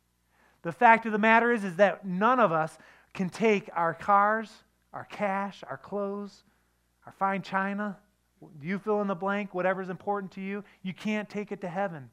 The 0.62 0.72
fact 0.72 1.06
of 1.06 1.12
the 1.12 1.18
matter 1.18 1.52
is 1.52 1.64
is 1.64 1.76
that 1.76 2.06
none 2.06 2.38
of 2.38 2.52
us 2.52 2.78
can 3.14 3.28
take 3.28 3.68
our 3.74 3.94
cars, 3.94 4.50
our 4.92 5.04
cash, 5.04 5.62
our 5.68 5.76
clothes, 5.76 6.44
our 7.06 7.12
fine 7.12 7.42
china, 7.42 7.96
you 8.60 8.78
fill 8.78 9.00
in 9.00 9.08
the 9.08 9.14
blank, 9.14 9.54
whatever's 9.54 9.88
important 9.88 10.32
to 10.32 10.40
you, 10.40 10.64
you 10.82 10.92
can't 10.92 11.28
take 11.28 11.52
it 11.52 11.60
to 11.60 11.68
heaven. 11.68 12.10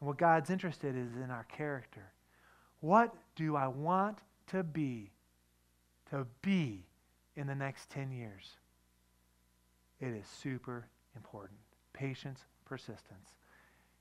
And 0.00 0.06
what 0.06 0.18
God's 0.18 0.50
interested 0.50 0.94
in 0.94 1.08
is 1.08 1.16
in 1.16 1.30
our 1.30 1.44
character. 1.44 2.12
What 2.80 3.14
do 3.36 3.56
I 3.56 3.68
want 3.68 4.18
to 4.48 4.62
be 4.62 5.10
to 6.10 6.26
be 6.42 6.86
in 7.36 7.46
the 7.46 7.54
next 7.54 7.90
10 7.90 8.10
years? 8.10 8.56
It 10.00 10.08
is 10.08 10.26
super 10.26 10.86
important. 11.14 11.58
Patience, 11.92 12.44
persistence. 12.64 13.34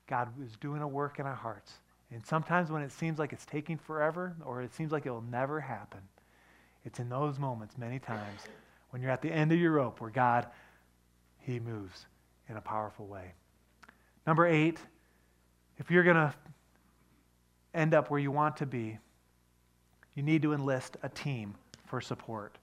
God 0.07 0.29
is 0.43 0.55
doing 0.57 0.81
a 0.81 0.87
work 0.87 1.19
in 1.19 1.25
our 1.25 1.35
hearts. 1.35 1.73
And 2.11 2.25
sometimes 2.25 2.71
when 2.71 2.81
it 2.81 2.91
seems 2.91 3.19
like 3.19 3.33
it's 3.33 3.45
taking 3.45 3.77
forever 3.77 4.35
or 4.43 4.61
it 4.61 4.73
seems 4.73 4.91
like 4.91 5.05
it 5.05 5.11
will 5.11 5.21
never 5.21 5.59
happen, 5.59 6.01
it's 6.85 6.99
in 6.99 7.09
those 7.09 7.37
moments, 7.37 7.77
many 7.77 7.99
times, 7.99 8.41
when 8.89 9.01
you're 9.01 9.11
at 9.11 9.21
the 9.21 9.31
end 9.31 9.51
of 9.51 9.59
your 9.59 9.73
rope 9.73 10.01
where 10.01 10.09
God, 10.09 10.47
He 11.39 11.59
moves 11.59 12.07
in 12.47 12.57
a 12.57 12.61
powerful 12.61 13.05
way. 13.05 13.33
Number 14.25 14.47
eight, 14.47 14.79
if 15.77 15.91
you're 15.91 16.03
going 16.03 16.15
to 16.15 16.33
end 17.73 17.93
up 17.93 18.09
where 18.09 18.19
you 18.19 18.31
want 18.31 18.57
to 18.57 18.65
be, 18.65 18.97
you 20.15 20.23
need 20.23 20.41
to 20.41 20.53
enlist 20.53 20.97
a 21.03 21.09
team 21.09 21.55
for 21.85 22.01
support. 22.01 22.57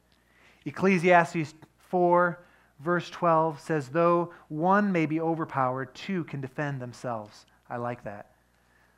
Ecclesiastes 0.65 1.55
4, 1.79 2.39
verse 2.81 3.09
12 3.11 3.61
says, 3.61 3.89
Though 3.89 4.33
one 4.49 4.91
may 4.91 5.07
be 5.07 5.21
overpowered, 5.21 5.95
two 5.95 6.25
can 6.25 6.41
defend 6.41 6.81
themselves. 6.81 7.47
I 7.71 7.77
like 7.77 8.05
that. 8.05 8.33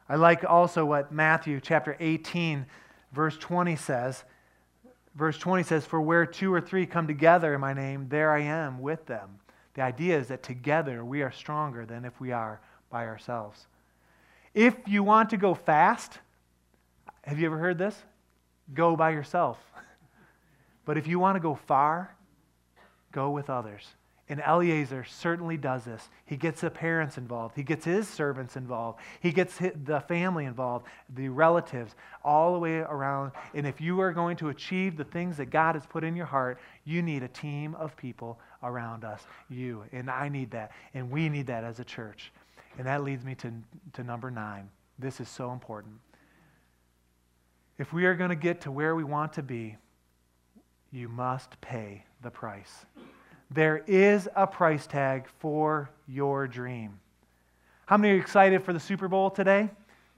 I 0.08 0.16
like 0.16 0.44
also 0.44 0.84
what 0.86 1.12
Matthew 1.12 1.60
chapter 1.60 1.96
18, 2.00 2.64
verse 3.12 3.36
20 3.36 3.76
says. 3.76 4.24
Verse 5.14 5.36
20 5.38 5.62
says, 5.64 5.84
For 5.84 6.00
where 6.00 6.24
two 6.24 6.52
or 6.52 6.60
three 6.60 6.86
come 6.86 7.06
together 7.06 7.54
in 7.54 7.60
my 7.60 7.74
name, 7.74 8.08
there 8.08 8.32
I 8.32 8.40
am 8.40 8.80
with 8.80 9.04
them. 9.06 9.40
The 9.74 9.82
idea 9.82 10.18
is 10.18 10.28
that 10.28 10.42
together 10.42 11.04
we 11.04 11.22
are 11.22 11.30
stronger 11.30 11.84
than 11.84 12.04
if 12.04 12.20
we 12.20 12.32
are 12.32 12.60
by 12.90 13.06
ourselves. 13.06 13.66
If 14.54 14.74
you 14.86 15.02
want 15.02 15.30
to 15.30 15.36
go 15.36 15.54
fast, 15.54 16.18
have 17.22 17.38
you 17.38 17.46
ever 17.46 17.58
heard 17.58 17.78
this? 17.78 17.96
Go 18.74 18.96
by 18.96 19.10
yourself. 19.10 19.58
But 20.84 20.96
if 20.96 21.06
you 21.06 21.18
want 21.18 21.36
to 21.36 21.40
go 21.40 21.54
far, 21.54 22.16
go 23.12 23.28
with 23.28 23.50
others. 23.50 23.86
And 24.30 24.40
Eliezer 24.40 25.04
certainly 25.04 25.56
does 25.56 25.84
this. 25.84 26.10
He 26.26 26.36
gets 26.36 26.60
the 26.60 26.70
parents 26.70 27.16
involved. 27.16 27.56
He 27.56 27.62
gets 27.62 27.84
his 27.84 28.06
servants 28.06 28.56
involved. 28.56 28.98
He 29.20 29.32
gets 29.32 29.56
the 29.56 30.02
family 30.06 30.44
involved, 30.44 30.86
the 31.14 31.30
relatives, 31.30 31.94
all 32.22 32.52
the 32.52 32.58
way 32.58 32.78
around. 32.78 33.32
And 33.54 33.66
if 33.66 33.80
you 33.80 34.00
are 34.00 34.12
going 34.12 34.36
to 34.38 34.50
achieve 34.50 34.98
the 34.98 35.04
things 35.04 35.38
that 35.38 35.46
God 35.46 35.76
has 35.76 35.86
put 35.86 36.04
in 36.04 36.14
your 36.14 36.26
heart, 36.26 36.58
you 36.84 37.00
need 37.00 37.22
a 37.22 37.28
team 37.28 37.74
of 37.76 37.96
people 37.96 38.38
around 38.62 39.02
us. 39.02 39.22
You. 39.48 39.84
And 39.92 40.10
I 40.10 40.28
need 40.28 40.50
that. 40.50 40.72
And 40.92 41.10
we 41.10 41.30
need 41.30 41.46
that 41.46 41.64
as 41.64 41.80
a 41.80 41.84
church. 41.84 42.30
And 42.76 42.86
that 42.86 43.02
leads 43.02 43.24
me 43.24 43.34
to, 43.36 43.52
to 43.94 44.04
number 44.04 44.30
nine. 44.30 44.68
This 44.98 45.20
is 45.20 45.28
so 45.28 45.52
important. 45.52 45.94
If 47.78 47.94
we 47.94 48.04
are 48.04 48.14
going 48.14 48.30
to 48.30 48.36
get 48.36 48.60
to 48.62 48.70
where 48.70 48.94
we 48.94 49.04
want 49.04 49.32
to 49.34 49.42
be, 49.42 49.76
you 50.90 51.08
must 51.08 51.60
pay 51.60 52.04
the 52.22 52.30
price. 52.30 52.84
There 53.50 53.78
is 53.86 54.28
a 54.36 54.46
price 54.46 54.86
tag 54.86 55.26
for 55.38 55.90
your 56.06 56.46
dream. 56.46 57.00
How 57.86 57.96
many 57.96 58.14
are 58.14 58.20
excited 58.20 58.62
for 58.62 58.74
the 58.74 58.80
Super 58.80 59.08
Bowl 59.08 59.30
today? 59.30 59.70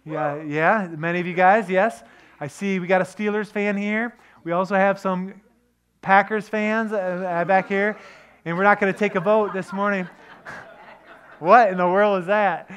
Yeah, 0.04 0.42
yeah, 0.42 0.88
many 0.96 1.20
of 1.20 1.26
you 1.26 1.34
guys, 1.34 1.70
yes. 1.70 2.02
I 2.40 2.48
see 2.48 2.80
we 2.80 2.88
got 2.88 3.00
a 3.00 3.04
Steelers 3.04 3.46
fan 3.46 3.76
here. 3.76 4.16
We 4.42 4.50
also 4.50 4.74
have 4.74 4.98
some 4.98 5.40
Packers 6.02 6.48
fans 6.48 6.92
uh, 6.92 7.44
back 7.46 7.68
here, 7.68 7.96
and 8.44 8.56
we're 8.56 8.64
not 8.64 8.80
going 8.80 8.92
to 8.92 8.98
take 8.98 9.14
a 9.14 9.20
vote 9.20 9.52
this 9.52 9.72
morning. 9.72 10.08
what 11.38 11.70
in 11.70 11.76
the 11.76 11.86
world 11.86 12.20
is 12.20 12.26
that? 12.26 12.68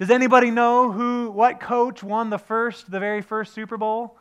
Does 0.00 0.10
anybody 0.10 0.50
know 0.50 0.90
who 0.90 1.30
what 1.30 1.60
coach 1.60 2.02
won 2.02 2.30
the 2.30 2.38
first 2.38 2.90
the 2.90 2.98
very 2.98 3.22
first 3.22 3.52
Super 3.52 3.76
Bowl? 3.76 4.16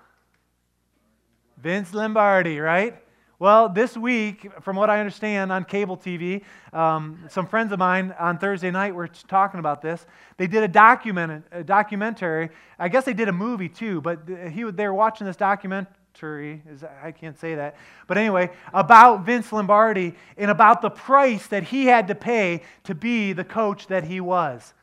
Vince 1.58 1.94
Lombardi, 1.94 2.60
right? 2.60 3.02
Well, 3.42 3.70
this 3.70 3.98
week, 3.98 4.52
from 4.62 4.76
what 4.76 4.92
I 4.92 5.00
understand 5.00 5.52
on 5.52 5.66
cable 5.66 5.98
TV, 5.98 6.44
um, 6.74 7.26
some 7.28 7.48
friends 7.48 7.72
of 7.72 7.80
mine 7.80 8.14
on 8.20 8.38
Thursday 8.38 8.70
night 8.70 8.94
were 8.94 9.08
talking 9.08 9.60
about 9.60 9.82
this. 9.82 10.06
They 10.38 10.46
did 10.46 10.62
a, 10.62 10.68
document, 10.68 11.44
a 11.52 11.64
documentary. 11.64 12.52
I 12.78 12.88
guess 12.88 13.04
they 13.04 13.16
did 13.16 13.30
a 13.30 13.32
movie 13.32 13.68
too, 13.68 14.00
but 14.00 14.30
he, 14.52 14.62
they 14.66 14.86
were 14.86 14.94
watching 14.94 15.26
this 15.26 15.38
documentary. 15.38 16.62
Is, 16.70 16.84
I 16.84 17.12
can't 17.14 17.36
say 17.40 17.56
that. 17.56 17.78
But 18.06 18.20
anyway, 18.20 18.52
about 18.76 19.26
Vince 19.26 19.52
Lombardi 19.52 20.14
and 20.38 20.52
about 20.52 20.84
the 20.84 20.92
price 20.92 21.48
that 21.48 21.64
he 21.64 21.88
had 21.88 22.10
to 22.10 22.14
pay 22.14 22.62
to 22.84 22.94
be 22.94 23.34
the 23.34 23.44
coach 23.44 23.88
that 23.88 24.04
he 24.04 24.22
was. 24.22 24.76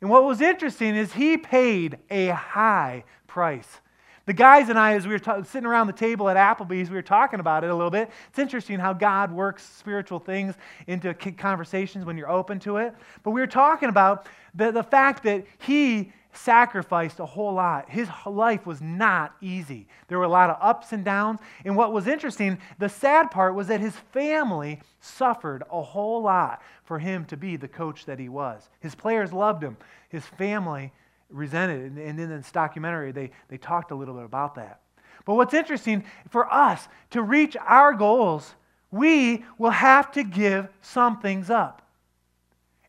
And 0.00 0.08
what 0.08 0.24
was 0.24 0.40
interesting 0.40 0.96
is 0.96 1.12
he 1.12 1.36
paid 1.36 1.98
a 2.08 2.28
high 2.28 3.04
price. 3.26 3.82
The 4.28 4.34
guys 4.34 4.68
and 4.68 4.78
I, 4.78 4.92
as 4.92 5.06
we 5.06 5.14
were 5.14 5.42
sitting 5.42 5.64
around 5.64 5.86
the 5.86 5.94
table 5.94 6.28
at 6.28 6.36
Applebee's, 6.36 6.90
we 6.90 6.96
were 6.96 7.02
talking 7.02 7.40
about 7.40 7.64
it 7.64 7.70
a 7.70 7.74
little 7.74 7.90
bit. 7.90 8.10
It's 8.28 8.38
interesting 8.38 8.78
how 8.78 8.92
God 8.92 9.32
works 9.32 9.64
spiritual 9.64 10.18
things 10.18 10.54
into 10.86 11.14
conversations 11.14 12.04
when 12.04 12.18
you're 12.18 12.30
open 12.30 12.58
to 12.60 12.76
it. 12.76 12.94
But 13.22 13.30
we 13.30 13.40
were 13.40 13.46
talking 13.46 13.88
about 13.88 14.26
the, 14.54 14.70
the 14.70 14.82
fact 14.82 15.22
that 15.22 15.46
he 15.56 16.12
sacrificed 16.34 17.20
a 17.20 17.24
whole 17.24 17.54
lot. 17.54 17.88
His 17.88 18.06
life 18.26 18.66
was 18.66 18.82
not 18.82 19.34
easy. 19.40 19.88
There 20.08 20.18
were 20.18 20.24
a 20.24 20.28
lot 20.28 20.50
of 20.50 20.58
ups 20.60 20.92
and 20.92 21.06
downs. 21.06 21.40
And 21.64 21.74
what 21.74 21.94
was 21.94 22.06
interesting, 22.06 22.58
the 22.78 22.90
sad 22.90 23.30
part 23.30 23.54
was 23.54 23.68
that 23.68 23.80
his 23.80 23.96
family 24.12 24.82
suffered 25.00 25.62
a 25.72 25.80
whole 25.80 26.20
lot 26.20 26.60
for 26.84 26.98
him 26.98 27.24
to 27.24 27.38
be 27.38 27.56
the 27.56 27.66
coach 27.66 28.04
that 28.04 28.18
he 28.18 28.28
was. 28.28 28.68
His 28.80 28.94
players 28.94 29.32
loved 29.32 29.64
him, 29.64 29.78
his 30.10 30.26
family 30.26 30.92
resented. 31.28 31.80
And, 31.80 31.98
and 31.98 32.20
in 32.20 32.28
this 32.28 32.50
documentary, 32.50 33.12
they, 33.12 33.30
they 33.48 33.58
talked 33.58 33.90
a 33.90 33.94
little 33.94 34.14
bit 34.14 34.24
about 34.24 34.54
that. 34.56 34.80
But 35.24 35.34
what's 35.34 35.54
interesting 35.54 36.04
for 36.30 36.50
us 36.52 36.88
to 37.10 37.22
reach 37.22 37.56
our 37.66 37.92
goals, 37.92 38.54
we 38.90 39.44
will 39.58 39.70
have 39.70 40.10
to 40.12 40.22
give 40.22 40.68
some 40.80 41.20
things 41.20 41.50
up. 41.50 41.82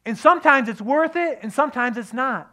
And 0.06 0.18
sometimes 0.18 0.70
it's 0.70 0.82
worth 0.82 1.16
it, 1.16 1.40
and 1.42 1.52
sometimes 1.52 1.98
it's 1.98 2.14
not. 2.14 2.50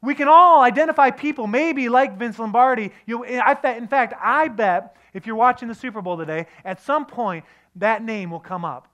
We 0.00 0.14
can 0.14 0.28
all 0.28 0.62
identify 0.62 1.10
people, 1.10 1.48
maybe 1.48 1.88
like 1.88 2.16
Vince 2.16 2.38
Lombardi. 2.38 2.92
You, 3.04 3.24
in 3.24 3.88
fact, 3.88 4.14
I 4.22 4.46
bet 4.48 4.96
if 5.12 5.26
you're 5.26 5.36
watching 5.36 5.66
the 5.66 5.74
Super 5.74 6.00
Bowl 6.00 6.16
today, 6.16 6.46
at 6.64 6.80
some 6.80 7.04
point 7.04 7.44
that 7.76 8.02
name 8.02 8.30
will 8.30 8.40
come 8.40 8.64
up. 8.64 8.88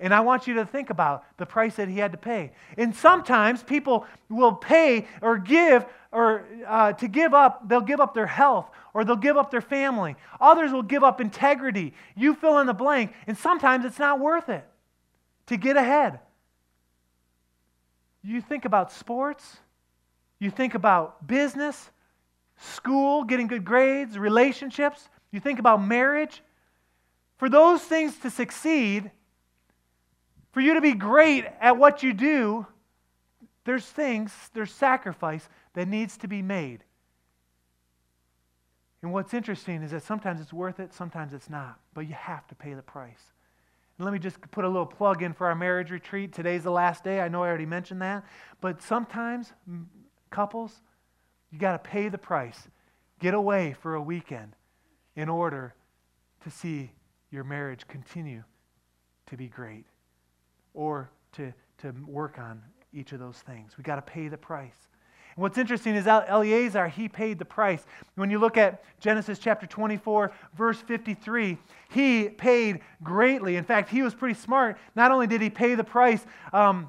And 0.00 0.14
I 0.14 0.20
want 0.20 0.46
you 0.46 0.54
to 0.54 0.66
think 0.66 0.90
about 0.90 1.24
the 1.38 1.46
price 1.46 1.76
that 1.76 1.88
he 1.88 1.98
had 1.98 2.12
to 2.12 2.18
pay. 2.18 2.52
And 2.76 2.94
sometimes 2.94 3.62
people 3.62 4.06
will 4.28 4.52
pay 4.52 5.06
or 5.22 5.38
give 5.38 5.86
or 6.12 6.46
uh, 6.66 6.92
to 6.94 7.08
give 7.08 7.34
up, 7.34 7.68
they'll 7.68 7.80
give 7.80 8.00
up 8.00 8.14
their 8.14 8.26
health 8.26 8.70
or 8.94 9.04
they'll 9.04 9.16
give 9.16 9.36
up 9.36 9.50
their 9.50 9.60
family. 9.60 10.16
Others 10.40 10.72
will 10.72 10.82
give 10.82 11.04
up 11.04 11.20
integrity. 11.20 11.94
You 12.16 12.34
fill 12.34 12.58
in 12.60 12.66
the 12.66 12.74
blank. 12.74 13.12
And 13.26 13.36
sometimes 13.36 13.84
it's 13.84 13.98
not 13.98 14.20
worth 14.20 14.48
it 14.48 14.64
to 15.46 15.56
get 15.56 15.76
ahead. 15.76 16.20
You 18.22 18.40
think 18.40 18.64
about 18.64 18.92
sports, 18.92 19.58
you 20.38 20.50
think 20.50 20.74
about 20.74 21.26
business, 21.26 21.90
school, 22.56 23.24
getting 23.24 23.46
good 23.46 23.64
grades, 23.64 24.18
relationships, 24.18 25.08
you 25.30 25.40
think 25.40 25.58
about 25.58 25.84
marriage. 25.84 26.42
For 27.38 27.48
those 27.48 27.82
things 27.82 28.16
to 28.18 28.30
succeed, 28.30 29.10
for 30.58 30.62
you 30.62 30.74
to 30.74 30.80
be 30.80 30.92
great 30.92 31.44
at 31.60 31.76
what 31.76 32.02
you 32.02 32.12
do, 32.12 32.66
there's 33.64 33.84
things, 33.84 34.32
there's 34.54 34.72
sacrifice 34.72 35.48
that 35.74 35.86
needs 35.86 36.16
to 36.16 36.26
be 36.26 36.42
made. 36.42 36.82
And 39.00 39.12
what's 39.12 39.34
interesting 39.34 39.84
is 39.84 39.92
that 39.92 40.02
sometimes 40.02 40.40
it's 40.40 40.52
worth 40.52 40.80
it, 40.80 40.92
sometimes 40.92 41.32
it's 41.32 41.48
not, 41.48 41.78
but 41.94 42.08
you 42.08 42.14
have 42.14 42.44
to 42.48 42.56
pay 42.56 42.74
the 42.74 42.82
price. 42.82 43.22
And 43.98 44.04
let 44.04 44.12
me 44.12 44.18
just 44.18 44.40
put 44.50 44.64
a 44.64 44.68
little 44.68 44.84
plug 44.84 45.22
in 45.22 45.32
for 45.32 45.46
our 45.46 45.54
marriage 45.54 45.92
retreat. 45.92 46.32
Today's 46.32 46.64
the 46.64 46.72
last 46.72 47.04
day. 47.04 47.20
I 47.20 47.28
know 47.28 47.44
I 47.44 47.46
already 47.46 47.64
mentioned 47.64 48.02
that. 48.02 48.24
But 48.60 48.82
sometimes, 48.82 49.52
couples, 50.30 50.72
you 51.52 51.60
got 51.60 51.84
to 51.84 51.88
pay 51.88 52.08
the 52.08 52.18
price. 52.18 52.66
Get 53.20 53.32
away 53.32 53.76
for 53.80 53.94
a 53.94 54.02
weekend 54.02 54.56
in 55.14 55.28
order 55.28 55.76
to 56.42 56.50
see 56.50 56.90
your 57.30 57.44
marriage 57.44 57.86
continue 57.86 58.42
to 59.26 59.36
be 59.36 59.46
great 59.46 59.84
or 60.78 61.10
to, 61.32 61.52
to 61.76 61.92
work 62.06 62.38
on 62.38 62.62
each 62.92 63.10
of 63.10 63.18
those 63.18 63.38
things. 63.38 63.76
We 63.76 63.82
got 63.82 63.96
to 63.96 64.02
pay 64.02 64.28
the 64.28 64.38
price. 64.38 64.86
And 65.34 65.42
what's 65.42 65.58
interesting 65.58 65.96
is 65.96 66.06
Eleazar, 66.06 66.86
he 66.86 67.08
paid 67.08 67.40
the 67.40 67.44
price. 67.44 67.84
When 68.14 68.30
you 68.30 68.38
look 68.38 68.56
at 68.56 68.84
Genesis 69.00 69.40
chapter 69.40 69.66
24, 69.66 70.30
verse 70.56 70.80
53, 70.80 71.58
he 71.90 72.28
paid 72.28 72.80
greatly. 73.02 73.56
In 73.56 73.64
fact, 73.64 73.90
he 73.90 74.02
was 74.02 74.14
pretty 74.14 74.38
smart. 74.38 74.78
Not 74.94 75.10
only 75.10 75.26
did 75.26 75.40
he 75.40 75.50
pay 75.50 75.74
the 75.74 75.82
price, 75.82 76.24
um, 76.52 76.88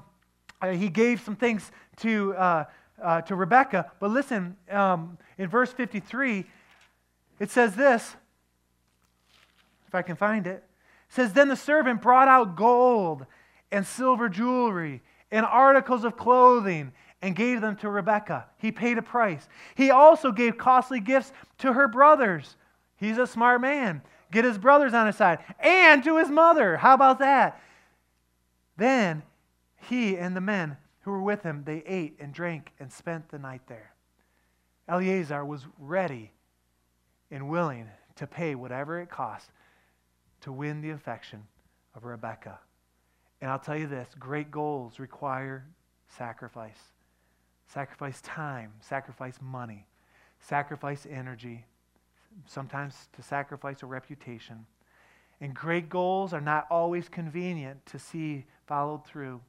uh, 0.62 0.68
he 0.68 0.88
gave 0.88 1.20
some 1.20 1.34
things 1.34 1.72
to, 1.96 2.32
uh, 2.34 2.64
uh, 3.02 3.22
to 3.22 3.34
Rebekah. 3.34 3.90
But 3.98 4.10
listen, 4.10 4.56
um, 4.70 5.18
in 5.36 5.48
verse 5.48 5.72
53, 5.72 6.44
it 7.40 7.50
says 7.50 7.74
this 7.74 8.14
if 9.88 9.96
I 9.96 10.02
can 10.02 10.14
find 10.14 10.46
it. 10.46 10.62
It 11.08 11.14
says, 11.14 11.32
Then 11.32 11.48
the 11.48 11.56
servant 11.56 12.00
brought 12.00 12.28
out 12.28 12.54
gold 12.54 13.26
and 13.72 13.86
silver 13.86 14.28
jewelry 14.28 15.02
and 15.30 15.46
articles 15.46 16.04
of 16.04 16.16
clothing 16.16 16.92
and 17.22 17.36
gave 17.36 17.60
them 17.60 17.76
to 17.76 17.90
Rebekah. 17.90 18.46
He 18.56 18.72
paid 18.72 18.98
a 18.98 19.02
price. 19.02 19.48
He 19.74 19.90
also 19.90 20.32
gave 20.32 20.56
costly 20.56 21.00
gifts 21.00 21.32
to 21.58 21.72
her 21.72 21.88
brothers. 21.88 22.56
He's 22.96 23.18
a 23.18 23.26
smart 23.26 23.60
man. 23.60 24.02
Get 24.30 24.44
his 24.44 24.58
brothers 24.58 24.94
on 24.94 25.06
his 25.06 25.16
side. 25.16 25.40
And 25.58 26.02
to 26.04 26.18
his 26.18 26.28
mother. 26.28 26.76
How 26.76 26.94
about 26.94 27.18
that? 27.18 27.60
Then 28.76 29.22
he 29.76 30.16
and 30.16 30.34
the 30.34 30.40
men 30.40 30.76
who 31.02 31.10
were 31.10 31.22
with 31.22 31.42
him, 31.42 31.64
they 31.64 31.82
ate 31.86 32.16
and 32.20 32.32
drank 32.32 32.72
and 32.78 32.92
spent 32.92 33.28
the 33.28 33.38
night 33.38 33.62
there. 33.66 33.92
Eleazar 34.88 35.44
was 35.44 35.66
ready 35.78 36.32
and 37.30 37.48
willing 37.48 37.88
to 38.16 38.26
pay 38.26 38.54
whatever 38.54 39.00
it 39.00 39.10
cost 39.10 39.50
to 40.42 40.52
win 40.52 40.80
the 40.80 40.90
affection 40.90 41.44
of 41.94 42.04
Rebekah. 42.04 42.58
And 43.40 43.50
I'll 43.50 43.58
tell 43.58 43.76
you 43.76 43.86
this 43.86 44.08
great 44.18 44.50
goals 44.50 44.98
require 44.98 45.64
sacrifice. 46.08 46.78
Sacrifice 47.66 48.20
time, 48.22 48.72
sacrifice 48.80 49.38
money, 49.40 49.86
sacrifice 50.40 51.06
energy, 51.08 51.64
sometimes 52.46 53.08
to 53.12 53.22
sacrifice 53.22 53.82
a 53.82 53.86
reputation. 53.86 54.66
And 55.40 55.54
great 55.54 55.88
goals 55.88 56.32
are 56.32 56.40
not 56.40 56.66
always 56.70 57.08
convenient 57.08 57.86
to 57.86 57.98
see 57.98 58.44
followed 58.66 59.06
through. 59.06 59.40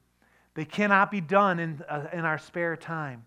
They 0.54 0.64
cannot 0.64 1.10
be 1.10 1.20
done 1.20 1.58
in, 1.58 1.82
uh, 1.88 2.06
in 2.12 2.20
our 2.20 2.38
spare 2.38 2.76
time. 2.76 3.24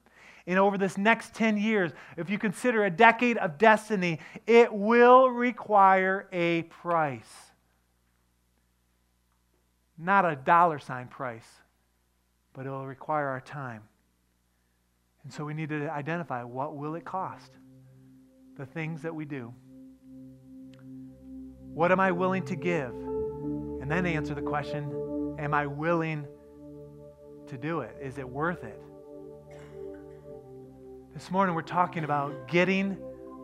And 0.48 0.60
over 0.60 0.78
this 0.78 0.98
next 0.98 1.34
10 1.34 1.58
years, 1.58 1.92
if 2.18 2.30
you 2.30 2.38
consider 2.38 2.86
a 2.86 2.90
decade 2.90 3.38
of 3.38 3.58
destiny, 3.58 4.20
it 4.46 4.72
will 4.72 5.30
require 5.30 6.28
a 6.32 6.64
price 6.64 7.52
not 9.98 10.26
a 10.26 10.36
dollar 10.36 10.80
sign 10.80 11.08
price, 11.08 11.48
but 12.54 12.66
it 12.66 12.70
will 12.70 12.86
require 12.86 13.28
our 13.28 13.42
time. 13.42 13.84
And 15.24 15.34
so 15.34 15.44
we 15.44 15.54
need 15.54 15.70
to 15.70 15.90
identify 15.90 16.44
what 16.44 16.76
will 16.76 16.96
it 16.96 17.06
cost? 17.06 17.52
The 18.58 18.66
things 18.66 19.02
that 19.02 19.14
we 19.14 19.26
do. 19.26 19.54
What 21.74 21.92
am 21.92 22.00
I 22.00 22.12
willing 22.12 22.46
to 22.46 22.56
give? 22.56 22.92
And 22.92 23.92
then 23.92 24.06
answer 24.06 24.34
the 24.34 24.42
question, 24.42 25.36
am 25.40 25.54
I 25.54 25.68
willing 25.68 26.26
to 27.48 27.58
do 27.58 27.82
it? 27.82 27.96
Is 28.02 28.18
it 28.18 28.28
worth 28.28 28.64
it? 28.64 28.82
This 31.14 31.32
morning 31.32 31.56
we're 31.56 31.62
talking 31.62 32.04
about 32.04 32.48
getting 32.48 32.92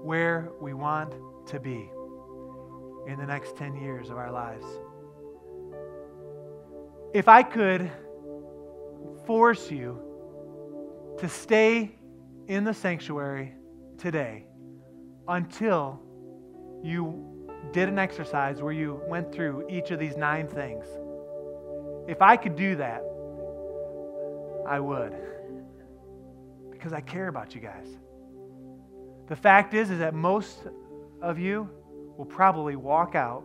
where 0.03 0.51
we 0.59 0.73
want 0.73 1.13
to 1.47 1.59
be 1.59 1.89
in 3.07 3.17
the 3.17 3.25
next 3.25 3.55
10 3.57 3.75
years 3.75 4.09
of 4.09 4.17
our 4.17 4.31
lives. 4.31 4.65
If 7.13 7.27
I 7.27 7.43
could 7.43 7.91
force 9.25 9.69
you 9.69 9.99
to 11.19 11.27
stay 11.27 11.91
in 12.47 12.63
the 12.63 12.73
sanctuary 12.73 13.53
today 13.97 14.45
until 15.27 15.99
you 16.81 17.49
did 17.73 17.89
an 17.89 17.99
exercise 17.99 18.61
where 18.61 18.71
you 18.71 19.01
went 19.07 19.33
through 19.33 19.67
each 19.69 19.91
of 19.91 19.99
these 19.99 20.15
nine 20.15 20.47
things, 20.47 20.85
if 22.07 22.21
I 22.21 22.37
could 22.37 22.55
do 22.55 22.77
that, 22.77 23.03
I 24.65 24.79
would. 24.79 25.13
Because 26.71 26.93
I 26.93 27.01
care 27.01 27.27
about 27.27 27.53
you 27.53 27.59
guys. 27.59 27.87
The 29.27 29.35
fact 29.35 29.73
is, 29.73 29.91
is 29.91 29.99
that 29.99 30.13
most 30.13 30.59
of 31.21 31.37
you 31.37 31.69
will 32.17 32.25
probably 32.25 32.77
walk 32.77 33.15
out 33.15 33.43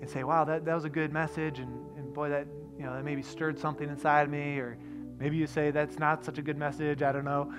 and 0.00 0.08
say, 0.08 0.24
wow, 0.24 0.44
that, 0.44 0.64
that 0.64 0.74
was 0.74 0.84
a 0.84 0.90
good 0.90 1.12
message, 1.12 1.58
and, 1.58 1.98
and 1.98 2.14
boy, 2.14 2.30
that 2.30 2.46
you 2.78 2.84
know, 2.84 2.94
that 2.94 3.04
maybe 3.04 3.22
stirred 3.22 3.58
something 3.58 3.88
inside 3.88 4.30
me, 4.30 4.58
or 4.58 4.78
maybe 5.18 5.36
you 5.36 5.46
say 5.46 5.70
that's 5.70 5.98
not 5.98 6.24
such 6.24 6.38
a 6.38 6.42
good 6.42 6.56
message. 6.56 7.02
I 7.02 7.10
don't 7.12 7.24
know. 7.24 7.52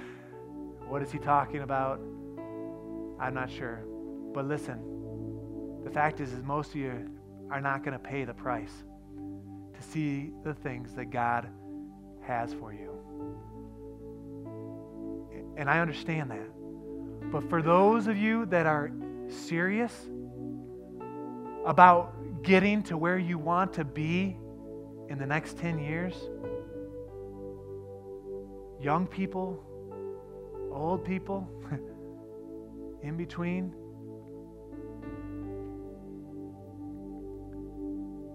What 0.87 1.01
is 1.01 1.11
he 1.11 1.19
talking 1.19 1.61
about? 1.61 1.99
I'm 3.19 3.33
not 3.33 3.51
sure. 3.51 3.83
But 4.33 4.45
listen, 4.45 4.79
the 5.83 5.91
fact 5.91 6.21
is, 6.21 6.31
is 6.31 6.41
most 6.43 6.69
of 6.69 6.77
you 6.77 7.09
are 7.51 7.59
not 7.59 7.83
going 7.83 7.93
to 7.93 7.99
pay 7.99 8.23
the 8.23 8.33
price 8.33 8.71
to 9.75 9.81
see 9.81 10.31
the 10.43 10.53
things 10.53 10.93
that 10.93 11.09
God 11.09 11.49
has 12.21 12.53
for 12.53 12.73
you. 12.73 12.95
And 15.57 15.69
I 15.69 15.79
understand 15.79 16.31
that. 16.31 17.31
But 17.31 17.49
for 17.49 17.61
those 17.61 18.07
of 18.07 18.17
you 18.17 18.45
that 18.47 18.65
are 18.65 18.91
serious 19.27 19.93
about 21.65 22.13
getting 22.41 22.81
to 22.83 22.97
where 22.97 23.17
you 23.17 23.37
want 23.37 23.73
to 23.73 23.83
be 23.83 24.37
in 25.09 25.17
the 25.17 25.25
next 25.25 25.57
10 25.57 25.79
years? 25.79 26.13
Young 28.79 29.07
people, 29.07 29.61
old 30.71 31.03
people, 31.03 31.49
in 33.03 33.17
between? 33.17 33.73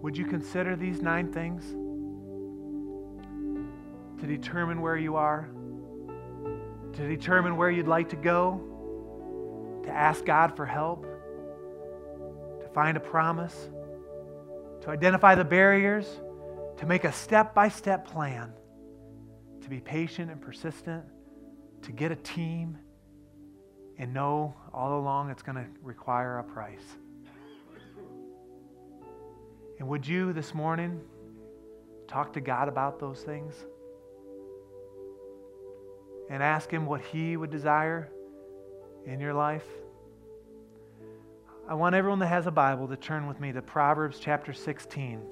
Would 0.03 0.19
you 0.19 0.27
consider 0.27 0.77
these 0.77 1.01
nine 1.01 1.33
things 1.33 1.65
to 4.21 4.27
determine 4.27 4.83
where 4.83 4.97
you 4.97 5.17
are, 5.17 5.49
to 6.93 7.09
determine 7.09 7.57
where 7.57 7.71
you'd 7.71 7.89
like 7.89 8.11
to 8.11 8.17
go, 8.17 9.81
to 9.85 9.91
ask 9.91 10.25
God 10.25 10.57
for 10.57 10.67
help, 10.67 11.05
to 12.61 12.69
find 12.75 12.97
a 12.97 13.01
promise, 13.01 13.71
to 14.83 14.91
identify 14.91 15.35
the 15.35 15.45
barriers? 15.45 16.07
To 16.79 16.87
make 16.87 17.05
a 17.05 17.13
step 17.13 17.55
by 17.55 17.69
step 17.69 18.07
plan, 18.07 18.53
to 19.63 19.69
be 19.69 19.81
patient 19.81 20.31
and 20.31 20.41
persistent, 20.41 21.05
to 21.83 21.93
get 21.93 22.11
a 22.11 22.17
team, 22.17 22.79
and 23.99 24.13
know 24.13 24.55
all 24.73 24.99
along 24.99 25.31
it's 25.31 25.43
going 25.43 25.57
to 25.57 25.67
require 25.83 26.39
a 26.39 26.45
price. 26.45 26.97
And 29.79 29.89
would 29.89 30.07
you 30.07 30.33
this 30.33 30.55
morning 30.55 31.01
talk 32.09 32.33
to 32.35 32.41
God 32.41 32.69
about 32.69 32.99
those 32.99 33.23
things? 33.23 33.55
And 36.31 36.43
ask 36.43 36.71
Him 36.71 36.87
what 36.87 37.03
He 37.03 37.37
would 37.37 37.51
desire 37.51 38.11
in 39.05 39.21
your 39.21 39.35
life? 39.35 39.67
I 41.69 41.75
want 41.75 41.95
everyone 41.95 42.19
that 42.21 42.27
has 42.29 42.47
a 42.47 42.51
Bible 42.51 42.89
to 42.89 42.97
turn 42.97 43.27
with 43.27 43.41
me 43.41 43.53
to 43.53 43.63
Proverbs 43.63 44.19
chapter 44.21 44.53
16. 44.53 45.23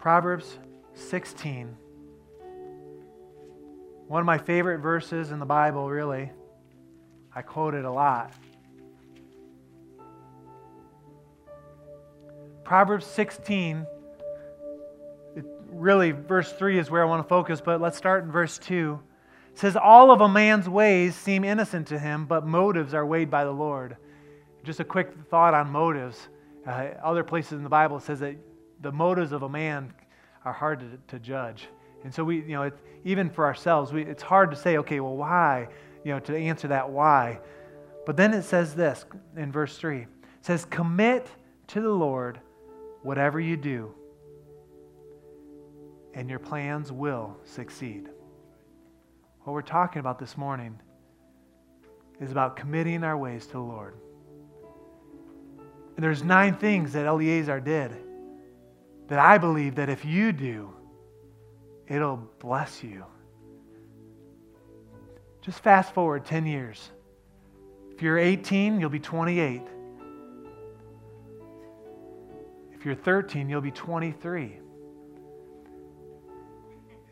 Proverbs 0.00 0.58
16. 0.94 1.76
One 4.08 4.20
of 4.20 4.26
my 4.26 4.38
favorite 4.38 4.78
verses 4.78 5.30
in 5.30 5.38
the 5.38 5.44
Bible, 5.44 5.90
really. 5.90 6.32
I 7.36 7.42
quote 7.42 7.74
it 7.74 7.84
a 7.84 7.90
lot. 7.90 8.32
Proverbs 12.64 13.04
16, 13.04 13.86
it 15.36 15.44
really, 15.68 16.12
verse 16.12 16.50
3 16.50 16.78
is 16.78 16.90
where 16.90 17.02
I 17.02 17.04
want 17.04 17.22
to 17.22 17.28
focus, 17.28 17.60
but 17.60 17.82
let's 17.82 17.98
start 17.98 18.24
in 18.24 18.32
verse 18.32 18.56
2. 18.58 18.98
It 19.52 19.58
says, 19.58 19.76
All 19.76 20.10
of 20.10 20.22
a 20.22 20.28
man's 20.28 20.66
ways 20.66 21.14
seem 21.14 21.44
innocent 21.44 21.88
to 21.88 21.98
him, 21.98 22.24
but 22.24 22.46
motives 22.46 22.94
are 22.94 23.04
weighed 23.04 23.30
by 23.30 23.44
the 23.44 23.50
Lord. 23.50 23.98
Just 24.64 24.80
a 24.80 24.84
quick 24.84 25.12
thought 25.28 25.52
on 25.52 25.68
motives. 25.68 26.28
Uh, 26.66 26.88
other 27.04 27.22
places 27.22 27.52
in 27.52 27.64
the 27.64 27.68
Bible 27.68 28.00
says 28.00 28.20
that 28.20 28.36
the 28.80 28.92
motives 28.92 29.32
of 29.32 29.42
a 29.42 29.48
man 29.48 29.92
are 30.44 30.52
hard 30.52 30.80
to, 30.80 30.98
to 31.08 31.18
judge. 31.18 31.68
And 32.04 32.14
so 32.14 32.24
we, 32.24 32.36
you 32.36 32.54
know, 32.54 32.70
even 33.04 33.28
for 33.28 33.44
ourselves, 33.44 33.92
we, 33.92 34.02
it's 34.02 34.22
hard 34.22 34.50
to 34.50 34.56
say, 34.56 34.78
okay, 34.78 35.00
well, 35.00 35.16
why? 35.16 35.68
You 36.04 36.12
know, 36.12 36.20
to 36.20 36.36
answer 36.36 36.68
that 36.68 36.90
why. 36.90 37.40
But 38.06 38.16
then 38.16 38.32
it 38.32 38.42
says 38.42 38.74
this 38.74 39.04
in 39.36 39.52
verse 39.52 39.76
3. 39.76 40.00
It 40.00 40.08
says, 40.40 40.64
commit 40.64 41.28
to 41.68 41.80
the 41.80 41.90
Lord 41.90 42.40
whatever 43.02 43.38
you 43.38 43.56
do, 43.56 43.94
and 46.14 46.28
your 46.28 46.38
plans 46.38 46.90
will 46.90 47.36
succeed. 47.44 48.08
What 49.42 49.52
we're 49.52 49.62
talking 49.62 50.00
about 50.00 50.18
this 50.18 50.36
morning 50.36 50.78
is 52.20 52.30
about 52.30 52.56
committing 52.56 53.04
our 53.04 53.16
ways 53.16 53.46
to 53.46 53.52
the 53.52 53.60
Lord. 53.60 53.94
And 55.96 56.04
there's 56.04 56.22
nine 56.22 56.56
things 56.56 56.92
that 56.94 57.06
Eleazar 57.06 57.60
did 57.60 57.92
that 59.10 59.18
I 59.18 59.36
believe 59.38 59.74
that 59.74 59.88
if 59.88 60.04
you 60.04 60.32
do, 60.32 60.72
it'll 61.88 62.22
bless 62.38 62.82
you. 62.84 63.04
Just 65.42 65.58
fast 65.64 65.92
forward 65.92 66.24
10 66.24 66.46
years. 66.46 66.90
If 67.90 68.00
you're 68.02 68.18
18, 68.18 68.78
you'll 68.78 68.88
be 68.88 69.00
28. 69.00 69.62
If 72.72 72.84
you're 72.86 72.94
13, 72.94 73.48
you'll 73.48 73.60
be 73.60 73.72
23. 73.72 74.58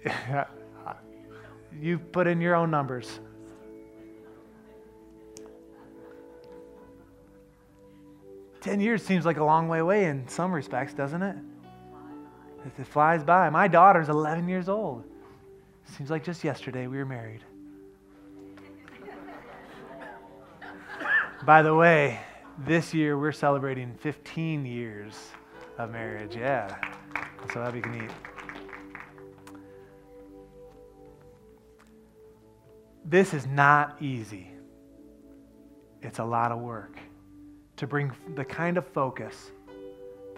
you 1.81 1.99
put 1.99 2.29
in 2.29 2.41
your 2.41 2.55
own 2.55 2.71
numbers. 2.71 3.19
Ten 8.61 8.81
years 8.81 9.05
seems 9.05 9.25
like 9.25 9.39
a 9.39 9.45
long 9.45 9.67
way 9.69 9.81
away 9.81 10.05
in 10.05 10.29
some 10.29 10.53
respects, 10.53 10.95
doesn't 10.95 11.23
it? 11.23 11.37
It 12.65 12.87
flies 12.87 13.23
by. 13.23 13.49
My 13.51 13.69
daughter's 13.69 14.09
11 14.09 14.49
years 14.49 14.69
old. 14.69 15.05
Seems 15.97 16.11
like 16.11 16.23
just 16.25 16.45
yesterday 16.45 16.87
we 16.87 16.99
were 16.99 17.07
married. 17.07 17.45
By 21.45 21.63
the 21.63 21.75
way, 21.75 22.21
this 22.67 22.93
year 22.93 23.19
we're 23.19 23.33
celebrating 23.33 23.95
15 23.95 24.67
years 24.67 25.15
of 25.79 25.91
marriage. 25.91 26.37
Yeah. 26.37 26.77
So 27.53 27.61
that'd 27.61 27.83
be 27.83 27.89
neat. 27.89 28.11
This 33.05 33.33
is 33.33 33.47
not 33.47 33.97
easy. 34.03 34.51
It's 36.03 36.19
a 36.19 36.25
lot 36.25 36.53
of 36.53 36.59
work 36.59 36.99
to 37.77 37.87
bring 37.87 38.13
the 38.35 38.45
kind 38.45 38.77
of 38.77 38.87
focus, 38.87 39.53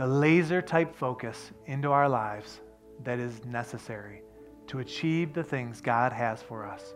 the 0.01 0.07
laser 0.07 0.63
type 0.63 0.97
focus 0.97 1.51
into 1.67 1.93
our 1.93 2.09
lives 2.09 2.61
that 3.05 3.19
is 3.19 3.45
necessary 3.45 4.23
to 4.67 4.79
achieve 4.79 5.35
the 5.35 5.45
things 5.45 5.83
God 5.83 6.11
has 6.11 6.41
for 6.41 6.65
us. 6.65 6.95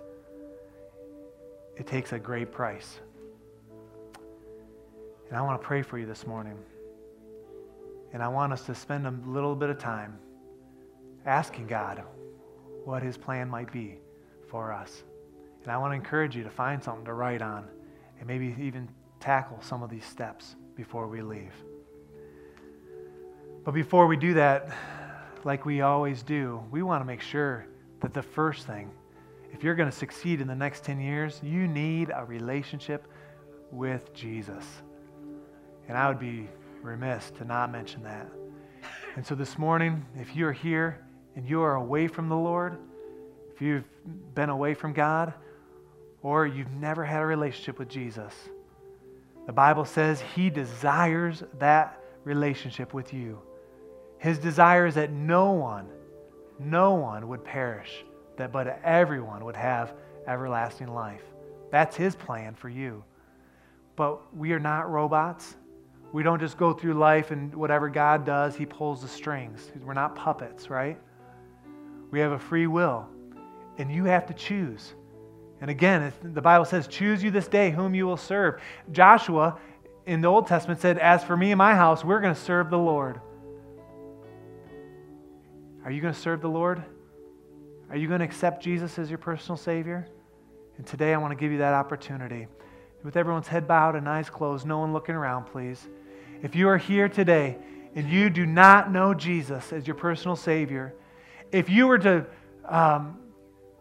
It 1.77 1.87
takes 1.87 2.15
a 2.15 2.19
great 2.19 2.51
price. 2.51 3.01
And 5.29 5.37
I 5.37 5.43
want 5.43 5.61
to 5.61 5.67
pray 5.67 5.83
for 5.83 5.99
you 5.99 6.07
this 6.07 6.27
morning. 6.27 6.57
And 8.15 8.23
I 8.23 8.29
want 8.29 8.55
us 8.55 8.65
to 8.65 8.75
spend 8.75 9.07
a 9.07 9.15
little 9.27 9.55
bit 9.55 9.69
of 9.69 9.77
time 9.79 10.19
asking 11.27 11.67
God 11.67 12.03
what 12.87 13.03
his 13.03 13.19
plan 13.19 13.51
might 13.51 13.71
be 13.71 13.99
for 14.49 14.73
us. 14.73 15.03
And 15.63 15.71
I 15.71 15.77
want 15.77 15.91
to 15.91 15.97
encourage 15.97 16.35
you 16.35 16.43
to 16.43 16.51
find 16.51 16.83
something 16.83 17.05
to 17.05 17.13
write 17.13 17.43
on 17.43 17.69
and 18.19 18.27
maybe 18.27 18.57
even 18.59 18.89
tackle 19.21 19.59
some 19.61 19.83
of 19.83 19.91
these 19.91 20.07
steps 20.07 20.57
before 20.75 21.07
we 21.07 21.21
leave. 21.21 21.53
But 23.65 23.73
before 23.73 24.07
we 24.07 24.19
do 24.19 24.35
that, 24.35 24.69
like 25.43 25.65
we 25.65 25.81
always 25.81 26.23
do, 26.23 26.63
we 26.71 26.83
want 26.83 27.01
to 27.01 27.07
make 27.07 27.23
sure 27.23 27.67
that 28.01 28.13
the 28.13 28.23
first 28.23 28.67
thing, 28.67 28.91
if 29.55 29.65
you're 29.65 29.75
going 29.75 29.91
to 29.91 29.97
succeed 29.97 30.43
in 30.43 30.47
the 30.47 30.55
next 30.55 30.85
10 30.85 31.01
years, 31.01 31.41
you 31.43 31.67
need 31.67 32.13
a 32.15 32.27
relationship 32.27 33.07
with 33.71 34.13
Jesus. 34.13 34.65
And 35.89 35.97
I 35.97 36.09
would 36.09 36.19
be 36.19 36.47
remiss 36.83 37.31
to 37.39 37.47
not 37.47 37.73
mention 37.73 38.03
that. 38.03 38.29
And 39.17 39.25
so 39.25 39.35
this 39.35 39.57
morning, 39.59 40.05
if 40.21 40.37
you're 40.37 40.53
here 40.53 41.03
and 41.35 41.49
you 41.49 41.63
are 41.63 41.77
away 41.77 42.07
from 42.07 42.29
the 42.29 42.37
Lord, 42.37 42.77
if 43.55 43.63
you've 43.63 43.85
been 44.35 44.51
away 44.51 44.75
from 44.75 44.93
God, 44.93 45.33
or 46.23 46.47
you've 46.47 46.73
never 46.73 47.03
had 47.03 47.23
a 47.23 47.27
relationship 47.27 47.79
with 47.79 47.89
Jesus, 47.89 48.35
the 49.47 49.53
Bible 49.53 49.87
says 49.87 50.23
He 50.35 50.51
desires 50.51 51.43
that 51.59 51.99
relationship 52.25 52.93
with 52.93 53.15
you. 53.15 53.41
His 54.25 54.39
desire 54.39 54.87
is 54.87 54.95
that 54.95 55.13
no 55.13 55.53
one, 55.53 55.87
no 56.59 56.95
one 56.95 57.29
would 57.29 57.45
perish, 57.45 58.07
that 58.39 58.53
but 58.53 58.81
everyone 58.83 59.45
would 59.45 59.55
have 59.55 59.93
everlasting 60.27 60.89
life. 60.89 61.21
That's 61.71 61.95
His 61.95 62.17
plan 62.17 62.55
for 62.55 62.71
you. 62.71 63.05
But 63.97 64.35
we 64.35 64.53
are 64.53 64.59
not 64.59 64.91
robots. 64.91 65.57
We 66.15 66.23
don't 66.23 66.41
just 66.41 66.57
go 66.57 66.73
through 66.73 66.95
life 66.95 67.33
and 67.33 67.55
whatever 67.55 67.91
God 67.91 68.25
does, 68.25 68.57
He 68.57 68.65
pulls 68.65 69.03
the 69.03 69.09
strings. 69.09 69.71
We're 69.85 69.93
not 69.93 70.17
puppets, 70.17 70.71
right? 70.71 70.99
We 72.11 72.19
have 72.21 72.33
a 72.33 72.39
free 72.39 72.67
will, 72.67 73.07
and 73.77 73.93
you 73.93 74.07
have 74.07 74.25
to 74.29 74.33
choose. 74.33 74.95
And 75.61 75.71
again, 75.71 76.11
the 76.23 76.41
Bible 76.41 76.65
says, 76.65 76.87
Choose 76.87 77.23
you 77.23 77.31
this 77.31 77.47
day 77.47 77.71
whom 77.71 77.95
you 77.95 78.07
will 78.07 78.17
serve. 78.17 78.63
Joshua 78.91 79.59
in 80.07 80.23
the 80.23 80.29
Old 80.29 80.47
Testament 80.47 80.81
said, 80.81 80.97
As 80.97 81.23
for 81.23 81.37
me 81.37 81.51
and 81.51 81.59
my 81.59 81.75
house, 81.75 82.03
we're 82.03 82.23
going 82.23 82.35
to 82.35 82.41
serve 82.41 82.71
the 82.71 82.79
Lord. 82.79 83.21
Are 85.85 85.91
you 85.91 86.01
going 86.01 86.15
to 86.15 86.21
serve 86.21 86.41
the 86.41 86.49
Lord? 86.49 86.83
Are 87.91 87.97
you 87.97 88.09
going 88.09 88.21
to 88.21 88.25
accept 88.25 88.63
Jesus 88.63 88.99
as 88.99 89.11
your 89.11 89.19
personal 89.19 89.59
Savior? 89.59 90.09
And 90.79 90.87
today 90.87 91.13
I 91.13 91.19
want 91.19 91.33
to 91.33 91.37
give 91.37 91.53
you 91.53 91.59
that 91.59 91.75
opportunity. 91.75 92.47
With 93.03 93.19
everyone's 93.19 93.49
head 93.49 93.69
bowed 93.69 93.95
and 93.95 94.09
eyes 94.09 94.31
closed, 94.31 94.67
no 94.67 94.79
one 94.79 94.95
looking 94.95 95.15
around, 95.15 95.45
please. 95.45 95.87
If 96.43 96.57
you 96.57 96.69
are 96.69 96.79
here 96.79 97.07
today 97.11 97.59
and 97.95 98.09
you 98.09 98.31
do 98.31 98.47
not 98.47 98.91
know 98.91 99.13
Jesus 99.13 99.75
as 99.75 99.87
your 99.87 99.95
personal 99.95 100.37
Savior, 100.37 100.95
if 101.53 101.69
you 101.69 101.87
were 101.87 101.99
to 101.99 102.25
um, 102.65 103.19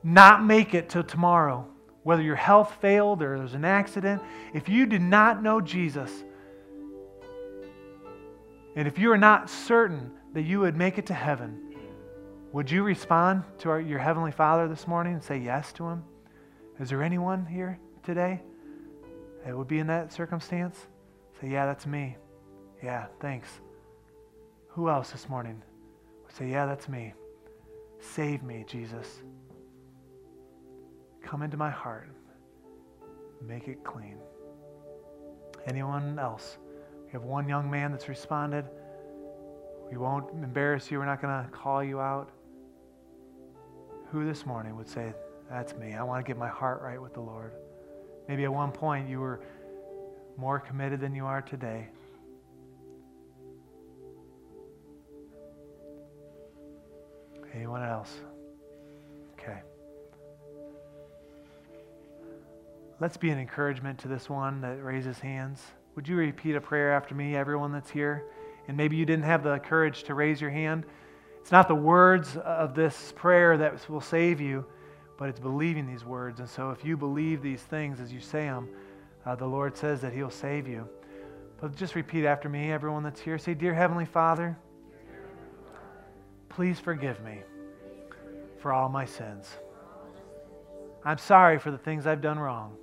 not 0.04 0.44
make 0.44 0.74
it 0.74 0.90
till 0.90 1.04
tomorrow, 1.04 1.66
whether 2.04 2.22
your 2.22 2.36
health 2.36 2.76
failed 2.82 3.24
or 3.24 3.38
there's 3.38 3.54
an 3.54 3.64
accident, 3.64 4.22
if 4.54 4.68
you 4.68 4.86
did 4.86 5.02
not 5.02 5.42
know 5.42 5.62
Jesus, 5.62 6.12
and 8.76 8.90
if 8.90 9.00
you 9.00 9.10
are 9.10 9.18
not 9.18 9.50
certain 9.50 10.12
that 10.34 10.42
you 10.42 10.60
would 10.60 10.76
make 10.76 10.98
it 10.98 11.06
to 11.06 11.14
heaven, 11.14 11.63
would 12.54 12.70
you 12.70 12.84
respond 12.84 13.44
to 13.58 13.70
our, 13.72 13.82
your 13.82 14.00
Heavenly 14.00 14.32
Father 14.32 14.68
this 14.68 14.88
morning 14.88 15.14
and 15.14 15.24
say 15.24 15.38
yes 15.38 15.74
to 15.74 15.88
Him? 15.88 16.04
Is 16.80 16.90
there 16.90 17.02
anyone 17.02 17.46
here 17.48 17.80
today 18.04 18.42
that 19.44 19.58
would 19.58 19.68
be 19.68 19.80
in 19.80 19.88
that 19.88 20.14
circumstance? 20.14 20.78
Say, 21.42 21.50
yeah, 21.50 21.66
that's 21.66 21.88
me. 21.88 22.16
Yeah, 22.84 23.08
thanks. 23.20 23.48
Who 24.70 24.88
else 24.88 25.10
this 25.10 25.28
morning? 25.28 25.62
would 26.24 26.36
Say, 26.36 26.52
yeah, 26.52 26.68
that's 26.68 26.88
me. 26.88 27.14
Save 28.00 28.44
me, 28.44 28.66
Jesus. 28.68 29.24
Come 31.24 31.42
into 31.42 31.58
my 31.58 31.72
heart. 31.72 32.10
Make 33.42 33.68
it 33.68 33.84
clean. 33.84 34.18
Anyone 35.66 36.20
else? 36.20 36.58
We 37.06 37.12
have 37.14 37.24
one 37.24 37.50
young 37.50 37.70
man 37.70 37.92
that's 37.92 38.08
responded. 38.08 38.66
We 39.90 39.98
won't 39.98 40.32
embarrass 40.34 40.92
you. 40.92 41.00
We're 41.00 41.06
not 41.06 41.22
going 41.22 41.44
to 41.44 41.50
call 41.50 41.84
you 41.84 42.00
out. 42.00 42.30
Who 44.14 44.26
this 44.26 44.46
morning 44.46 44.78
would 44.78 44.88
say, 44.88 45.12
That's 45.50 45.74
me. 45.74 45.96
I 45.96 46.04
want 46.04 46.24
to 46.24 46.30
get 46.30 46.38
my 46.38 46.48
heart 46.48 46.84
right 46.84 47.02
with 47.02 47.16
the 47.16 47.20
Lord? 47.20 47.52
Maybe 48.28 48.44
at 48.44 48.54
one 48.54 48.72
point 48.72 49.10
you 49.10 49.20
were 49.20 49.42
more 50.38 50.60
committed 50.60 51.00
than 51.02 51.16
you 51.16 51.26
are 51.26 51.42
today. 51.42 51.88
Anyone 57.56 57.82
else? 57.82 58.14
Okay. 59.34 59.64
Let's 63.00 63.18
be 63.18 63.32
an 63.32 63.40
encouragement 63.40 63.98
to 64.02 64.08
this 64.08 64.30
one 64.30 64.62
that 64.62 64.84
raises 64.84 65.18
hands. 65.18 65.60
Would 65.96 66.08
you 66.08 66.18
repeat 66.18 66.56
a 66.56 66.62
prayer 66.62 66.94
after 66.94 67.16
me, 67.16 67.36
everyone 67.36 67.72
that's 67.72 67.90
here? 67.90 68.26
And 68.68 68.78
maybe 68.78 68.96
you 68.96 69.08
didn't 69.08 69.26
have 69.26 69.42
the 69.42 69.58
courage 69.58 70.04
to 70.04 70.14
raise 70.14 70.40
your 70.40 70.52
hand. 70.52 70.86
It's 71.44 71.52
not 71.52 71.68
the 71.68 71.76
words 71.76 72.38
of 72.38 72.74
this 72.74 73.12
prayer 73.18 73.58
that 73.58 73.90
will 73.90 74.00
save 74.00 74.40
you, 74.40 74.64
but 75.18 75.28
it's 75.28 75.42
believing 75.42 75.86
these 75.86 76.06
words. 76.06 76.40
And 76.40 76.48
so 76.48 76.70
if 76.70 76.86
you 76.86 76.96
believe 76.96 77.42
these 77.42 77.62
things 77.62 78.00
as 78.00 78.14
you 78.14 78.22
say 78.22 78.46
them, 78.46 78.70
uh, 79.26 79.36
the 79.36 79.46
Lord 79.46 79.76
says 79.76 80.00
that 80.00 80.14
He'll 80.14 80.30
save 80.30 80.70
you. 80.70 80.88
But 81.60 81.76
just 81.76 81.96
repeat 81.96 82.24
after 82.24 82.48
me, 82.48 82.72
everyone 82.72 83.04
that's 83.04 83.20
here. 83.20 83.38
Say, 83.38 83.56
Dear 83.56 83.74
Heavenly 83.74 84.06
Father, 84.06 84.58
please 86.48 86.80
forgive 86.80 87.22
me 87.26 87.42
for 88.60 88.72
all 88.72 88.88
my 88.88 89.04
sins. 89.04 89.50
I'm 91.04 91.18
sorry 91.18 91.60
for 91.60 91.72
the 91.72 91.78
things 91.78 92.08
I've 92.08 92.22
done 92.22 92.40
wrong. 92.40 92.78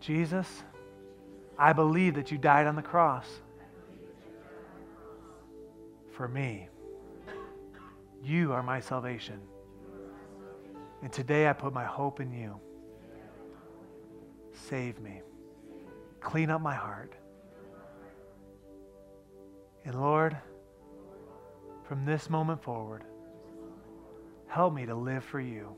Jesus, 0.00 0.62
I 1.58 1.72
believe 1.72 2.16
that 2.16 2.30
you 2.30 2.36
died 2.36 2.66
on 2.66 2.76
the 2.76 2.82
cross 2.82 3.26
for 6.16 6.28
me. 6.28 6.68
You 8.22 8.52
are 8.52 8.62
my 8.62 8.80
salvation. 8.80 9.38
And 11.02 11.12
today 11.12 11.48
I 11.48 11.52
put 11.52 11.72
my 11.72 11.84
hope 11.84 12.20
in 12.20 12.32
you. 12.32 12.58
Save 14.52 14.98
me. 15.00 15.20
Clean 16.20 16.50
up 16.50 16.62
my 16.62 16.74
heart. 16.74 17.12
And 19.84 19.94
Lord, 19.94 20.36
from 21.84 22.04
this 22.04 22.28
moment 22.30 22.62
forward, 22.62 23.04
help 24.48 24.74
me 24.74 24.86
to 24.86 24.94
live 24.94 25.22
for 25.22 25.40
you. 25.40 25.76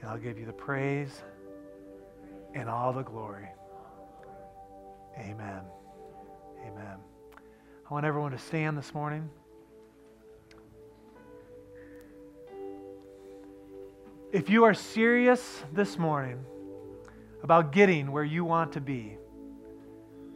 And 0.00 0.10
I'll 0.10 0.18
give 0.18 0.38
you 0.38 0.44
the 0.44 0.52
praise 0.52 1.22
and 2.52 2.68
all 2.68 2.92
the 2.92 3.02
glory. 3.02 3.48
Amen. 5.18 5.62
Amen. 6.66 7.13
I 7.88 7.92
want 7.92 8.06
everyone 8.06 8.32
to 8.32 8.38
stand 8.38 8.78
this 8.78 8.94
morning. 8.94 9.28
If 14.32 14.48
you 14.48 14.64
are 14.64 14.72
serious 14.72 15.62
this 15.74 15.98
morning 15.98 16.42
about 17.42 17.72
getting 17.72 18.10
where 18.10 18.24
you 18.24 18.42
want 18.42 18.72
to 18.72 18.80
be, 18.80 19.18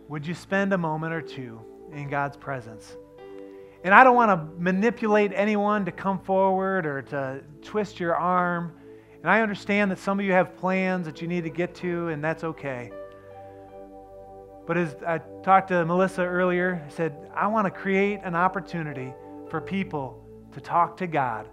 would 0.09 0.26
you 0.26 0.34
spend 0.34 0.74
a 0.74 0.78
moment 0.78 1.14
or 1.14 1.22
two 1.22 1.59
in 1.90 2.11
God's 2.11 2.36
presence? 2.36 2.99
And 3.82 3.94
I 3.94 4.05
don't 4.05 4.14
want 4.14 4.30
to 4.30 4.61
manipulate 4.61 5.32
anyone 5.34 5.86
to 5.86 5.92
come 5.92 6.18
forward 6.18 6.84
or 6.84 7.01
to 7.01 7.42
twist 7.62 7.99
your 7.99 8.14
arm. 8.14 8.74
And 9.22 9.30
I 9.30 9.40
understand 9.40 9.90
that 9.90 9.99
some 9.99 10.20
of 10.20 10.26
you 10.26 10.32
have 10.32 10.55
plans 10.59 11.07
that 11.07 11.22
you 11.22 11.28
need 11.28 11.44
to 11.44 11.51
get 11.51 11.74
to, 11.76 12.09
and 12.09 12.22
that's 12.22 12.44
okay. 12.44 12.90
But 14.68 14.76
as 14.76 14.96
I 15.06 15.16
talked 15.42 15.68
to 15.68 15.82
Melissa 15.86 16.22
earlier, 16.22 16.84
I 16.86 16.90
said, 16.90 17.30
I 17.34 17.46
want 17.46 17.64
to 17.64 17.70
create 17.70 18.20
an 18.22 18.34
opportunity 18.34 19.14
for 19.48 19.62
people 19.62 20.22
to 20.52 20.60
talk 20.60 20.98
to 20.98 21.06
God 21.06 21.48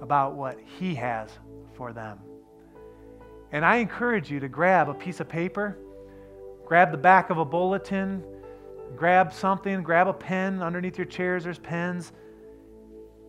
about 0.00 0.36
what 0.36 0.58
He 0.78 0.94
has 0.94 1.28
for 1.74 1.92
them. 1.92 2.18
And 3.52 3.62
I 3.62 3.76
encourage 3.76 4.30
you 4.30 4.40
to 4.40 4.48
grab 4.48 4.88
a 4.88 4.94
piece 4.94 5.20
of 5.20 5.28
paper, 5.28 5.76
grab 6.64 6.92
the 6.92 6.96
back 6.96 7.28
of 7.28 7.36
a 7.36 7.44
bulletin, 7.44 8.24
grab 8.96 9.34
something, 9.34 9.82
grab 9.82 10.08
a 10.08 10.14
pen. 10.14 10.62
Underneath 10.62 10.96
your 10.96 11.06
chairs, 11.06 11.44
there's 11.44 11.58
pens. 11.58 12.10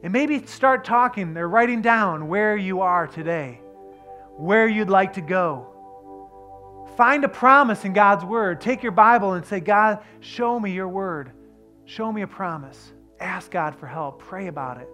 And 0.03 0.13
maybe 0.13 0.45
start 0.45 0.85
talking 0.85 1.35
or 1.35 1.49
writing 1.49 1.81
down 1.81 2.29
where 2.29 2.55
you 2.55 2.79
are 2.79 3.07
today, 3.07 3.59
where 4.37 4.69
you'd 4.69 4.89
like 4.89 5.11
to 5.13 5.21
go. 5.21 5.76
Find 6.97 7.23
a 7.23 7.29
promise 7.29 7.85
in 7.85 7.93
God's 7.93 8.25
Word. 8.25 8.59
Take 8.59 8.81
your 8.81 8.91
Bible 8.91 9.33
and 9.33 9.45
say, 9.45 9.59
God, 9.59 9.99
show 10.19 10.59
me 10.59 10.71
your 10.71 10.87
Word. 10.87 11.31
Show 11.85 12.11
me 12.11 12.23
a 12.23 12.27
promise. 12.27 12.91
Ask 13.19 13.51
God 13.51 13.75
for 13.75 13.85
help. 13.85 14.19
Pray 14.19 14.47
about 14.47 14.79
it. 14.79 14.89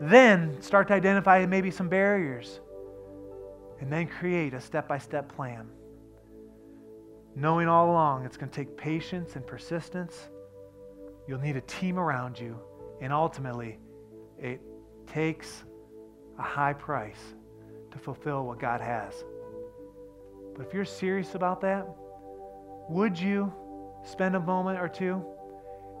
Then 0.00 0.60
start 0.60 0.88
to 0.88 0.94
identify 0.94 1.46
maybe 1.46 1.70
some 1.70 1.88
barriers. 1.88 2.60
And 3.80 3.92
then 3.92 4.08
create 4.08 4.52
a 4.52 4.60
step 4.60 4.88
by 4.88 4.98
step 4.98 5.34
plan. 5.34 5.68
Knowing 7.36 7.68
all 7.68 7.90
along 7.90 8.26
it's 8.26 8.36
going 8.36 8.50
to 8.50 8.56
take 8.56 8.76
patience 8.76 9.36
and 9.36 9.46
persistence. 9.46 10.28
You'll 11.28 11.40
need 11.40 11.56
a 11.56 11.62
team 11.62 11.96
around 11.96 12.40
you. 12.40 12.58
And 13.00 13.12
ultimately, 13.12 13.78
it 14.36 14.60
takes 15.06 15.62
a 16.38 16.42
high 16.42 16.72
price 16.72 17.34
to 17.92 17.98
fulfill 17.98 18.46
what 18.46 18.58
God 18.58 18.80
has. 18.80 19.24
But 20.60 20.66
if 20.66 20.74
you're 20.74 20.84
serious 20.84 21.34
about 21.34 21.62
that, 21.62 21.88
would 22.90 23.18
you 23.18 23.50
spend 24.04 24.36
a 24.36 24.40
moment 24.40 24.78
or 24.78 24.88
two 24.88 25.24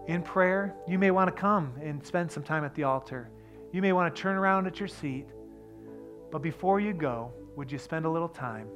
in 0.06 0.20
prayer? 0.22 0.74
You 0.86 0.98
may 0.98 1.10
want 1.10 1.34
to 1.34 1.40
come 1.40 1.72
and 1.82 2.04
spend 2.04 2.30
some 2.30 2.42
time 2.42 2.62
at 2.62 2.74
the 2.74 2.82
altar. 2.82 3.30
You 3.72 3.80
may 3.80 3.94
want 3.94 4.14
to 4.14 4.20
turn 4.20 4.36
around 4.36 4.66
at 4.66 4.78
your 4.78 4.86
seat. 4.86 5.28
But 6.30 6.42
before 6.42 6.78
you 6.78 6.92
go, 6.92 7.32
would 7.56 7.72
you 7.72 7.78
spend 7.78 8.04
a 8.04 8.10
little 8.10 8.28
time 8.28 8.68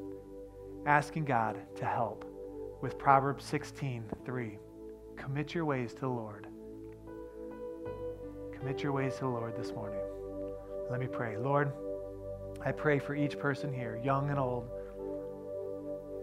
asking 0.87 1.26
God 1.26 1.59
to 1.76 1.85
help 1.85 2.24
with 2.80 2.97
Proverbs 2.97 3.45
16 3.45 4.05
3? 4.24 4.59
Commit 5.16 5.55
your 5.55 5.66
ways 5.66 5.93
to 5.93 6.01
the 6.01 6.09
Lord. 6.09 6.47
Commit 8.59 8.82
your 8.82 8.93
ways 8.93 9.16
to 9.16 9.20
the 9.20 9.28
Lord 9.28 9.55
this 9.55 9.70
morning. 9.72 10.01
Let 10.91 10.99
me 10.99 11.09
pray. 11.09 11.37
Lord, 11.37 11.72
I 12.64 12.72
pray 12.72 12.99
for 12.99 13.14
each 13.14 13.39
person 13.39 13.70
here, 13.70 14.01
young 14.03 14.30
and 14.30 14.39
old. 14.39 14.66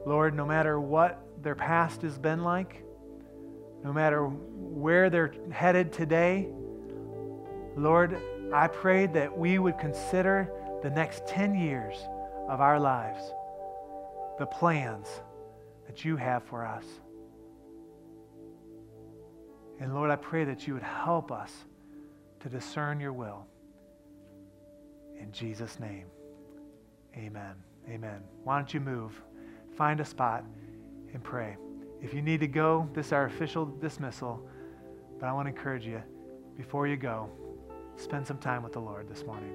Lord, 0.05 0.35
no 0.35 0.45
matter 0.45 0.79
what 0.79 1.21
their 1.41 1.55
past 1.55 2.01
has 2.01 2.17
been 2.17 2.43
like, 2.43 2.83
no 3.83 3.93
matter 3.93 4.25
where 4.25 5.09
they're 5.09 5.33
headed 5.51 5.91
today, 5.91 6.49
Lord, 7.75 8.19
I 8.53 8.67
pray 8.67 9.07
that 9.07 9.35
we 9.35 9.59
would 9.59 9.77
consider 9.77 10.51
the 10.83 10.89
next 10.89 11.25
10 11.27 11.55
years 11.55 11.95
of 12.49 12.59
our 12.61 12.79
lives, 12.79 13.23
the 14.39 14.45
plans 14.45 15.07
that 15.87 16.03
you 16.03 16.15
have 16.17 16.43
for 16.43 16.65
us. 16.65 16.85
And 19.79 19.95
Lord, 19.95 20.11
I 20.11 20.15
pray 20.15 20.43
that 20.45 20.67
you 20.67 20.73
would 20.73 20.83
help 20.83 21.31
us 21.31 21.51
to 22.41 22.49
discern 22.49 22.99
your 22.99 23.13
will. 23.13 23.47
In 25.19 25.31
Jesus' 25.31 25.79
name, 25.79 26.05
amen. 27.15 27.55
Amen. 27.89 28.21
Why 28.43 28.57
don't 28.57 28.73
you 28.73 28.79
move? 28.79 29.19
Find 29.81 29.99
a 29.99 30.05
spot 30.05 30.45
and 31.11 31.23
pray. 31.23 31.57
If 32.03 32.13
you 32.13 32.21
need 32.21 32.39
to 32.41 32.47
go, 32.47 32.87
this 32.93 33.07
is 33.07 33.13
our 33.13 33.25
official 33.25 33.65
dismissal. 33.65 34.47
But 35.19 35.25
I 35.25 35.33
want 35.33 35.47
to 35.47 35.49
encourage 35.49 35.87
you 35.87 36.03
before 36.55 36.85
you 36.85 36.97
go, 36.97 37.31
spend 37.95 38.27
some 38.27 38.37
time 38.37 38.61
with 38.61 38.73
the 38.73 38.79
Lord 38.79 39.09
this 39.09 39.25
morning. 39.25 39.49